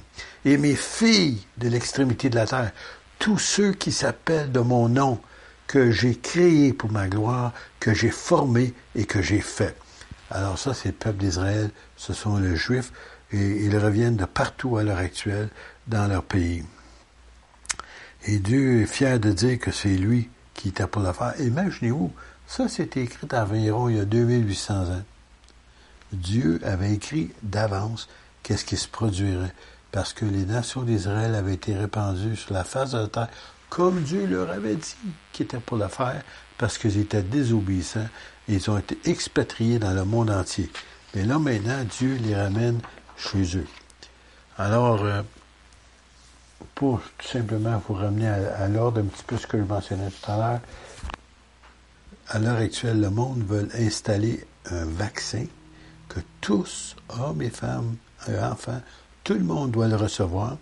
et 0.45 0.57
mes 0.57 0.75
filles 0.75 1.45
de 1.57 1.67
l'extrémité 1.67 2.29
de 2.29 2.35
la 2.35 2.45
terre, 2.45 2.71
tous 3.17 3.39
ceux 3.39 3.73
qui 3.73 3.91
s'appellent 3.91 4.51
de 4.51 4.59
mon 4.59 4.87
nom, 4.87 5.19
que 5.65 5.89
j'ai 5.91 6.15
créé 6.15 6.73
pour 6.73 6.91
ma 6.91 7.07
gloire, 7.07 7.53
que 7.79 7.93
j'ai 7.93 8.11
formé 8.11 8.73
et 8.95 9.05
que 9.05 9.21
j'ai 9.21 9.41
fait. 9.41 9.75
Alors 10.29 10.59
ça, 10.59 10.73
c'est 10.73 10.89
le 10.89 10.95
peuple 10.95 11.17
d'Israël, 11.17 11.71
ce 11.95 12.13
sont 12.13 12.37
les 12.37 12.55
Juifs, 12.55 12.91
et 13.31 13.65
ils 13.65 13.77
reviennent 13.77 14.17
de 14.17 14.25
partout 14.25 14.77
à 14.77 14.83
l'heure 14.83 14.97
actuelle 14.97 15.49
dans 15.87 16.07
leur 16.07 16.23
pays. 16.23 16.63
Et 18.25 18.37
Dieu 18.37 18.81
est 18.81 18.85
fier 18.85 19.19
de 19.19 19.31
dire 19.31 19.57
que 19.57 19.71
c'est 19.71 19.89
lui 19.89 20.29
qui 20.53 20.69
était 20.69 20.87
pour 20.87 21.01
le 21.01 21.11
faire. 21.13 21.33
Imaginez-vous, 21.39 22.11
ça 22.55 22.67
c'était 22.67 23.01
écrit 23.01 23.27
environ 23.31 23.89
il 23.89 23.97
y 23.97 23.99
a 23.99 24.05
2800 24.05 24.73
ans. 24.73 25.01
Dieu 26.11 26.59
avait 26.63 26.93
écrit 26.93 27.31
d'avance 27.41 28.07
qu'est-ce 28.43 28.63
qui 28.63 28.77
se 28.77 28.87
produirait, 28.87 29.53
parce 29.91 30.13
que 30.13 30.25
les 30.25 30.45
nations 30.45 30.83
d'Israël 30.83 31.33
avaient 31.33 31.55
été 31.55 31.75
répandues 31.75 32.35
sur 32.35 32.53
la 32.53 32.63
face 32.63 32.91
de 32.91 32.99
la 32.99 33.07
terre, 33.07 33.29
comme 33.69 34.03
Dieu 34.03 34.27
leur 34.27 34.51
avait 34.51 34.75
dit 34.75 34.95
qu'il 35.31 35.45
était 35.45 35.57
pour 35.57 35.77
le 35.77 35.87
faire, 35.87 36.21
parce 36.59 36.77
qu'ils 36.77 36.99
étaient 36.99 37.23
désobéissants 37.23 38.07
ils 38.47 38.69
ont 38.69 38.77
été 38.77 38.99
expatriés 39.05 39.79
dans 39.79 39.93
le 39.93 40.03
monde 40.03 40.29
entier. 40.29 40.69
Mais 41.15 41.23
là, 41.23 41.39
maintenant, 41.39 41.83
Dieu 41.97 42.19
les 42.21 42.35
ramène 42.35 42.81
chez 43.17 43.57
eux. 43.57 43.67
Alors, 44.57 45.01
euh, 45.03 45.21
pour 46.75 47.01
tout 47.17 47.27
simplement 47.27 47.81
vous 47.87 47.95
ramener 47.95 48.27
à, 48.27 48.67
l'ordre 48.67 48.99
un 48.99 49.05
petit 49.05 49.23
peu 49.23 49.37
ce 49.37 49.47
que 49.47 49.57
je 49.57 49.63
mentionnais 49.63 50.09
tout 50.09 50.31
à 50.31 50.37
l'heure, 50.37 50.59
à 52.29 52.39
l'heure 52.39 52.57
actuelle, 52.57 53.01
le 53.01 53.09
monde 53.09 53.43
veut 53.45 53.67
installer 53.77 54.45
un 54.69 54.85
vaccin 54.85 55.45
que 56.09 56.19
tous, 56.41 56.95
hommes 57.09 57.41
et 57.41 57.49
femmes, 57.49 57.95
enfants, 58.41 58.81
tout 59.23 59.33
le 59.33 59.43
monde 59.43 59.71
doit 59.71 59.87
le 59.87 59.95
recevoir. 59.95 60.57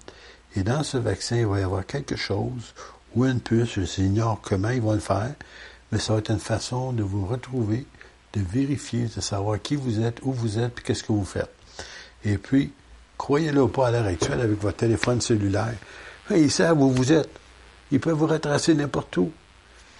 Et 0.56 0.64
dans 0.64 0.84
ce 0.84 0.98
vaccin, 0.98 1.38
il 1.38 1.46
va 1.46 1.60
y 1.60 1.64
avoir 1.64 1.86
quelque 1.86 2.16
chose 2.16 2.74
ou 3.16 3.26
une 3.26 3.40
puce, 3.40 3.80
je 3.80 4.02
ignore 4.02 4.40
comment 4.42 4.70
ils 4.70 4.82
vont 4.82 4.94
le 4.94 5.00
faire, 5.00 5.34
mais 5.92 6.00
ça 6.00 6.14
va 6.14 6.20
être 6.20 6.32
une 6.32 6.40
façon 6.40 6.94
de 6.94 7.04
vous 7.04 7.26
retrouver, 7.26 7.86
de 8.34 8.42
vérifier, 8.42 9.08
de 9.14 9.22
savoir 9.22 9.62
qui 9.62 9.76
vous 9.76 10.00
êtes, 10.00 10.20
où 10.24 10.32
vous 10.32 10.60
êtes, 10.60 10.74
puis 10.76 10.86
qu'est-ce 10.86 11.04
que 11.04 11.12
vous 11.12 11.26
faites. 11.26 11.52
Et 12.24 12.38
puis, 12.38 12.72
croyez-le 13.18 13.64
ou 13.64 13.68
pas 13.68 13.88
à 13.88 13.92
l'heure 13.92 14.06
actuelle 14.06 14.40
avec 14.40 14.62
votre 14.62 14.78
téléphone 14.78 15.20
cellulaire. 15.20 15.76
Ils 16.30 16.52
savent 16.52 16.82
où 16.82 16.90
vous 16.90 17.12
êtes. 17.12 17.30
Ils 17.92 18.00
peuvent 18.00 18.16
vous 18.16 18.28
retracer 18.28 18.74
n'importe 18.74 19.18
où. 19.18 19.32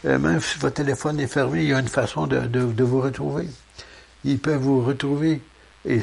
Euh, 0.06 0.18
même 0.18 0.40
si 0.40 0.58
votre 0.58 0.76
téléphone 0.76 1.20
est 1.20 1.28
fermé, 1.28 1.62
il 1.64 1.70
y 1.70 1.74
a 1.74 1.80
une 1.80 1.88
façon 1.88 2.28
de, 2.28 2.40
de, 2.40 2.84
vous 2.84 3.02
retrouver. 3.02 3.48
Ils 4.24 4.40
peuvent 4.40 4.62
vous 4.62 4.84
retrouver. 4.84 5.42
Et, 5.86 6.02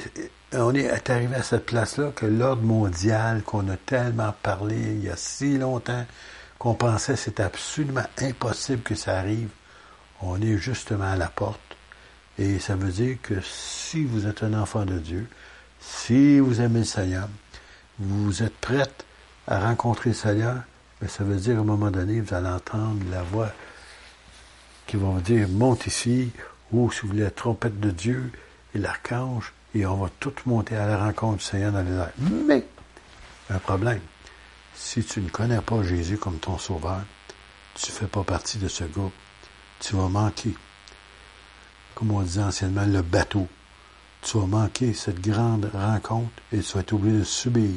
on 0.52 0.74
est 0.74 1.10
arrivé 1.10 1.34
à 1.34 1.42
cette 1.42 1.66
place-là 1.66 2.10
que 2.14 2.24
l'ordre 2.24 2.62
mondial 2.62 3.42
qu'on 3.42 3.68
a 3.68 3.76
tellement 3.76 4.34
parlé 4.42 4.76
il 4.76 5.04
y 5.04 5.10
a 5.10 5.16
si 5.16 5.58
longtemps 5.58 6.06
qu'on 6.58 6.72
pensait 6.72 7.12
que 7.12 7.18
c'était 7.18 7.42
absolument 7.42 8.06
impossible 8.16 8.82
que 8.82 8.94
ça 8.94 9.18
arrive, 9.18 9.50
on 10.22 10.40
est 10.40 10.56
justement 10.56 11.12
à 11.12 11.16
la 11.16 11.28
porte. 11.28 11.60
Et 12.38 12.58
ça 12.60 12.76
veut 12.76 12.90
dire 12.90 13.18
que 13.22 13.34
si 13.42 14.04
vous 14.04 14.26
êtes 14.26 14.42
un 14.42 14.54
enfant 14.54 14.86
de 14.86 14.98
Dieu, 14.98 15.26
si 15.80 16.38
vous 16.38 16.60
aimez 16.60 16.80
le 16.80 16.84
Seigneur, 16.84 17.28
vous 17.98 18.42
êtes 18.42 18.56
prête 18.56 19.04
à 19.46 19.60
rencontrer 19.60 20.10
le 20.10 20.16
Seigneur, 20.16 20.56
mais 21.00 21.08
ça 21.08 21.24
veut 21.24 21.36
dire 21.36 21.58
à 21.58 21.60
un 21.60 21.64
moment 21.64 21.90
donné, 21.90 22.20
vous 22.20 22.34
allez 22.34 22.48
entendre 22.48 23.00
la 23.10 23.22
voix 23.22 23.52
qui 24.88 24.96
vous 24.96 25.20
dire 25.20 25.48
monte 25.48 25.86
ici, 25.86 26.30
ou 26.72 26.90
si 26.90 27.02
vous 27.02 27.08
voulez 27.08 27.22
la 27.22 27.30
trompette 27.30 27.78
de 27.78 27.92
Dieu 27.92 28.32
et 28.74 28.78
l'archange, 28.78 29.52
et 29.74 29.86
on 29.86 29.96
va 29.98 30.10
tous 30.18 30.34
monter 30.46 30.74
à 30.74 30.86
la 30.86 30.98
rencontre 30.98 31.38
du 31.38 31.44
Seigneur 31.44 31.70
dans 31.70 31.82
les 31.82 31.92
airs. 31.92 32.12
Mais, 32.18 32.66
un 33.50 33.58
problème, 33.58 34.00
si 34.74 35.04
tu 35.04 35.20
ne 35.20 35.28
connais 35.28 35.60
pas 35.60 35.84
Jésus 35.84 36.18
comme 36.18 36.38
ton 36.38 36.58
sauveur, 36.58 37.02
tu 37.74 37.92
ne 37.92 37.96
fais 37.96 38.06
pas 38.06 38.24
partie 38.24 38.58
de 38.58 38.66
ce 38.66 38.82
groupe 38.82 39.12
tu 39.80 39.94
vas 39.94 40.08
manquer, 40.08 40.54
comme 41.94 42.10
on 42.10 42.22
disait 42.22 42.42
anciennement, 42.42 42.84
le 42.84 43.02
bateau. 43.02 43.46
Tu 44.22 44.36
vas 44.36 44.46
manquer 44.46 44.92
cette 44.94 45.20
grande 45.20 45.70
rencontre 45.72 46.30
et 46.52 46.58
tu 46.58 46.74
vas 46.74 46.80
être 46.80 46.92
obligé 46.92 47.18
de 47.18 47.24
subir 47.24 47.70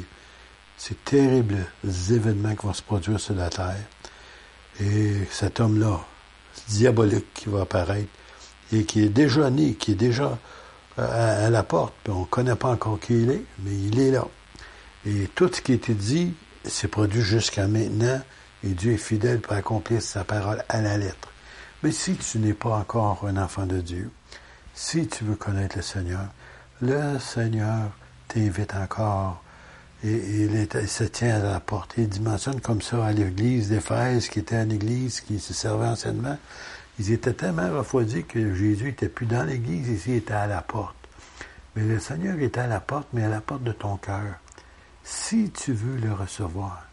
ces 0.76 0.94
terribles 0.96 1.64
événements 1.84 2.56
qui 2.56 2.66
vont 2.66 2.72
se 2.72 2.82
produire 2.82 3.20
sur 3.20 3.34
la 3.34 3.48
terre. 3.48 3.84
Et 4.80 5.24
cet 5.30 5.60
homme-là, 5.60 6.00
diabolique 6.68 7.32
qui 7.34 7.48
va 7.48 7.62
apparaître, 7.62 8.08
et 8.72 8.84
qui 8.84 9.02
est 9.02 9.08
déjà 9.08 9.50
né, 9.50 9.74
qui 9.74 9.92
est 9.92 9.96
déjà 9.96 10.38
à, 10.98 11.48
la 11.50 11.62
porte, 11.62 11.94
on 12.08 12.20
ne 12.20 12.24
connaît 12.26 12.56
pas 12.56 12.68
encore 12.68 13.00
qui 13.00 13.14
il 13.14 13.30
est, 13.30 13.44
mais 13.60 13.74
il 13.74 13.98
est 13.98 14.10
là. 14.10 14.26
Et 15.06 15.28
tout 15.34 15.50
ce 15.52 15.60
qui 15.60 15.72
a 15.72 15.74
été 15.74 15.94
dit 15.94 16.34
s'est 16.64 16.88
produit 16.88 17.22
jusqu'à 17.22 17.66
maintenant, 17.66 18.20
et 18.64 18.68
Dieu 18.68 18.92
est 18.92 18.98
fidèle 18.98 19.40
pour 19.40 19.54
accomplir 19.54 20.02
sa 20.02 20.24
parole 20.24 20.64
à 20.68 20.80
la 20.80 20.96
lettre. 20.98 21.28
Mais 21.82 21.90
si 21.90 22.14
tu 22.14 22.38
n'es 22.38 22.52
pas 22.52 22.76
encore 22.76 23.26
un 23.26 23.36
enfant 23.36 23.66
de 23.66 23.80
Dieu, 23.80 24.10
si 24.74 25.08
tu 25.08 25.24
veux 25.24 25.34
connaître 25.34 25.76
le 25.76 25.82
Seigneur, 25.82 26.26
le 26.80 27.18
Seigneur 27.18 27.90
t'invite 28.28 28.74
encore 28.74 29.42
et, 30.04 30.10
il, 30.10 30.88
se 30.88 31.04
tient 31.04 31.36
à 31.36 31.38
la 31.38 31.60
porte. 31.60 31.94
Il 31.96 32.08
dimensionne 32.08 32.60
comme 32.60 32.82
ça 32.82 33.06
à 33.06 33.12
l'église 33.12 33.68
d'Éphèse, 33.68 34.28
qui 34.28 34.40
était 34.40 34.62
une 34.62 34.72
église 34.72 35.20
qui 35.20 35.38
se 35.38 35.54
servait 35.54 35.86
anciennement. 35.86 36.38
Ils 36.98 37.12
étaient 37.12 37.32
tellement 37.32 37.70
refroidis 37.70 38.24
que 38.24 38.54
Jésus 38.54 38.84
n'était 38.84 39.08
plus 39.08 39.26
dans 39.26 39.44
l'église, 39.44 39.88
ici 39.88 40.10
il 40.10 40.16
était 40.16 40.34
à 40.34 40.46
la 40.46 40.62
porte. 40.62 40.96
Mais 41.74 41.82
le 41.82 41.98
Seigneur 41.98 42.38
est 42.38 42.58
à 42.58 42.66
la 42.66 42.80
porte, 42.80 43.08
mais 43.12 43.24
à 43.24 43.28
la 43.28 43.40
porte 43.40 43.62
de 43.62 43.72
ton 43.72 43.96
cœur. 43.96 44.34
Si 45.04 45.50
tu 45.50 45.72
veux 45.72 45.96
le 45.96 46.12
recevoir, 46.12 46.86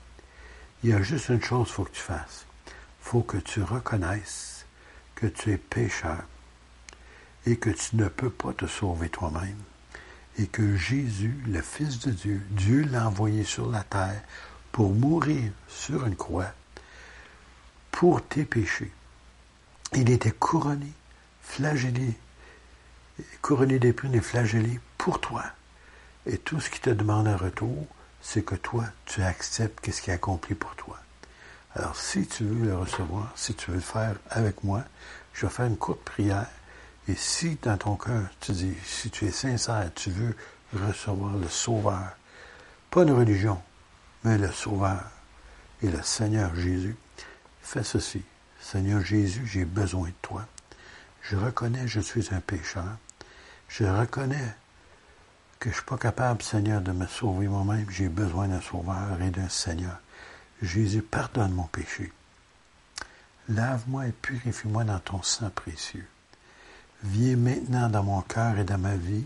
il 0.83 0.91
y 0.91 0.93
a 0.93 1.01
juste 1.01 1.29
une 1.29 1.43
chose 1.43 1.67
qu'il 1.67 1.75
faut 1.75 1.83
que 1.83 1.91
tu 1.91 2.01
fasses. 2.01 2.45
Il 2.67 2.73
faut 3.01 3.21
que 3.21 3.37
tu 3.37 3.61
reconnaisses 3.61 4.65
que 5.15 5.27
tu 5.27 5.51
es 5.51 5.57
pécheur 5.57 6.23
et 7.45 7.57
que 7.57 7.71
tu 7.71 7.97
ne 7.97 8.07
peux 8.07 8.29
pas 8.29 8.53
te 8.53 8.67
sauver 8.67 9.09
toi-même 9.09 9.57
et 10.39 10.47
que 10.47 10.77
Jésus, 10.77 11.35
le 11.47 11.61
Fils 11.61 11.99
de 11.99 12.11
Dieu, 12.11 12.41
Dieu 12.51 12.85
l'a 12.89 13.07
envoyé 13.07 13.43
sur 13.43 13.69
la 13.69 13.83
terre 13.83 14.21
pour 14.71 14.93
mourir 14.93 15.51
sur 15.67 16.05
une 16.05 16.15
croix 16.15 16.53
pour 17.91 18.25
tes 18.25 18.45
péchés. 18.45 18.91
Il 19.93 20.09
était 20.09 20.31
couronné, 20.31 20.93
flagellé, 21.41 22.13
couronné 23.41 23.79
d'épines 23.79 24.15
et 24.15 24.21
flagellé 24.21 24.79
pour 24.97 25.19
toi. 25.19 25.43
Et 26.25 26.37
tout 26.37 26.61
ce 26.61 26.69
qu'il 26.69 26.79
te 26.79 26.89
demande 26.89 27.27
en 27.27 27.35
retour, 27.35 27.85
c'est 28.21 28.43
que 28.43 28.55
toi, 28.55 28.85
tu 29.05 29.21
acceptes 29.21 29.91
ce 29.91 30.01
qu'il 30.01 30.11
a 30.11 30.15
accompli 30.15 30.55
pour 30.55 30.73
toi. 30.75 30.97
Alors, 31.75 31.97
si 31.97 32.25
tu 32.25 32.45
veux 32.45 32.67
le 32.67 32.77
recevoir, 32.77 33.33
si 33.35 33.53
tu 33.55 33.71
veux 33.71 33.77
le 33.77 33.83
faire 33.83 34.15
avec 34.29 34.63
moi, 34.63 34.85
je 35.33 35.45
vais 35.45 35.51
faire 35.51 35.65
une 35.65 35.77
courte 35.77 36.03
prière. 36.03 36.47
Et 37.09 37.15
si 37.15 37.57
dans 37.63 37.75
ton 37.75 37.95
cœur, 37.95 38.29
tu 38.39 38.51
dis, 38.51 38.75
si 38.85 39.09
tu 39.09 39.25
es 39.25 39.31
sincère, 39.31 39.89
tu 39.95 40.11
veux 40.11 40.35
recevoir 40.73 41.35
le 41.37 41.47
Sauveur, 41.47 42.15
pas 42.91 43.01
une 43.01 43.13
religion, 43.13 43.59
mais 44.23 44.37
le 44.37 44.51
Sauveur 44.51 45.09
et 45.81 45.89
le 45.89 46.03
Seigneur 46.03 46.53
Jésus, 46.53 46.95
fais 47.63 47.83
ceci. 47.83 48.21
Seigneur 48.61 49.01
Jésus, 49.01 49.47
j'ai 49.47 49.65
besoin 49.65 50.09
de 50.09 50.13
toi. 50.21 50.45
Je 51.23 51.35
reconnais 51.35 51.81
que 51.81 51.87
je 51.87 51.99
suis 51.99 52.31
un 52.31 52.41
pécheur. 52.41 52.97
Je 53.69 53.85
reconnais 53.85 54.55
que 55.59 55.69
je 55.69 55.73
ne 55.73 55.77
suis 55.77 55.85
pas 55.85 55.97
capable, 55.97 56.43
Seigneur, 56.43 56.79
de 56.81 56.91
me 56.91 57.07
sauver 57.07 57.47
moi-même. 57.47 57.89
J'ai 57.89 58.09
besoin 58.09 58.49
d'un 58.49 58.61
Sauveur 58.61 59.19
et 59.19 59.31
d'un 59.31 59.49
Seigneur. 59.49 59.97
Jésus, 60.61 61.01
pardonne 61.01 61.53
mon 61.53 61.63
péché. 61.63 62.13
Lave-moi 63.47 64.05
et 64.05 64.11
purifie-moi 64.11 64.83
dans 64.83 64.99
ton 64.99 65.23
sang 65.23 65.49
précieux. 65.49 66.05
Viens 67.03 67.37
maintenant 67.37 67.89
dans 67.89 68.03
mon 68.03 68.21
cœur 68.21 68.57
et 68.57 68.63
dans 68.63 68.77
ma 68.77 68.95
vie 68.95 69.25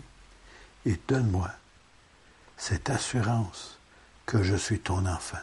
et 0.86 0.98
donne-moi 1.08 1.50
cette 2.56 2.90
assurance 2.90 3.78
que 4.26 4.42
je 4.42 4.54
suis 4.54 4.78
ton 4.78 5.06
enfant. 5.06 5.38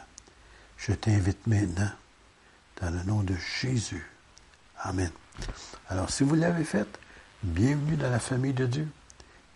Je 0.77 0.93
t'invite 0.93 1.45
maintenant 1.45 1.91
dans 2.81 2.89
le 2.89 3.03
nom 3.03 3.21
de 3.21 3.35
Jésus. 3.35 4.05
Amen. 4.79 5.11
Alors, 5.89 6.09
si 6.09 6.23
vous 6.23 6.35
l'avez 6.35 6.63
fait, 6.63 6.87
bienvenue 7.43 7.97
dans 7.97 8.09
la 8.09 8.19
famille 8.19 8.53
de 8.53 8.65
Dieu. 8.65 8.87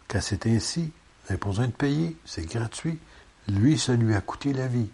Car 0.07 0.21
c'est 0.21 0.45
ainsi, 0.45 0.81
vous 0.81 1.29
n'avez 1.29 1.39
pas 1.39 1.49
besoin 1.49 1.67
de 1.67 1.71
payer, 1.71 2.15
c'est 2.25 2.45
gratuit. 2.45 2.99
Lui, 3.47 3.79
ça 3.79 3.93
lui 3.95 4.13
a 4.13 4.21
coûté 4.21 4.53
la 4.53 4.67
vie 4.67 4.89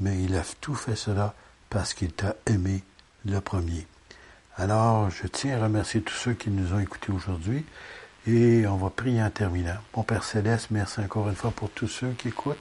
mais 0.00 0.22
il 0.22 0.36
a 0.36 0.42
tout 0.60 0.74
fait 0.74 0.96
cela 0.96 1.34
parce 1.70 1.94
qu'il 1.94 2.12
t'a 2.12 2.36
aimé 2.46 2.82
le 3.24 3.40
premier. 3.40 3.86
Alors, 4.60 5.08
je 5.10 5.28
tiens 5.28 5.56
à 5.56 5.62
remercier 5.62 6.00
tous 6.00 6.14
ceux 6.14 6.32
qui 6.32 6.50
nous 6.50 6.74
ont 6.74 6.80
écoutés 6.80 7.12
aujourd'hui 7.12 7.64
et 8.26 8.66
on 8.66 8.76
va 8.76 8.90
prier 8.90 9.22
en 9.22 9.30
terminant. 9.30 9.76
Mon 9.94 10.02
Père 10.02 10.24
Céleste, 10.24 10.72
merci 10.72 10.98
encore 10.98 11.28
une 11.28 11.36
fois 11.36 11.52
pour 11.52 11.70
tous 11.70 11.86
ceux 11.86 12.10
qui 12.18 12.28
écoutent. 12.28 12.58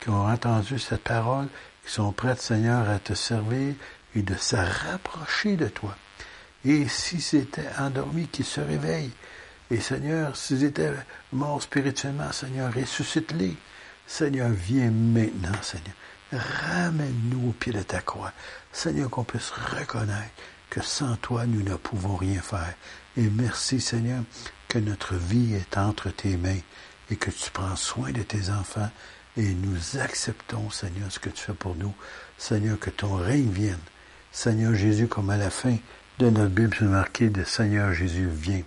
qui 0.00 0.10
ont 0.10 0.26
entendu 0.26 0.80
cette 0.80 1.04
parole, 1.04 1.46
qui 1.84 1.92
sont 1.92 2.10
prêtes, 2.10 2.42
Seigneur, 2.42 2.90
à 2.90 2.98
te 2.98 3.14
servir 3.14 3.74
et 4.16 4.22
de 4.22 4.34
se 4.34 4.56
rapprocher 4.56 5.54
de 5.54 5.68
toi. 5.68 5.96
Et 6.64 6.88
si 6.88 7.20
c'était 7.20 7.68
endormi, 7.78 8.26
qu'ils 8.26 8.44
se 8.44 8.60
réveillent. 8.60 9.12
Et 9.70 9.78
Seigneur, 9.78 10.36
s'ils 10.36 10.64
étaient 10.64 10.94
morts 11.32 11.62
spirituellement, 11.62 12.32
Seigneur, 12.32 12.74
ressuscite-les. 12.74 13.56
Seigneur, 14.04 14.48
viens 14.48 14.90
maintenant, 14.90 15.62
Seigneur. 15.62 15.94
Ramène-nous 16.32 17.50
au 17.50 17.52
pied 17.52 17.72
de 17.72 17.82
ta 17.82 18.00
croix. 18.00 18.32
Seigneur, 18.72 19.08
qu'on 19.10 19.22
puisse 19.22 19.50
reconnaître 19.50 20.34
que 20.70 20.82
sans 20.82 21.16
toi, 21.16 21.46
nous 21.46 21.62
ne 21.62 21.76
pouvons 21.76 22.16
rien 22.16 22.40
faire. 22.40 22.74
Et 23.16 23.28
merci, 23.30 23.80
Seigneur, 23.80 24.22
que 24.68 24.78
notre 24.78 25.14
vie 25.14 25.54
est 25.54 25.78
entre 25.78 26.10
tes 26.10 26.36
mains 26.36 26.60
et 27.10 27.16
que 27.16 27.30
tu 27.30 27.50
prends 27.50 27.76
soin 27.76 28.12
de 28.12 28.22
tes 28.22 28.50
enfants 28.50 28.90
et 29.36 29.54
nous 29.54 29.98
acceptons, 30.00 30.70
Seigneur, 30.70 31.10
ce 31.10 31.18
que 31.18 31.28
tu 31.28 31.42
fais 31.42 31.52
pour 31.52 31.76
nous. 31.76 31.94
Seigneur, 32.38 32.78
que 32.78 32.90
ton 32.90 33.16
règne 33.16 33.50
vienne. 33.50 33.78
Seigneur 34.32 34.74
Jésus, 34.74 35.08
comme 35.08 35.30
à 35.30 35.36
la 35.36 35.50
fin 35.50 35.76
de 36.18 36.30
notre 36.30 36.54
Bible, 36.54 36.74
c'est 36.78 36.86
marqué 36.86 37.28
de 37.28 37.44
Seigneur 37.44 37.92
Jésus, 37.92 38.28
viens. 38.30 38.62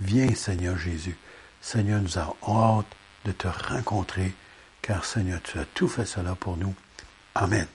Viens, 0.00 0.34
Seigneur 0.34 0.78
Jésus. 0.78 1.16
Seigneur, 1.60 2.00
nous 2.00 2.18
avons 2.18 2.36
hâte 2.46 2.86
de 3.24 3.32
te 3.32 3.48
rencontrer, 3.48 4.34
car 4.82 5.04
Seigneur, 5.04 5.40
tu 5.42 5.58
as 5.58 5.64
tout 5.64 5.88
fait 5.88 6.06
cela 6.06 6.34
pour 6.34 6.56
nous. 6.56 6.74
Amen. 7.34 7.66